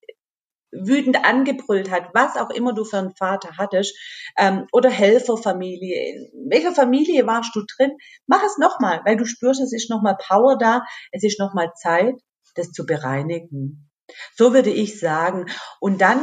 wütend 0.72 1.24
angebrüllt 1.24 1.90
hat, 1.92 2.10
was 2.14 2.36
auch 2.36 2.50
immer 2.50 2.74
du 2.74 2.84
für 2.84 2.98
einen 2.98 3.16
Vater 3.16 3.58
hattest, 3.58 3.98
ähm, 4.38 4.68
oder 4.72 4.90
Helferfamilie, 4.90 6.14
in 6.14 6.50
welcher 6.50 6.74
Familie 6.74 7.26
warst 7.26 7.56
du 7.56 7.62
drin, 7.78 7.92
mach 8.28 8.44
es 8.44 8.58
nochmal, 8.58 9.02
weil 9.06 9.18
du 9.18 9.26
spürst, 9.26 9.62
es 9.62 9.74
ist 9.74 9.90
nochmal 9.90 10.18
Power 10.20 10.58
da, 10.58 10.84
es 11.12 11.24
ist 11.24 11.40
nochmal 11.40 11.72
Zeit, 11.76 12.16
das 12.56 12.72
zu 12.72 12.86
bereinigen. 12.86 13.90
So 14.36 14.54
würde 14.54 14.70
ich 14.70 15.00
sagen. 15.00 15.46
Und 15.80 16.02
dann, 16.02 16.20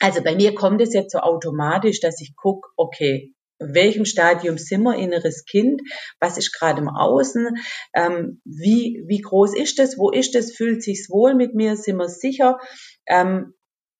also 0.00 0.22
bei 0.22 0.34
mir 0.34 0.54
kommt 0.54 0.80
es 0.80 0.92
jetzt 0.92 1.12
so 1.12 1.18
automatisch, 1.18 2.00
dass 2.00 2.20
ich 2.20 2.34
gucke, 2.36 2.68
okay, 2.76 3.34
welchem 3.68 4.04
Stadium 4.04 4.58
sind 4.58 4.82
wir, 4.82 4.96
inneres 4.96 5.44
Kind, 5.44 5.82
was 6.20 6.38
ist 6.38 6.52
gerade 6.52 6.80
im 6.80 6.88
Außen, 6.88 7.56
ähm, 7.94 8.40
wie, 8.44 9.04
wie 9.06 9.20
groß 9.20 9.54
ist 9.56 9.78
es, 9.78 9.98
wo 9.98 10.10
ist 10.10 10.34
es, 10.34 10.56
fühlt 10.56 10.82
sich's 10.82 11.10
wohl 11.10 11.34
mit 11.34 11.54
mir, 11.54 11.76
sind 11.76 11.96
wir 11.96 12.08
sicher, 12.08 12.58
ähm, 13.06 13.54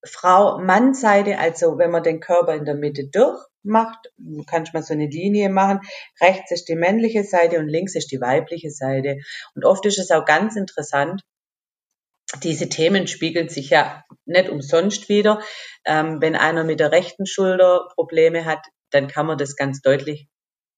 Frau-Mann-Seite, 0.04 1.38
also 1.38 1.78
wenn 1.78 1.90
man 1.90 2.02
den 2.02 2.20
Körper 2.20 2.54
in 2.54 2.64
der 2.64 2.74
Mitte 2.74 3.08
durchmacht, 3.08 4.10
du 4.16 4.42
kannst 4.44 4.74
mal 4.74 4.82
so 4.82 4.94
eine 4.94 5.06
Linie 5.06 5.48
machen, 5.48 5.80
rechts 6.20 6.50
ist 6.50 6.68
die 6.68 6.74
männliche 6.74 7.22
Seite 7.24 7.58
und 7.58 7.68
links 7.68 7.94
ist 7.94 8.10
die 8.10 8.20
weibliche 8.20 8.70
Seite. 8.70 9.18
Und 9.54 9.64
oft 9.64 9.86
ist 9.86 9.98
es 9.98 10.10
auch 10.10 10.24
ganz 10.24 10.56
interessant, 10.56 11.22
diese 12.42 12.68
Themen 12.68 13.06
spiegeln 13.06 13.48
sich 13.48 13.70
ja 13.70 14.04
nicht 14.24 14.48
umsonst 14.48 15.08
wieder. 15.08 15.40
Ähm, 15.84 16.20
wenn 16.20 16.34
einer 16.34 16.64
mit 16.64 16.80
der 16.80 16.92
rechten 16.92 17.26
Schulter 17.26 17.88
Probleme 17.94 18.44
hat, 18.44 18.66
dann 18.92 19.08
kann 19.08 19.26
man 19.26 19.38
das 19.38 19.56
ganz 19.56 19.80
deutlich 19.80 20.28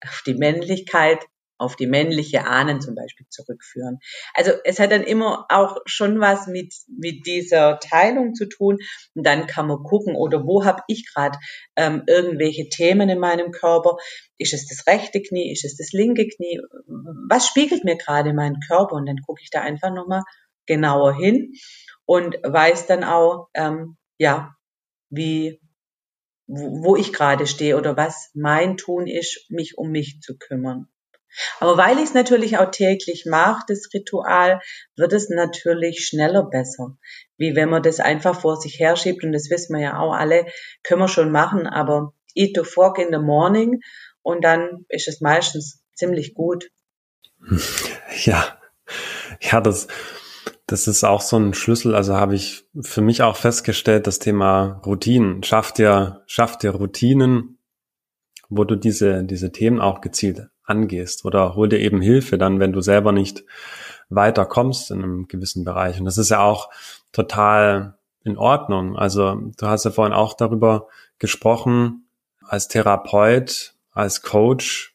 auf 0.02 0.22
die 0.26 0.34
Männlichkeit 0.34 1.24
auf 1.58 1.76
die 1.76 1.86
männliche 1.86 2.46
Ahnen 2.46 2.80
zum 2.80 2.94
Beispiel 2.94 3.26
zurückführen. 3.28 3.98
Also 4.34 4.52
es 4.64 4.80
hat 4.80 4.90
dann 4.90 5.02
immer 5.02 5.46
auch 5.48 5.78
schon 5.86 6.20
was 6.20 6.46
mit, 6.46 6.74
mit 6.88 7.26
dieser 7.26 7.78
Teilung 7.78 8.34
zu 8.34 8.46
tun. 8.46 8.78
Und 9.14 9.24
dann 9.24 9.46
kann 9.46 9.68
man 9.68 9.82
gucken, 9.82 10.16
oder 10.16 10.44
wo 10.44 10.64
habe 10.64 10.82
ich 10.88 11.06
gerade 11.12 11.38
ähm, 11.76 12.02
irgendwelche 12.06 12.68
Themen 12.68 13.08
in 13.08 13.18
meinem 13.18 13.52
Körper? 13.52 13.96
Ist 14.36 14.52
es 14.52 14.66
das 14.66 14.86
rechte 14.86 15.22
Knie? 15.22 15.52
Ist 15.52 15.64
es 15.64 15.76
das 15.76 15.92
linke 15.92 16.26
Knie? 16.26 16.60
Was 17.28 17.46
spiegelt 17.46 17.84
mir 17.84 17.96
gerade 17.96 18.34
meinen 18.34 18.60
Körper? 18.66 18.96
Und 18.96 19.06
dann 19.06 19.18
gucke 19.24 19.40
ich 19.42 19.50
da 19.50 19.60
einfach 19.60 19.92
nochmal 19.92 20.22
genauer 20.66 21.14
hin 21.16 21.52
und 22.04 22.36
weiß 22.42 22.86
dann 22.86 23.04
auch, 23.04 23.48
ähm, 23.54 23.96
ja, 24.18 24.54
wie, 25.10 25.60
wo 26.46 26.96
ich 26.96 27.12
gerade 27.12 27.46
stehe 27.46 27.76
oder 27.76 27.96
was 27.96 28.30
mein 28.34 28.76
Tun 28.76 29.06
ist, 29.06 29.50
mich 29.50 29.78
um 29.78 29.90
mich 29.90 30.20
zu 30.20 30.36
kümmern. 30.36 30.88
Aber 31.58 31.76
weil 31.76 31.98
ich 31.98 32.04
es 32.04 32.14
natürlich 32.14 32.58
auch 32.58 32.70
täglich 32.70 33.26
mache, 33.26 33.64
das 33.66 33.88
Ritual, 33.92 34.60
wird 34.96 35.12
es 35.12 35.28
natürlich 35.30 36.06
schneller 36.06 36.44
besser. 36.44 36.96
Wie 37.36 37.56
wenn 37.56 37.70
man 37.70 37.82
das 37.82 37.98
einfach 37.98 38.40
vor 38.40 38.56
sich 38.56 38.78
herschiebt, 38.78 39.24
und 39.24 39.32
das 39.32 39.50
wissen 39.50 39.74
wir 39.74 39.82
ja 39.82 39.98
auch 39.98 40.12
alle, 40.12 40.46
können 40.84 41.00
wir 41.00 41.08
schon 41.08 41.32
machen, 41.32 41.66
aber 41.66 42.14
eat 42.36 42.56
the 42.56 42.64
fork 42.64 42.98
in 42.98 43.08
the 43.10 43.18
morning 43.18 43.80
und 44.22 44.44
dann 44.44 44.84
ist 44.88 45.08
es 45.08 45.20
meistens 45.20 45.82
ziemlich 45.94 46.34
gut. 46.34 46.70
Ja, 48.24 48.56
ja, 49.40 49.60
das, 49.60 49.88
das 50.66 50.88
ist 50.88 51.04
auch 51.04 51.20
so 51.20 51.36
ein 51.36 51.54
Schlüssel. 51.54 51.94
Also 51.94 52.14
habe 52.14 52.34
ich 52.34 52.66
für 52.80 53.02
mich 53.02 53.22
auch 53.22 53.36
festgestellt, 53.36 54.06
das 54.06 54.18
Thema 54.18 54.80
Routinen. 54.86 55.42
Schafft 55.42 55.78
dir, 55.78 56.22
schafft 56.26 56.62
dir 56.62 56.70
Routinen, 56.70 57.58
wo 58.48 58.64
du 58.64 58.76
diese, 58.76 59.24
diese 59.24 59.52
Themen 59.52 59.80
auch 59.80 60.00
gezielt 60.00 60.48
angehst 60.64 61.24
oder 61.26 61.54
hol 61.54 61.68
dir 61.68 61.80
eben 61.80 62.00
Hilfe 62.00 62.38
dann, 62.38 62.60
wenn 62.60 62.72
du 62.72 62.80
selber 62.80 63.12
nicht 63.12 63.44
weiterkommst 64.08 64.90
in 64.90 65.02
einem 65.02 65.28
gewissen 65.28 65.64
Bereich. 65.64 65.98
Und 65.98 66.06
das 66.06 66.18
ist 66.18 66.30
ja 66.30 66.40
auch 66.40 66.70
total 67.12 67.98
in 68.22 68.38
Ordnung. 68.38 68.96
Also 68.96 69.34
du 69.34 69.66
hast 69.66 69.84
ja 69.84 69.90
vorhin 69.90 70.14
auch 70.14 70.34
darüber 70.34 70.88
gesprochen, 71.18 72.08
als 72.40 72.68
Therapeut, 72.68 73.74
als 73.92 74.22
Coach 74.22 74.93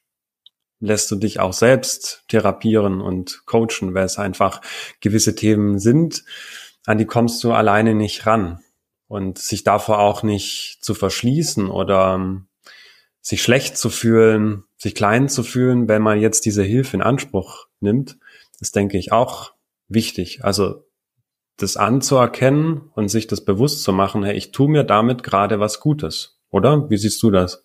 lässt 0.80 1.12
du 1.12 1.16
dich 1.16 1.40
auch 1.40 1.54
selbst 1.54 2.24
therapieren 2.28 3.02
und 3.02 3.46
coachen, 3.46 3.94
weil 3.94 4.06
es 4.06 4.18
einfach 4.18 4.62
gewisse 5.02 5.36
Themen 5.36 5.80
sind, 5.80 6.24
an 6.86 6.98
die 6.98 7.06
kommst 7.06 7.44
du 7.44 7.52
alleine 7.52 7.96
nicht 7.96 8.26
ran. 8.26 8.60
Und 9.08 9.40
sich 9.40 9.64
davor 9.64 10.00
auch 10.00 10.22
nicht 10.22 10.80
zu 10.82 10.94
verschließen 10.94 11.68
oder 11.70 12.44
sich 13.22 13.42
schlecht 13.42 13.76
zu 13.76 13.90
fühlen, 13.90 14.66
sich 14.78 14.94
klein 14.94 15.30
zu 15.30 15.44
fühlen, 15.44 15.88
wenn 15.88 16.02
man 16.02 16.20
jetzt 16.20 16.46
diese 16.46 16.64
Hilfe 16.64 16.98
in 16.98 17.02
Anspruch 17.02 17.68
nimmt, 17.80 18.18
ist, 18.60 18.76
denke 18.76 18.98
ich, 18.98 19.12
auch 19.12 19.54
wichtig. 19.88 20.44
Also 20.44 20.86
das 21.58 21.76
anzuerkennen 21.76 22.90
und 22.94 23.10
sich 23.10 23.28
das 23.28 23.44
bewusst 23.44 23.84
zu 23.84 23.92
machen, 23.94 24.24
hey, 24.24 24.36
ich 24.36 24.52
tue 24.52 24.70
mir 24.70 24.84
damit 24.84 25.24
gerade 25.24 25.60
was 25.60 25.80
Gutes, 25.80 26.40
oder? 26.50 26.90
Wie 26.90 26.98
siehst 26.98 27.22
du 27.22 27.32
das? 27.32 27.64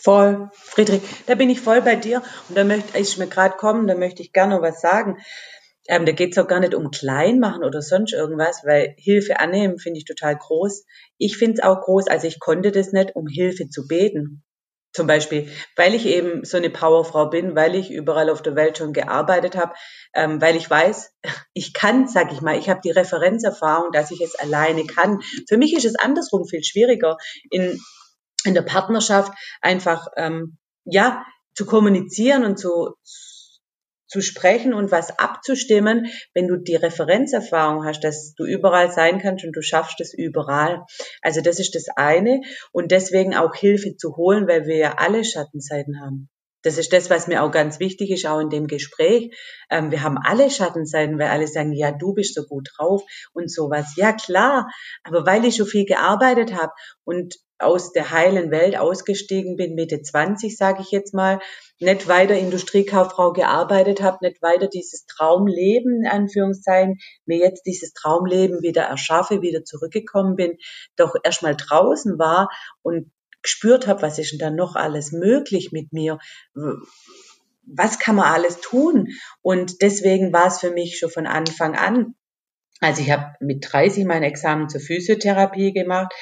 Voll, 0.00 0.50
Friedrich, 0.52 1.02
da 1.26 1.34
bin 1.34 1.50
ich 1.50 1.60
voll 1.60 1.80
bei 1.80 1.96
dir 1.96 2.22
und 2.48 2.58
da 2.58 2.64
möchte 2.64 2.98
ich 2.98 3.16
mir 3.16 3.26
gerade 3.26 3.56
kommen, 3.56 3.86
da 3.86 3.94
möchte 3.94 4.22
ich 4.22 4.32
gerne 4.32 4.60
was 4.60 4.80
sagen. 4.80 5.18
Ähm, 5.86 6.06
da 6.06 6.12
geht 6.12 6.32
es 6.32 6.38
auch 6.38 6.48
gar 6.48 6.60
nicht 6.60 6.74
um 6.74 6.90
klein 6.90 7.38
machen 7.38 7.62
oder 7.62 7.82
sonst 7.82 8.12
irgendwas, 8.12 8.62
weil 8.64 8.94
Hilfe 8.98 9.38
annehmen 9.38 9.78
finde 9.78 9.98
ich 9.98 10.04
total 10.04 10.36
groß. 10.36 10.84
Ich 11.18 11.36
finde 11.36 11.54
es 11.54 11.62
auch 11.62 11.82
groß, 11.82 12.08
also 12.08 12.26
ich 12.26 12.40
konnte 12.40 12.72
das 12.72 12.92
nicht, 12.92 13.14
um 13.14 13.26
Hilfe 13.26 13.68
zu 13.68 13.86
beten. 13.86 14.42
Zum 14.94 15.08
Beispiel, 15.08 15.48
weil 15.74 15.92
ich 15.92 16.06
eben 16.06 16.44
so 16.44 16.56
eine 16.56 16.70
Powerfrau 16.70 17.28
bin, 17.28 17.56
weil 17.56 17.74
ich 17.74 17.90
überall 17.90 18.30
auf 18.30 18.42
der 18.42 18.54
Welt 18.54 18.78
schon 18.78 18.92
gearbeitet 18.92 19.56
habe, 19.56 19.74
ähm, 20.14 20.40
weil 20.40 20.54
ich 20.54 20.70
weiß, 20.70 21.10
ich 21.52 21.74
kann, 21.74 22.06
sag 22.06 22.32
ich 22.32 22.40
mal, 22.40 22.56
ich 22.56 22.70
habe 22.70 22.80
die 22.82 22.92
Referenzerfahrung, 22.92 23.90
dass 23.92 24.12
ich 24.12 24.20
es 24.20 24.36
alleine 24.36 24.86
kann. 24.86 25.20
Für 25.48 25.56
mich 25.56 25.74
ist 25.74 25.84
es 25.84 25.96
andersrum 25.96 26.46
viel 26.46 26.62
schwieriger, 26.62 27.16
in, 27.50 27.80
in 28.44 28.54
der 28.54 28.62
Partnerschaft 28.62 29.32
einfach 29.60 30.06
ähm, 30.16 30.58
ja 30.84 31.24
zu 31.54 31.66
kommunizieren 31.66 32.44
und 32.44 32.58
zu 32.58 32.94
zu 34.14 34.20
sprechen 34.20 34.74
und 34.74 34.92
was 34.92 35.18
abzustimmen, 35.18 36.06
wenn 36.34 36.46
du 36.46 36.56
die 36.56 36.76
Referenzerfahrung 36.76 37.84
hast, 37.84 38.04
dass 38.04 38.34
du 38.34 38.44
überall 38.44 38.92
sein 38.92 39.18
kannst 39.18 39.44
und 39.44 39.56
du 39.56 39.60
schaffst 39.60 40.00
es 40.00 40.14
überall. 40.14 40.84
Also 41.20 41.40
das 41.40 41.58
ist 41.58 41.74
das 41.74 41.86
eine 41.96 42.40
und 42.70 42.92
deswegen 42.92 43.34
auch 43.34 43.56
Hilfe 43.56 43.96
zu 43.96 44.16
holen, 44.16 44.46
weil 44.46 44.66
wir 44.66 44.76
ja 44.76 44.94
alle 44.98 45.24
Schattenseiten 45.24 46.00
haben. 46.00 46.28
Das 46.62 46.78
ist 46.78 46.92
das, 46.92 47.10
was 47.10 47.26
mir 47.26 47.42
auch 47.42 47.50
ganz 47.50 47.80
wichtig 47.80 48.10
ist, 48.10 48.24
auch 48.24 48.38
in 48.38 48.50
dem 48.50 48.68
Gespräch. 48.68 49.36
Ähm, 49.68 49.90
wir 49.90 50.02
haben 50.02 50.16
alle 50.16 50.48
Schattenseiten, 50.48 51.18
weil 51.18 51.28
alle 51.28 51.48
sagen, 51.48 51.72
ja, 51.72 51.90
du 51.90 52.14
bist 52.14 52.36
so 52.36 52.44
gut 52.44 52.68
drauf 52.76 53.02
und 53.32 53.50
sowas. 53.52 53.94
Ja, 53.96 54.12
klar. 54.12 54.70
Aber 55.02 55.26
weil 55.26 55.44
ich 55.44 55.56
so 55.56 55.66
viel 55.66 55.84
gearbeitet 55.84 56.54
habe 56.54 56.72
und 57.04 57.34
aus 57.58 57.92
der 57.92 58.10
heilen 58.10 58.50
Welt 58.50 58.76
ausgestiegen 58.76 59.56
bin, 59.56 59.74
Mitte 59.74 60.02
20, 60.02 60.56
sage 60.56 60.82
ich 60.82 60.90
jetzt 60.90 61.14
mal, 61.14 61.40
nicht 61.78 62.08
weiter 62.08 62.36
Industriekauffrau 62.36 63.32
gearbeitet 63.32 64.02
habe, 64.02 64.18
nicht 64.22 64.42
weiter 64.42 64.66
dieses 64.66 65.06
Traumleben, 65.06 66.02
in 66.02 66.08
Anführungszeichen, 66.08 66.98
mir 67.26 67.38
jetzt 67.38 67.62
dieses 67.66 67.92
Traumleben 67.92 68.62
wieder 68.62 68.82
erschaffe, 68.82 69.40
wieder 69.40 69.64
zurückgekommen 69.64 70.36
bin, 70.36 70.56
doch 70.96 71.14
erstmal 71.22 71.56
draußen 71.56 72.18
war 72.18 72.48
und 72.82 73.10
gespürt 73.42 73.86
habe, 73.86 74.02
was 74.02 74.18
ist 74.18 74.32
denn 74.32 74.38
da 74.38 74.50
noch 74.50 74.74
alles 74.74 75.12
möglich 75.12 75.70
mit 75.70 75.92
mir, 75.92 76.18
was 77.66 77.98
kann 77.98 78.16
man 78.16 78.32
alles 78.32 78.60
tun? 78.60 79.08
Und 79.42 79.82
deswegen 79.82 80.32
war 80.32 80.48
es 80.48 80.58
für 80.58 80.70
mich 80.70 80.98
schon 80.98 81.10
von 81.10 81.26
Anfang 81.26 81.76
an. 81.76 82.14
Also 82.80 83.02
ich 83.02 83.10
habe 83.10 83.34
mit 83.40 83.64
30 83.70 84.04
mein 84.04 84.22
Examen 84.22 84.68
zur 84.68 84.80
Physiotherapie 84.80 85.72
gemacht, 85.72 86.12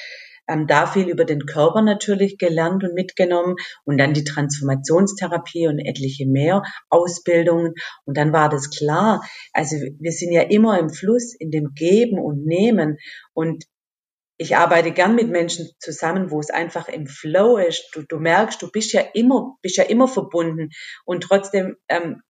ähm, 0.49 0.67
da 0.67 0.87
viel 0.87 1.09
über 1.09 1.25
den 1.25 1.47
Körper 1.47 1.83
natürlich 1.83 2.39
gelernt 2.39 2.85
und 2.85 2.95
mitgenommen 2.95 3.57
und 3.85 3.99
dann 3.99 4.15
die 4.15 4.25
Transformationstherapie 4.25 5.69
und 5.69 5.79
etliche 5.79 6.27
mehr 6.27 6.63
Ausbildungen. 6.89 7.75
Und 8.05 8.17
dann 8.17 8.33
war 8.33 8.49
das 8.49 8.71
klar. 8.71 9.23
Also 9.53 9.77
wir 9.77 10.13
sind 10.13 10.33
ja 10.33 10.43
immer 10.43 10.79
im 10.79 10.91
Fluss, 10.91 11.35
in 11.35 11.51
dem 11.51 11.75
Geben 11.75 12.19
und 12.19 12.45
Nehmen. 12.47 12.99
Und 13.33 13.65
ich 14.39 14.57
arbeite 14.57 14.91
gern 14.91 15.15
mit 15.15 15.29
Menschen 15.29 15.71
zusammen, 15.79 16.31
wo 16.31 16.41
es 16.41 16.51
einfach 16.51 16.89
im 16.89 17.07
Flow 17.07 17.59
ist. 17.59 17.91
Du, 17.95 18.03
du 18.03 18.19
merkst, 18.19 18.61
du 18.61 18.71
bist 18.71 18.93
ja 18.93 19.03
immer, 19.15 19.57
bist 19.63 19.77
ja 19.77 19.85
immer 19.85 20.09
verbunden 20.09 20.71
und 21.05 21.23
trotzdem, 21.23 21.77
ähm, 21.89 22.23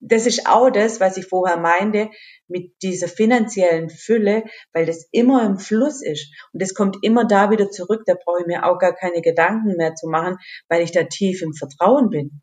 das 0.00 0.26
ist 0.26 0.46
auch 0.46 0.70
das, 0.70 1.00
was 1.00 1.16
ich 1.16 1.26
vorher 1.26 1.58
meinte 1.58 2.10
mit 2.48 2.72
dieser 2.82 3.08
finanziellen 3.08 3.90
Fülle, 3.90 4.44
weil 4.72 4.86
das 4.86 5.06
immer 5.12 5.44
im 5.44 5.58
Fluss 5.58 6.02
ist 6.02 6.32
und 6.52 6.62
das 6.62 6.74
kommt 6.74 6.98
immer 7.02 7.26
da 7.26 7.50
wieder 7.50 7.70
zurück. 7.70 8.02
Da 8.06 8.14
brauche 8.14 8.40
ich 8.40 8.46
mir 8.46 8.64
auch 8.64 8.78
gar 8.78 8.94
keine 8.94 9.20
Gedanken 9.20 9.76
mehr 9.76 9.94
zu 9.94 10.08
machen, 10.08 10.38
weil 10.68 10.82
ich 10.82 10.92
da 10.92 11.04
tief 11.04 11.42
im 11.42 11.52
Vertrauen 11.52 12.10
bin. 12.10 12.42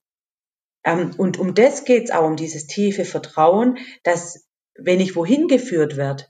Ähm, 0.84 1.12
und 1.18 1.38
um 1.40 1.56
das 1.56 1.84
geht's 1.84 2.12
auch, 2.12 2.26
um 2.26 2.36
dieses 2.36 2.68
tiefe 2.68 3.06
Vertrauen, 3.06 3.78
dass 4.04 4.48
wenn 4.76 5.00
ich 5.00 5.16
wohin 5.16 5.48
geführt 5.48 5.98
werde, 5.98 6.26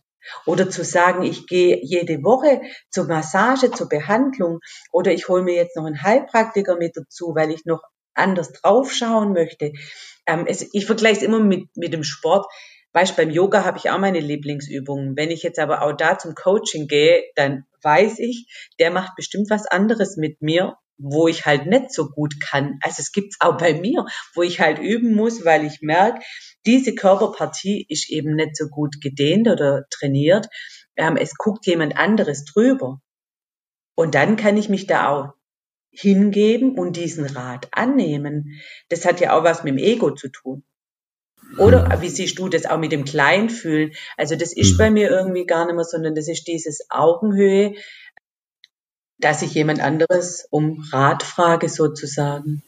oder 0.46 0.70
zu 0.70 0.84
sagen, 0.84 1.24
ich 1.24 1.48
gehe 1.48 1.80
jede 1.82 2.24
Woche 2.24 2.62
zur 2.90 3.06
Massage, 3.06 3.72
zur 3.72 3.88
Behandlung 3.88 4.60
oder 4.92 5.14
ich 5.14 5.28
hole 5.28 5.44
mir 5.44 5.56
jetzt 5.56 5.76
noch 5.76 5.86
einen 5.86 6.04
Heilpraktiker 6.04 6.76
mit 6.78 6.98
dazu, 6.98 7.34
weil 7.36 7.52
ich 7.52 7.66
noch 7.66 7.82
anders 8.14 8.52
draufschauen 8.52 9.34
möchte. 9.34 9.72
Ähm, 10.28 10.46
es, 10.48 10.74
ich 10.74 10.86
vergleiche 10.86 11.18
es 11.18 11.24
immer 11.24 11.40
mit, 11.40 11.70
mit 11.76 11.94
dem 11.94 12.04
Sport. 12.04 12.46
Weißt, 12.94 13.16
beim 13.16 13.30
Yoga 13.30 13.64
habe 13.64 13.78
ich 13.78 13.90
auch 13.90 14.00
meine 14.00 14.20
Lieblingsübungen. 14.20 15.16
Wenn 15.16 15.32
ich 15.32 15.44
jetzt 15.44 15.60
aber 15.60 15.82
auch 15.82 15.94
da 15.94 16.18
zum 16.18 16.36
Coaching 16.36 16.88
gehe, 16.88 17.24
dann 17.36 17.66
weiß 17.82 18.20
ich, 18.20 18.48
der 18.80 18.92
macht 18.92 19.16
bestimmt 19.16 19.50
was 19.50 19.66
anderes 19.66 20.18
mit 20.18 20.42
mir, 20.42 20.78
wo 20.98 21.28
ich 21.28 21.46
halt 21.46 21.68
nicht 21.68 21.92
so 21.92 22.10
gut 22.10 22.40
kann. 22.42 22.80
Also 22.82 22.98
es 23.00 23.12
gibt's 23.12 23.38
auch 23.40 23.58
bei 23.58 23.74
mir, 23.74 24.06
wo 24.34 24.42
ich 24.42 24.60
halt 24.60 24.80
üben 24.80 25.14
muss, 25.16 25.46
weil 25.46 25.66
ich 25.66 25.82
merke, 25.82 26.22
diese 26.66 26.96
Körperpartie 26.96 27.86
ist 27.88 28.10
eben 28.10 28.36
nicht 28.36 28.58
so 28.58 28.68
gut 28.68 29.00
gedehnt 29.02 29.48
oder 29.48 29.86
trainiert. 29.90 30.48
Ähm, 30.96 31.18
es 31.18 31.36
guckt 31.36 31.66
jemand 31.68 31.98
anderes 31.98 32.46
drüber. 32.46 33.00
Und 33.96 34.16
dann 34.16 34.36
kann 34.38 34.58
ich 34.58 34.70
mich 34.70 34.88
da 34.88 35.10
auch 35.10 35.34
hingeben 35.98 36.78
und 36.78 36.96
diesen 36.96 37.26
Rat 37.26 37.68
annehmen. 37.72 38.60
Das 38.90 39.06
hat 39.06 39.20
ja 39.20 39.38
auch 39.38 39.44
was 39.44 39.64
mit 39.64 39.74
dem 39.74 39.78
Ego 39.78 40.12
zu 40.12 40.30
tun. 40.30 40.64
Oder 41.58 41.86
mhm. 41.86 42.02
wie 42.02 42.10
siehst 42.10 42.38
du 42.40 42.50
das 42.50 42.66
auch 42.66 42.78
mit 42.78 42.92
dem 42.92 43.06
Kleinfühlen? 43.06 43.94
Also 44.18 44.36
das 44.36 44.54
ist 44.54 44.74
mhm. 44.74 44.78
bei 44.78 44.92
mir 44.92 45.10
irgendwie 45.10 45.46
gar 45.46 45.66
nicht 45.66 45.76
mehr, 45.76 45.86
sondern 45.86 46.14
das 46.14 46.28
ist 46.28 46.48
dieses 46.48 46.86
Augenhöhe, 46.90 47.74
dass 49.18 49.42
ich 49.42 49.54
jemand 49.54 49.80
anderes 49.80 50.48
um 50.52 50.86
Rat 50.92 51.24
frage 51.24 51.70
sozusagen. 51.70 52.62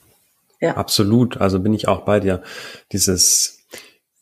Ja. 0.59 0.75
Absolut. 0.75 1.38
Also 1.38 1.59
bin 1.59 1.73
ich 1.73 1.88
auch 1.88 2.05
bei 2.05 2.19
dir. 2.19 2.41
Dieses 2.91 3.67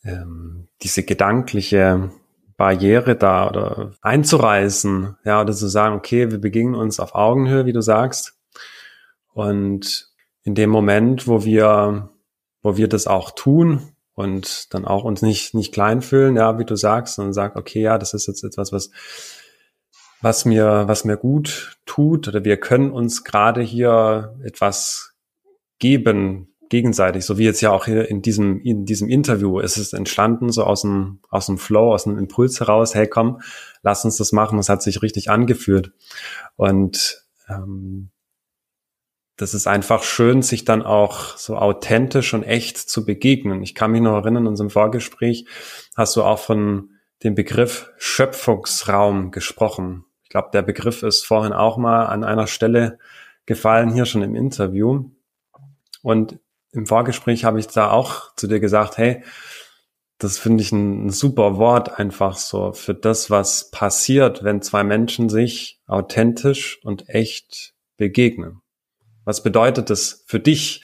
ähm, 0.03 0.67
diese 0.81 1.03
gedankliche 1.03 2.11
Barriere 2.55 3.15
da 3.15 3.47
oder 3.47 3.93
einzureißen, 4.01 5.15
ja, 5.23 5.41
oder 5.41 5.53
zu 5.53 5.67
sagen, 5.67 5.95
okay, 5.95 6.31
wir 6.31 6.39
begegnen 6.39 6.75
uns 6.75 6.99
auf 6.99 7.13
Augenhöhe, 7.13 7.65
wie 7.65 7.73
du 7.73 7.81
sagst. 7.81 8.36
Und 9.38 10.09
in 10.41 10.55
dem 10.55 10.71
Moment, 10.71 11.27
wo 11.27 11.45
wir, 11.45 12.09
wo 12.63 12.75
wir 12.75 12.88
das 12.88 13.05
auch 13.05 13.29
tun 13.29 13.91
und 14.15 14.73
dann 14.73 14.83
auch 14.83 15.03
uns 15.03 15.21
nicht, 15.21 15.53
nicht 15.53 15.71
klein 15.71 16.01
fühlen, 16.01 16.38
ja, 16.38 16.57
wie 16.57 16.65
du 16.65 16.75
sagst, 16.75 17.19
und 17.19 17.33
sagt, 17.33 17.55
okay, 17.55 17.81
ja, 17.81 17.99
das 17.99 18.15
ist 18.15 18.25
jetzt 18.25 18.43
etwas, 18.43 18.71
was, 18.71 18.89
was 20.21 20.45
mir, 20.45 20.85
was 20.88 21.05
mir 21.05 21.17
gut 21.17 21.77
tut, 21.85 22.27
oder 22.27 22.43
wir 22.45 22.57
können 22.57 22.89
uns 22.89 23.23
gerade 23.23 23.61
hier 23.61 24.35
etwas 24.43 25.13
geben, 25.77 26.55
gegenseitig, 26.69 27.23
so 27.23 27.38
wie 27.38 27.45
jetzt 27.45 27.61
ja 27.61 27.69
auch 27.69 27.85
hier 27.85 28.09
in 28.09 28.23
diesem, 28.23 28.59
in 28.61 28.85
diesem 28.85 29.07
Interview 29.07 29.59
ist 29.59 29.77
es 29.77 29.93
entstanden, 29.93 30.51
so 30.51 30.63
aus 30.63 30.81
dem, 30.81 31.19
aus 31.29 31.45
dem 31.45 31.59
Flow, 31.59 31.93
aus 31.93 32.05
dem 32.05 32.17
Impuls 32.17 32.59
heraus, 32.59 32.95
hey 32.95 33.05
komm, 33.05 33.39
lass 33.83 34.03
uns 34.03 34.17
das 34.17 34.31
machen, 34.31 34.57
das 34.57 34.69
hat 34.69 34.81
sich 34.81 35.03
richtig 35.03 35.29
angefühlt. 35.29 35.91
Und 36.55 37.23
ähm, 37.47 38.09
das 39.38 39.53
ist 39.53 39.67
einfach 39.67 40.03
schön, 40.03 40.41
sich 40.41 40.65
dann 40.65 40.81
auch 40.81 41.38
so 41.38 41.57
authentisch 41.57 42.33
und 42.33 42.43
echt 42.43 42.77
zu 42.77 43.05
begegnen. 43.05 43.61
Ich 43.61 43.75
kann 43.75 43.91
mich 43.91 44.01
noch 44.01 44.15
erinnern, 44.15 44.43
in 44.43 44.47
unserem 44.47 44.71
Vorgespräch 44.71 45.45
hast 45.95 46.15
du 46.15 46.23
auch 46.23 46.39
von 46.39 46.89
dem 47.23 47.35
Begriff 47.35 47.91
Schöpfungsraum 47.97 49.31
gesprochen. 49.31 50.05
Ich 50.23 50.29
glaube, 50.29 50.49
der 50.53 50.63
Begriff 50.63 51.03
ist 51.03 51.25
vorhin 51.25 51.53
auch 51.53 51.77
mal 51.77 52.07
an 52.07 52.23
einer 52.23 52.47
Stelle 52.47 52.97
gefallen, 53.45 53.93
hier 53.93 54.05
schon 54.05 54.23
im 54.23 54.35
Interview. 54.35 55.05
Und 56.01 56.39
im 56.71 56.88
Vorgespräch 56.88 57.45
habe 57.45 57.59
ich 57.59 57.67
da 57.67 57.91
auch 57.91 58.33
zu 58.35 58.47
dir 58.47 58.59
gesagt, 58.59 58.97
hey, 58.97 59.23
das 60.17 60.39
finde 60.39 60.63
ich 60.63 60.71
ein, 60.71 61.07
ein, 61.07 61.09
super 61.11 61.57
Wort 61.57 61.99
einfach 61.99 62.38
so 62.38 62.73
für 62.73 62.95
das, 62.95 63.29
was 63.29 63.69
passiert, 63.69 64.43
wenn 64.43 64.63
zwei 64.63 64.83
Menschen 64.83 65.29
sich 65.29 65.79
authentisch 65.85 66.79
und 66.83 67.07
echt 67.07 67.75
begegnen. 67.97 68.61
Was 69.28 69.43
bedeutet 69.43 69.89
das 69.89 70.23
für 70.25 70.39
dich, 70.39 70.84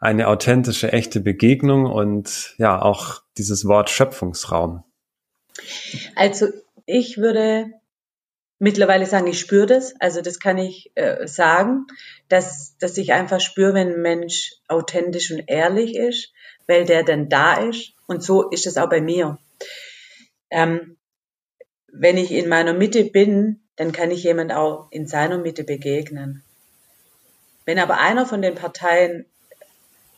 eine 0.00 0.26
authentische, 0.26 0.92
echte 0.92 1.20
Begegnung 1.20 1.86
und 1.86 2.56
ja, 2.58 2.82
auch 2.82 3.22
dieses 3.38 3.64
Wort 3.64 3.90
Schöpfungsraum? 3.90 4.82
Also 6.16 6.48
ich 6.84 7.18
würde 7.18 7.70
mittlerweile 8.58 9.06
sagen, 9.06 9.28
ich 9.28 9.38
spüre 9.38 9.66
das. 9.66 9.94
Also 10.00 10.20
das 10.20 10.40
kann 10.40 10.58
ich 10.58 10.90
äh, 10.96 11.28
sagen, 11.28 11.86
dass, 12.28 12.76
dass 12.78 12.98
ich 12.98 13.12
einfach 13.12 13.40
spüre, 13.40 13.74
wenn 13.74 13.92
ein 13.92 14.02
Mensch 14.02 14.50
authentisch 14.66 15.30
und 15.30 15.44
ehrlich 15.46 15.94
ist, 15.94 16.32
weil 16.66 16.86
der 16.86 17.04
dann 17.04 17.28
da 17.28 17.54
ist. 17.68 17.92
Und 18.08 18.24
so 18.24 18.50
ist 18.50 18.66
es 18.66 18.78
auch 18.78 18.90
bei 18.90 19.00
mir. 19.00 19.38
Ähm, 20.50 20.96
wenn 21.92 22.16
ich 22.16 22.32
in 22.32 22.48
meiner 22.48 22.72
Mitte 22.72 23.04
bin, 23.04 23.62
dann 23.76 23.92
kann 23.92 24.10
ich 24.10 24.24
jemand 24.24 24.52
auch 24.52 24.90
in 24.90 25.06
seiner 25.06 25.38
Mitte 25.38 25.62
begegnen. 25.62 26.42
Wenn 27.64 27.78
aber 27.78 27.98
einer 27.98 28.26
von 28.26 28.42
den 28.42 28.54
Parteien 28.54 29.26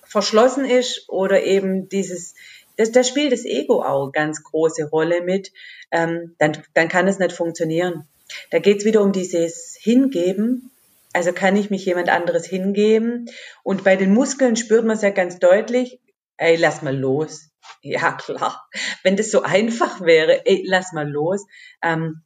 verschlossen 0.05 0.65
ist 0.65 1.09
oder 1.09 1.43
eben 1.43 1.89
dieses, 1.89 2.35
das, 2.77 2.93
da 2.93 3.03
spielt 3.03 3.33
das 3.33 3.45
Ego 3.45 3.83
auch 3.83 4.13
ganz 4.13 4.43
große 4.43 4.89
Rolle 4.89 5.23
mit, 5.23 5.53
ähm, 5.91 6.35
dann, 6.39 6.63
dann 6.75 6.89
kann 6.89 7.09
es 7.09 7.19
nicht 7.19 7.33
funktionieren. 7.33 8.07
Da 8.51 8.59
geht 8.59 8.79
es 8.79 8.85
wieder 8.85 9.03
um 9.03 9.13
dieses 9.13 9.77
Hingeben. 9.81 10.71
Also 11.13 11.33
kann 11.33 11.57
ich 11.57 11.71
mich 11.71 11.85
jemand 11.85 12.09
anderes 12.09 12.47
hingeben? 12.47 13.31
Und 13.63 13.85
bei 13.85 13.97
den 13.97 14.15
Muskeln 14.15 14.57
spürt 14.57 14.85
man 14.85 14.97
es 14.97 15.03
ja 15.03 15.11
ganz 15.11 15.39
deutlich, 15.39 16.01
ey, 16.39 16.57
lass 16.57 16.83
mal 16.83 16.97
los. 16.97 17.51
Ja, 17.83 18.13
klar. 18.13 18.67
Wenn 19.03 19.17
das 19.17 19.31
so 19.31 19.43
einfach 19.43 20.01
wäre, 20.01 20.47
ey, 20.47 20.63
lass 20.67 20.93
mal 20.93 21.09
los. 21.09 21.47
Ähm, 21.83 22.23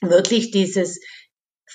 wirklich 0.00 0.50
dieses 0.50 1.00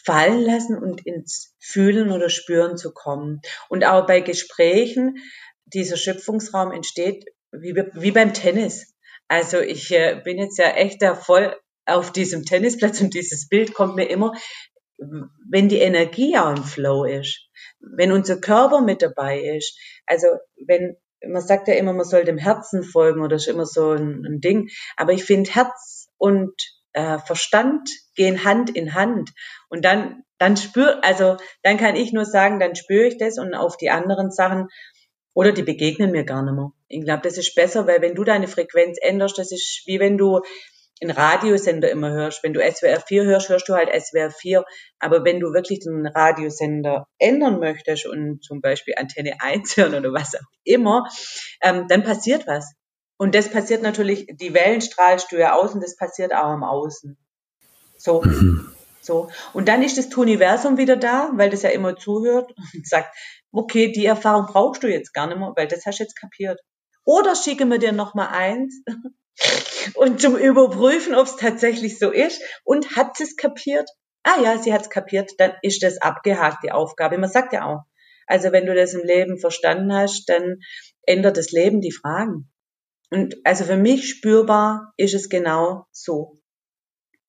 fallen 0.06 0.42
lassen 0.42 0.78
und 0.78 1.06
ins 1.06 1.56
Fühlen 1.60 2.12
oder 2.12 2.30
Spüren 2.30 2.78
zu 2.78 2.94
kommen. 2.94 3.42
Und 3.70 3.86
auch 3.86 4.06
bei 4.06 4.22
Gesprächen, 4.22 5.18
dieser 5.66 5.98
Schöpfungsraum 5.98 6.72
entsteht 6.72 7.26
wie, 7.52 7.76
wie 7.94 8.12
beim 8.12 8.34
Tennis. 8.34 8.94
Also 9.28 9.60
ich 9.60 9.92
äh, 9.92 10.22
bin 10.24 10.38
jetzt 10.38 10.58
ja 10.58 10.70
echt 10.70 11.02
da 11.02 11.16
voll 11.16 11.56
auf 11.86 12.12
diesem 12.12 12.46
Tennisplatz 12.46 13.02
und 13.02 13.14
dieses 13.14 13.48
Bild 13.48 13.74
kommt 13.74 13.96
mir 13.96 14.10
immer, 14.10 14.34
wenn 15.50 15.70
die 15.70 15.80
Energie 15.80 16.38
auch 16.38 16.56
im 16.56 16.64
Flow 16.64 17.06
ist, 17.06 17.48
wenn 17.80 18.12
unser 18.12 18.40
Körper 18.40 18.82
mit 18.82 19.02
dabei 19.02 19.40
ist, 19.40 19.78
also 20.06 20.28
wenn 20.66 20.98
man 21.26 21.42
sagt 21.42 21.68
ja 21.68 21.74
immer, 21.74 21.94
man 21.94 22.06
soll 22.06 22.26
dem 22.26 22.38
Herzen 22.38 22.84
folgen 22.84 23.22
oder 23.22 23.38
ist 23.38 23.48
immer 23.48 23.66
so 23.66 23.92
ein, 23.92 24.24
ein 24.26 24.40
Ding, 24.40 24.70
aber 24.96 25.14
ich 25.14 25.24
finde 25.24 25.52
Herz 25.52 26.10
und 26.18 26.54
äh, 26.98 27.20
Verstand 27.20 27.90
gehen 28.16 28.44
Hand 28.44 28.76
in 28.76 28.96
Hand 28.96 29.32
und 29.70 29.86
dann 29.86 30.24
dann 30.40 30.58
spür 30.58 31.04
also 31.04 31.38
dann 31.64 31.78
kann 31.78 31.96
ich 31.96 32.12
nur 32.12 32.26
sagen, 32.26 32.60
dann 32.60 32.76
spüre 32.76 33.08
ich 33.08 33.18
das 33.18 33.38
und 33.38 33.54
auf 33.54 33.78
die 33.78 33.90
anderen 33.90 34.32
Sachen 34.32 34.68
oder 35.34 35.52
die 35.52 35.64
begegnen 35.64 36.12
mir 36.12 36.24
gar 36.24 36.44
nicht 36.44 36.56
mehr. 36.56 36.72
Ich 36.88 37.04
glaube, 37.04 37.22
das 37.22 37.38
ist 37.38 37.54
besser, 37.54 37.86
weil 37.86 38.02
wenn 38.02 38.16
du 38.16 38.24
deine 38.24 38.48
Frequenz 38.48 38.98
änderst, 39.00 39.38
das 39.38 39.52
ist 39.52 39.84
wie 39.86 40.00
wenn 40.00 40.18
du 40.18 40.42
einen 41.00 41.12
Radiosender 41.12 41.92
immer 41.92 42.12
hörst. 42.12 42.44
Wenn 42.44 42.54
du 42.54 42.60
SWR 42.60 43.00
4 43.00 43.26
hörst, 43.26 43.50
hörst 43.50 43.70
du 43.70 43.76
halt 43.76 43.90
SWR 43.90 44.32
4. 44.32 44.66
Aber 44.98 45.24
wenn 45.24 45.40
du 45.40 45.54
wirklich 45.54 45.82
den 45.82 46.08
Radiosender 46.08 47.06
ändern 47.20 47.60
möchtest 47.60 48.08
und 48.08 48.44
zum 48.44 48.62
Beispiel 48.62 48.96
Antenne 48.98 49.34
1 49.40 49.78
hören 49.78 49.94
oder 49.94 50.12
was 50.12 50.34
auch 50.34 50.50
immer, 50.64 51.08
ähm, 51.62 51.86
dann 51.88 52.04
passiert 52.04 52.48
was. 52.48 52.74
Und 53.18 53.34
das 53.34 53.50
passiert 53.50 53.82
natürlich, 53.82 54.28
die 54.40 54.54
Wellen 54.54 54.82
strahlst 54.82 55.32
du 55.32 55.38
ja 55.38 55.54
aus 55.54 55.74
und 55.74 55.84
das 55.84 55.96
passiert 55.96 56.34
auch 56.34 56.54
im 56.54 56.64
Außen. 56.64 57.18
So. 57.98 58.22
Mhm. 58.22 58.74
So. 59.02 59.30
Und 59.54 59.70
dann 59.70 59.84
ist 59.84 59.98
das 59.98 60.14
Universum 60.14 60.78
wieder 60.78 60.98
da, 60.98 61.32
weil 61.34 61.50
das 61.50 61.62
ja 61.64 61.70
immer 61.70 61.96
zuhört 61.96 62.54
und 62.74 62.88
sagt, 62.88 63.16
okay, 63.52 63.92
die 63.92 64.06
Erfahrung 64.06 64.46
brauchst 64.48 64.84
du 64.84 64.88
jetzt 64.88 65.14
gar 65.14 65.28
nicht 65.28 65.40
mehr, 65.40 65.54
weil 65.56 65.68
das 65.68 65.86
hast 65.86 66.00
du 66.00 66.04
jetzt 66.04 66.20
kapiert. 66.20 66.60
Oder 67.06 67.36
schicken 67.36 67.70
wir 67.70 67.80
dir 67.80 67.94
noch 67.94 68.14
mal 68.14 68.28
eins 68.28 68.84
und 69.96 70.22
zum 70.22 70.36
Überprüfen, 70.36 71.16
ob 71.16 71.26
es 71.26 71.38
tatsächlich 71.38 71.98
so 71.98 72.12
ist. 72.12 72.42
Und 72.66 72.96
hat 72.98 73.20
es 73.22 73.38
kapiert? 73.38 73.90
Ah 74.24 74.42
ja, 74.42 74.58
sie 74.58 74.74
hat 74.74 74.82
es 74.82 74.90
kapiert, 74.90 75.32
dann 75.38 75.54
ist 75.62 75.84
das 75.84 76.02
abgehakt, 76.02 76.64
die 76.64 76.72
Aufgabe. 76.74 77.18
Man 77.18 77.32
sagt 77.32 77.54
ja 77.54 77.66
auch, 77.66 77.84
also 78.26 78.52
wenn 78.52 78.66
du 78.66 78.76
das 78.76 78.94
im 78.94 79.06
Leben 79.06 79.40
verstanden 79.40 79.94
hast, 79.94 80.28
dann 80.28 80.58
ändert 81.04 81.38
das 81.38 81.52
Leben 81.52 81.80
die 81.80 81.94
Fragen. 81.94 82.52
Und 83.10 83.36
also 83.44 83.64
für 83.64 83.78
mich 83.78 84.10
spürbar 84.10 84.94
ist 84.98 85.14
es 85.14 85.30
genau 85.30 85.88
so. 85.92 86.40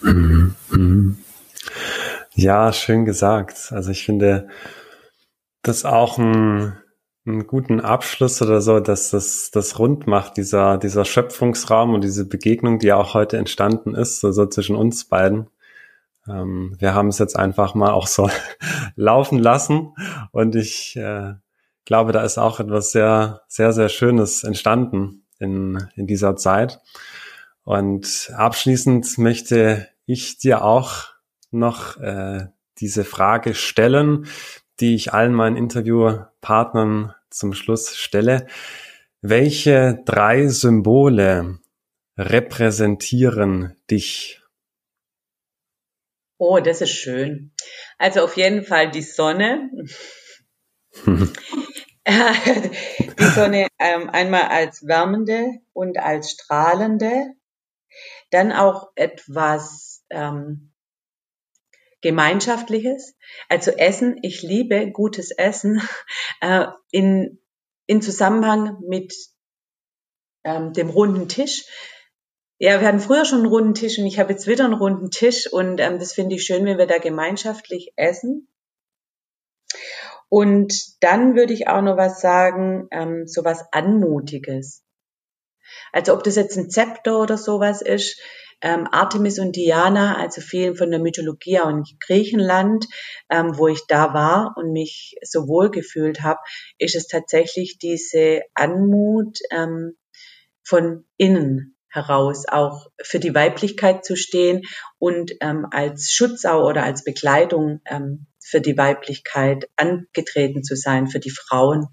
Mhm. 0.02 0.54
Mhm. 0.70 1.18
Ja, 2.34 2.72
schön 2.72 3.04
gesagt. 3.04 3.68
Also 3.70 3.90
ich 3.90 4.04
finde 4.04 4.48
das 5.62 5.84
auch 5.84 6.18
ein 6.18 6.78
einen 7.28 7.46
guten 7.46 7.80
Abschluss 7.80 8.40
oder 8.42 8.60
so, 8.60 8.80
dass 8.80 9.10
das, 9.10 9.50
das 9.50 9.78
rund 9.78 10.06
macht, 10.06 10.36
dieser, 10.36 10.78
dieser 10.78 11.04
Schöpfungsraum 11.04 11.94
und 11.94 12.02
diese 12.02 12.26
Begegnung, 12.26 12.78
die 12.78 12.92
auch 12.92 13.14
heute 13.14 13.36
entstanden 13.36 13.94
ist, 13.94 14.20
so, 14.20 14.32
so 14.32 14.46
zwischen 14.46 14.76
uns 14.76 15.04
beiden. 15.04 15.48
Ähm, 16.26 16.76
wir 16.78 16.94
haben 16.94 17.08
es 17.08 17.18
jetzt 17.18 17.36
einfach 17.36 17.74
mal 17.74 17.92
auch 17.92 18.06
so 18.06 18.30
laufen 18.96 19.38
lassen 19.38 19.94
und 20.32 20.56
ich 20.56 20.96
äh, 20.96 21.34
glaube, 21.84 22.12
da 22.12 22.22
ist 22.22 22.38
auch 22.38 22.60
etwas 22.60 22.92
sehr, 22.92 23.42
sehr, 23.48 23.72
sehr 23.72 23.88
Schönes 23.88 24.44
entstanden 24.44 25.24
in, 25.38 25.88
in 25.94 26.06
dieser 26.06 26.36
Zeit. 26.36 26.80
Und 27.64 28.30
abschließend 28.34 29.18
möchte 29.18 29.88
ich 30.06 30.38
dir 30.38 30.64
auch 30.64 31.08
noch 31.50 31.98
äh, 31.98 32.46
diese 32.78 33.04
Frage 33.04 33.54
stellen, 33.54 34.26
die 34.80 34.94
ich 34.94 35.12
allen 35.12 35.34
meinen 35.34 35.56
Interviewpartnern 35.56 37.14
zum 37.30 37.52
Schluss 37.52 37.96
stelle. 37.96 38.46
Welche 39.20 40.00
drei 40.04 40.48
Symbole 40.48 41.58
repräsentieren 42.16 43.76
dich? 43.90 44.40
Oh, 46.38 46.60
das 46.60 46.80
ist 46.80 46.92
schön. 46.92 47.52
Also 47.98 48.20
auf 48.22 48.36
jeden 48.36 48.64
Fall 48.64 48.90
die 48.90 49.02
Sonne. 49.02 49.70
die 52.08 53.24
Sonne 53.34 53.68
ähm, 53.78 54.08
einmal 54.10 54.44
als 54.44 54.86
wärmende 54.86 55.60
und 55.72 55.98
als 55.98 56.30
strahlende. 56.30 57.34
Dann 58.30 58.52
auch 58.52 58.90
etwas 58.94 60.04
ähm, 60.10 60.72
Gemeinschaftliches. 62.00 63.16
Also 63.48 63.72
Essen, 63.72 64.18
ich 64.22 64.42
liebe 64.42 64.90
gutes 64.90 65.30
Essen 65.30 65.82
äh, 66.40 66.66
in, 66.90 67.40
in 67.86 68.02
Zusammenhang 68.02 68.78
mit 68.86 69.14
ähm, 70.44 70.72
dem 70.72 70.90
runden 70.90 71.28
Tisch. 71.28 71.66
Ja, 72.60 72.80
wir 72.80 72.88
hatten 72.88 73.00
früher 73.00 73.24
schon 73.24 73.40
einen 73.40 73.48
runden 73.48 73.74
Tisch 73.74 73.98
und 73.98 74.06
ich 74.06 74.18
habe 74.18 74.32
jetzt 74.32 74.46
wieder 74.46 74.64
einen 74.64 74.74
runden 74.74 75.10
Tisch 75.10 75.46
und 75.52 75.78
ähm, 75.80 75.98
das 75.98 76.12
finde 76.12 76.34
ich 76.36 76.44
schön, 76.44 76.64
wenn 76.64 76.78
wir 76.78 76.86
da 76.86 76.98
gemeinschaftlich 76.98 77.92
essen. 77.96 78.48
Und 80.28 81.02
dann 81.02 81.36
würde 81.36 81.52
ich 81.52 81.68
auch 81.68 81.82
noch 81.82 81.96
was 81.96 82.20
sagen, 82.20 82.88
ähm, 82.90 83.26
so 83.26 83.44
was 83.44 83.64
Anmutiges. 83.72 84.84
Also 85.92 86.14
ob 86.14 86.22
das 86.24 86.36
jetzt 86.36 86.56
ein 86.56 86.70
Zepter 86.70 87.20
oder 87.20 87.38
sowas 87.38 87.82
ist, 87.82 88.20
ähm, 88.60 88.88
Artemis 88.90 89.38
und 89.38 89.54
Diana, 89.54 90.16
also 90.16 90.40
vielen 90.40 90.74
von 90.74 90.90
der 90.90 91.00
Mythologie 91.00 91.60
auch 91.60 91.68
in 91.68 91.84
Griechenland, 92.04 92.86
ähm, 93.30 93.56
wo 93.56 93.68
ich 93.68 93.86
da 93.86 94.12
war 94.14 94.54
und 94.56 94.72
mich 94.72 95.16
so 95.22 95.46
wohl 95.46 95.70
gefühlt 95.70 96.22
habe, 96.22 96.40
ist 96.78 96.96
es 96.96 97.06
tatsächlich 97.06 97.78
diese 97.78 98.42
Anmut 98.54 99.38
ähm, 99.50 99.96
von 100.64 101.04
innen 101.16 101.76
heraus 101.88 102.44
auch 102.48 102.88
für 103.02 103.18
die 103.18 103.34
Weiblichkeit 103.34 104.04
zu 104.04 104.16
stehen 104.16 104.62
und 104.98 105.32
ähm, 105.40 105.66
als 105.70 106.10
Schutzau 106.10 106.66
oder 106.66 106.82
als 106.82 107.04
Bekleidung 107.04 107.80
ähm, 107.86 108.26
für 108.48 108.60
die 108.60 108.78
Weiblichkeit 108.78 109.68
angetreten 109.76 110.62
zu 110.62 110.74
sein, 110.74 111.06
für 111.08 111.20
die 111.20 111.30
Frauen. 111.30 111.86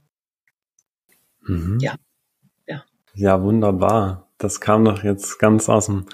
Mhm. 1.42 1.80
Ja. 1.80 1.96
ja. 2.66 2.84
Ja, 3.14 3.42
wunderbar. 3.42 4.30
Das 4.38 4.62
kam 4.62 4.86
doch 4.86 5.04
jetzt 5.04 5.40
ganz 5.40 5.70
aus 5.70 5.88
dem 5.88 6.06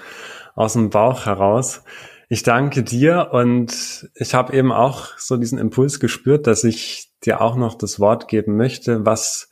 aus 0.54 0.74
dem 0.74 0.90
Bauch 0.90 1.26
heraus. 1.26 1.82
Ich 2.28 2.42
danke 2.42 2.82
dir 2.82 3.30
und 3.32 4.10
ich 4.14 4.34
habe 4.34 4.54
eben 4.54 4.72
auch 4.72 5.18
so 5.18 5.36
diesen 5.36 5.58
Impuls 5.58 6.00
gespürt, 6.00 6.46
dass 6.46 6.64
ich 6.64 7.12
dir 7.24 7.40
auch 7.40 7.56
noch 7.56 7.74
das 7.74 8.00
Wort 8.00 8.28
geben 8.28 8.56
möchte. 8.56 9.04
Was 9.04 9.50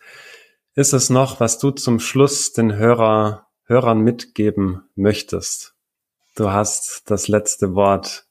ist 0.75 0.93
es 0.93 1.11
noch, 1.11 1.41
was 1.41 1.59
du 1.59 1.71
zum 1.71 2.01
Schluss 2.01 2.53
den 2.53 2.75
Hörer, 2.75 3.47
Hörern 3.65 4.01
mitgeben 4.01 4.83
möchtest? 4.95 5.75
Du 6.37 6.51
hast 6.51 7.11
das 7.11 7.29
letzte 7.29 7.75
Wort. 7.75 8.27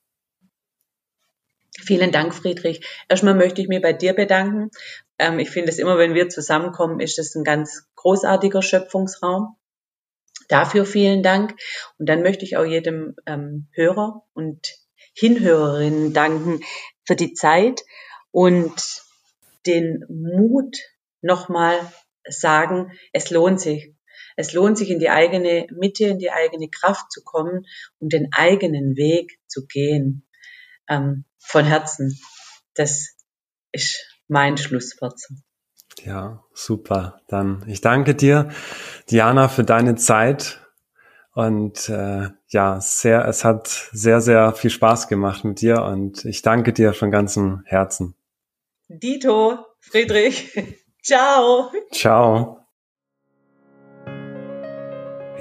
Vielen 1.78 2.12
Dank, 2.12 2.34
Friedrich. 2.34 2.86
Erstmal 3.08 3.36
möchte 3.36 3.62
ich 3.62 3.68
mich 3.68 3.82
bei 3.82 3.94
dir 3.94 4.14
bedanken. 4.14 4.70
Ähm, 5.18 5.40
ich 5.40 5.50
finde 5.50 5.70
es 5.70 5.80
immer, 5.80 5.98
wenn 5.98 6.14
wir 6.14 6.30
zusammenkommen, 6.30 7.00
ist 7.00 7.20
es 7.20 7.36
ein 7.36 7.44
ganz 7.44 7.88
großartiger 7.96 8.62
Schöpfungsraum. 8.62 9.56
Dafür 10.48 10.86
vielen 10.86 11.22
Dank. 11.22 11.56
Und 11.98 12.10
dann 12.10 12.24
möchte 12.24 12.44
ich 12.44 12.58
auch 12.58 12.66
jedem 12.66 13.16
ähm, 13.26 13.68
Hörer 13.74 14.24
und 14.34 14.76
Hinhörerinnen 15.14 16.14
danken 16.14 16.62
für 17.06 17.16
die 17.16 17.34
Zeit 17.34 17.84
und 18.32 19.04
den 19.66 20.06
Mut 20.10 20.78
nochmal 21.22 21.80
sagen, 22.28 22.92
es 23.14 23.30
lohnt 23.30 23.60
sich. 23.60 23.94
Es 24.36 24.54
lohnt 24.54 24.78
sich, 24.78 24.90
in 24.90 25.00
die 25.00 25.10
eigene 25.10 25.68
Mitte, 25.72 26.06
in 26.06 26.20
die 26.20 26.32
eigene 26.32 26.70
Kraft 26.70 27.12
zu 27.12 27.22
kommen 27.24 27.66
und 28.00 28.14
den 28.14 28.30
eigenen 28.32 28.96
Weg 28.96 29.38
zu 29.48 29.66
gehen. 29.68 30.26
Ähm, 30.90 31.26
von 31.38 31.66
Herzen. 31.66 32.20
Das 32.76 33.16
ist 33.72 33.98
mein 34.28 34.58
Schlusswort. 34.58 35.20
Ja, 36.04 36.44
super. 36.54 37.22
Dann 37.28 37.64
ich 37.68 37.82
danke 37.82 38.16
dir, 38.16 38.50
Diana, 39.10 39.48
für 39.48 39.64
deine 39.64 39.96
Zeit. 39.96 40.62
Und 41.34 41.90
äh, 41.90 42.30
ja, 42.50 42.82
sehr, 42.82 43.26
es 43.28 43.46
hat 43.46 43.68
sehr, 43.68 44.20
sehr 44.20 44.54
viel 44.54 44.72
Spaß 44.72 45.08
gemacht 45.08 45.44
mit 45.44 45.62
dir 45.62 45.84
und 45.84 46.26
ich 46.26 46.42
danke 46.42 46.74
dir 46.74 46.94
von 46.94 47.12
ganzem 47.12 47.62
Herzen. 47.66 48.16
Dito, 48.88 49.60
Friedrich. 49.80 50.54
Ciao. 51.04 51.72
Ciao. 51.94 52.59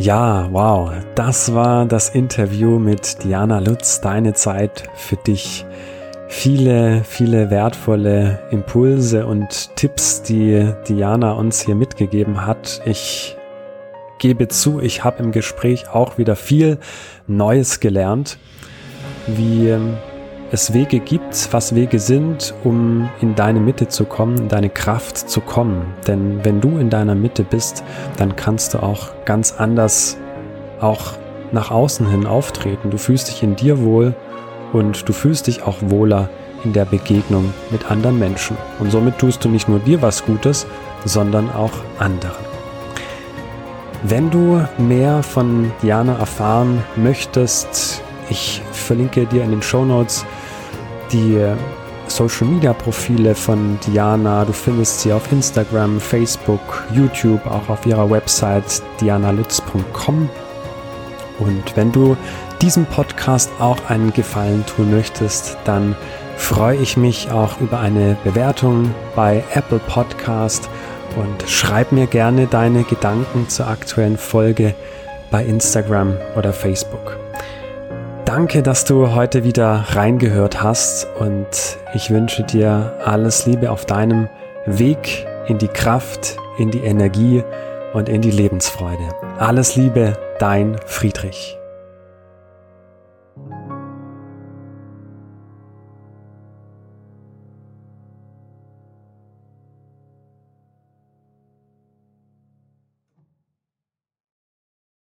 Ja, 0.00 0.48
wow, 0.52 0.92
das 1.16 1.54
war 1.54 1.84
das 1.84 2.10
Interview 2.10 2.78
mit 2.78 3.24
Diana 3.24 3.58
Lutz, 3.58 4.00
deine 4.00 4.32
Zeit 4.32 4.84
für 4.94 5.16
dich. 5.16 5.66
Viele, 6.28 7.02
viele 7.02 7.50
wertvolle 7.50 8.38
Impulse 8.52 9.26
und 9.26 9.74
Tipps, 9.74 10.22
die 10.22 10.72
Diana 10.86 11.32
uns 11.32 11.62
hier 11.62 11.74
mitgegeben 11.74 12.46
hat. 12.46 12.80
Ich 12.84 13.36
gebe 14.20 14.46
zu, 14.46 14.80
ich 14.80 15.02
habe 15.02 15.20
im 15.20 15.32
Gespräch 15.32 15.88
auch 15.88 16.16
wieder 16.16 16.36
viel 16.36 16.78
Neues 17.26 17.80
gelernt, 17.80 18.38
wie 19.26 19.74
es 20.50 20.72
Wege 20.72 20.98
gibt, 20.98 21.52
was 21.52 21.74
Wege 21.74 21.98
sind, 21.98 22.54
um 22.64 23.08
in 23.20 23.34
deine 23.34 23.60
Mitte 23.60 23.88
zu 23.88 24.04
kommen, 24.04 24.36
in 24.38 24.48
deine 24.48 24.70
Kraft 24.70 25.28
zu 25.28 25.40
kommen. 25.40 25.94
Denn 26.06 26.44
wenn 26.44 26.60
du 26.60 26.78
in 26.78 26.88
deiner 26.88 27.14
Mitte 27.14 27.44
bist, 27.44 27.84
dann 28.16 28.34
kannst 28.34 28.74
du 28.74 28.82
auch 28.82 29.08
ganz 29.24 29.54
anders 29.58 30.16
auch 30.80 31.12
nach 31.52 31.70
außen 31.70 32.08
hin 32.08 32.26
auftreten. 32.26 32.90
Du 32.90 32.98
fühlst 32.98 33.28
dich 33.28 33.42
in 33.42 33.56
dir 33.56 33.82
wohl 33.82 34.14
und 34.72 35.08
du 35.08 35.12
fühlst 35.12 35.46
dich 35.46 35.62
auch 35.62 35.76
wohler 35.82 36.30
in 36.64 36.72
der 36.72 36.84
Begegnung 36.84 37.52
mit 37.70 37.90
anderen 37.90 38.18
Menschen. 38.18 38.56
Und 38.78 38.90
somit 38.90 39.18
tust 39.18 39.44
du 39.44 39.48
nicht 39.48 39.68
nur 39.68 39.78
dir 39.80 40.02
was 40.02 40.24
Gutes, 40.24 40.66
sondern 41.04 41.50
auch 41.50 41.72
anderen. 41.98 42.48
Wenn 44.02 44.30
du 44.30 44.64
mehr 44.78 45.22
von 45.22 45.72
Diana 45.82 46.18
erfahren 46.18 46.84
möchtest, 46.96 48.02
ich 48.30 48.62
verlinke 48.72 49.26
dir 49.26 49.42
in 49.42 49.50
den 49.50 49.62
Show 49.62 49.84
Notes 49.84 50.24
die 51.12 51.40
Social 52.08 52.46
Media 52.46 52.72
Profile 52.72 53.34
von 53.34 53.78
Diana. 53.86 54.44
Du 54.44 54.52
findest 54.52 55.00
sie 55.00 55.12
auf 55.12 55.30
Instagram, 55.30 56.00
Facebook, 56.00 56.84
YouTube, 56.92 57.46
auch 57.46 57.68
auf 57.68 57.84
ihrer 57.86 58.10
Website 58.10 58.82
dianalutz.com. 59.00 60.28
Und 61.38 61.76
wenn 61.76 61.92
du 61.92 62.16
diesem 62.60 62.86
Podcast 62.86 63.50
auch 63.60 63.78
einen 63.88 64.12
Gefallen 64.12 64.64
tun 64.66 64.90
möchtest, 64.90 65.56
dann 65.64 65.94
freue 66.36 66.76
ich 66.76 66.96
mich 66.96 67.30
auch 67.30 67.60
über 67.60 67.80
eine 67.80 68.16
Bewertung 68.24 68.94
bei 69.14 69.44
Apple 69.54 69.80
Podcast 69.86 70.68
und 71.16 71.48
schreib 71.48 71.92
mir 71.92 72.06
gerne 72.06 72.46
deine 72.46 72.84
Gedanken 72.84 73.48
zur 73.48 73.68
aktuellen 73.68 74.18
Folge 74.18 74.74
bei 75.30 75.44
Instagram 75.44 76.16
oder 76.36 76.52
Facebook. 76.52 77.27
Danke, 78.28 78.62
dass 78.62 78.84
du 78.84 79.14
heute 79.14 79.42
wieder 79.42 79.86
reingehört 79.92 80.62
hast 80.62 81.06
und 81.18 81.48
ich 81.94 82.10
wünsche 82.10 82.42
dir 82.42 82.92
alles 83.02 83.46
Liebe 83.46 83.70
auf 83.70 83.86
deinem 83.86 84.28
Weg 84.66 85.26
in 85.46 85.56
die 85.56 85.68
Kraft, 85.68 86.36
in 86.58 86.70
die 86.70 86.80
Energie 86.80 87.42
und 87.94 88.10
in 88.10 88.20
die 88.20 88.30
Lebensfreude. 88.30 89.08
Alles 89.38 89.76
Liebe, 89.76 90.12
dein 90.38 90.76
Friedrich. 90.84 91.57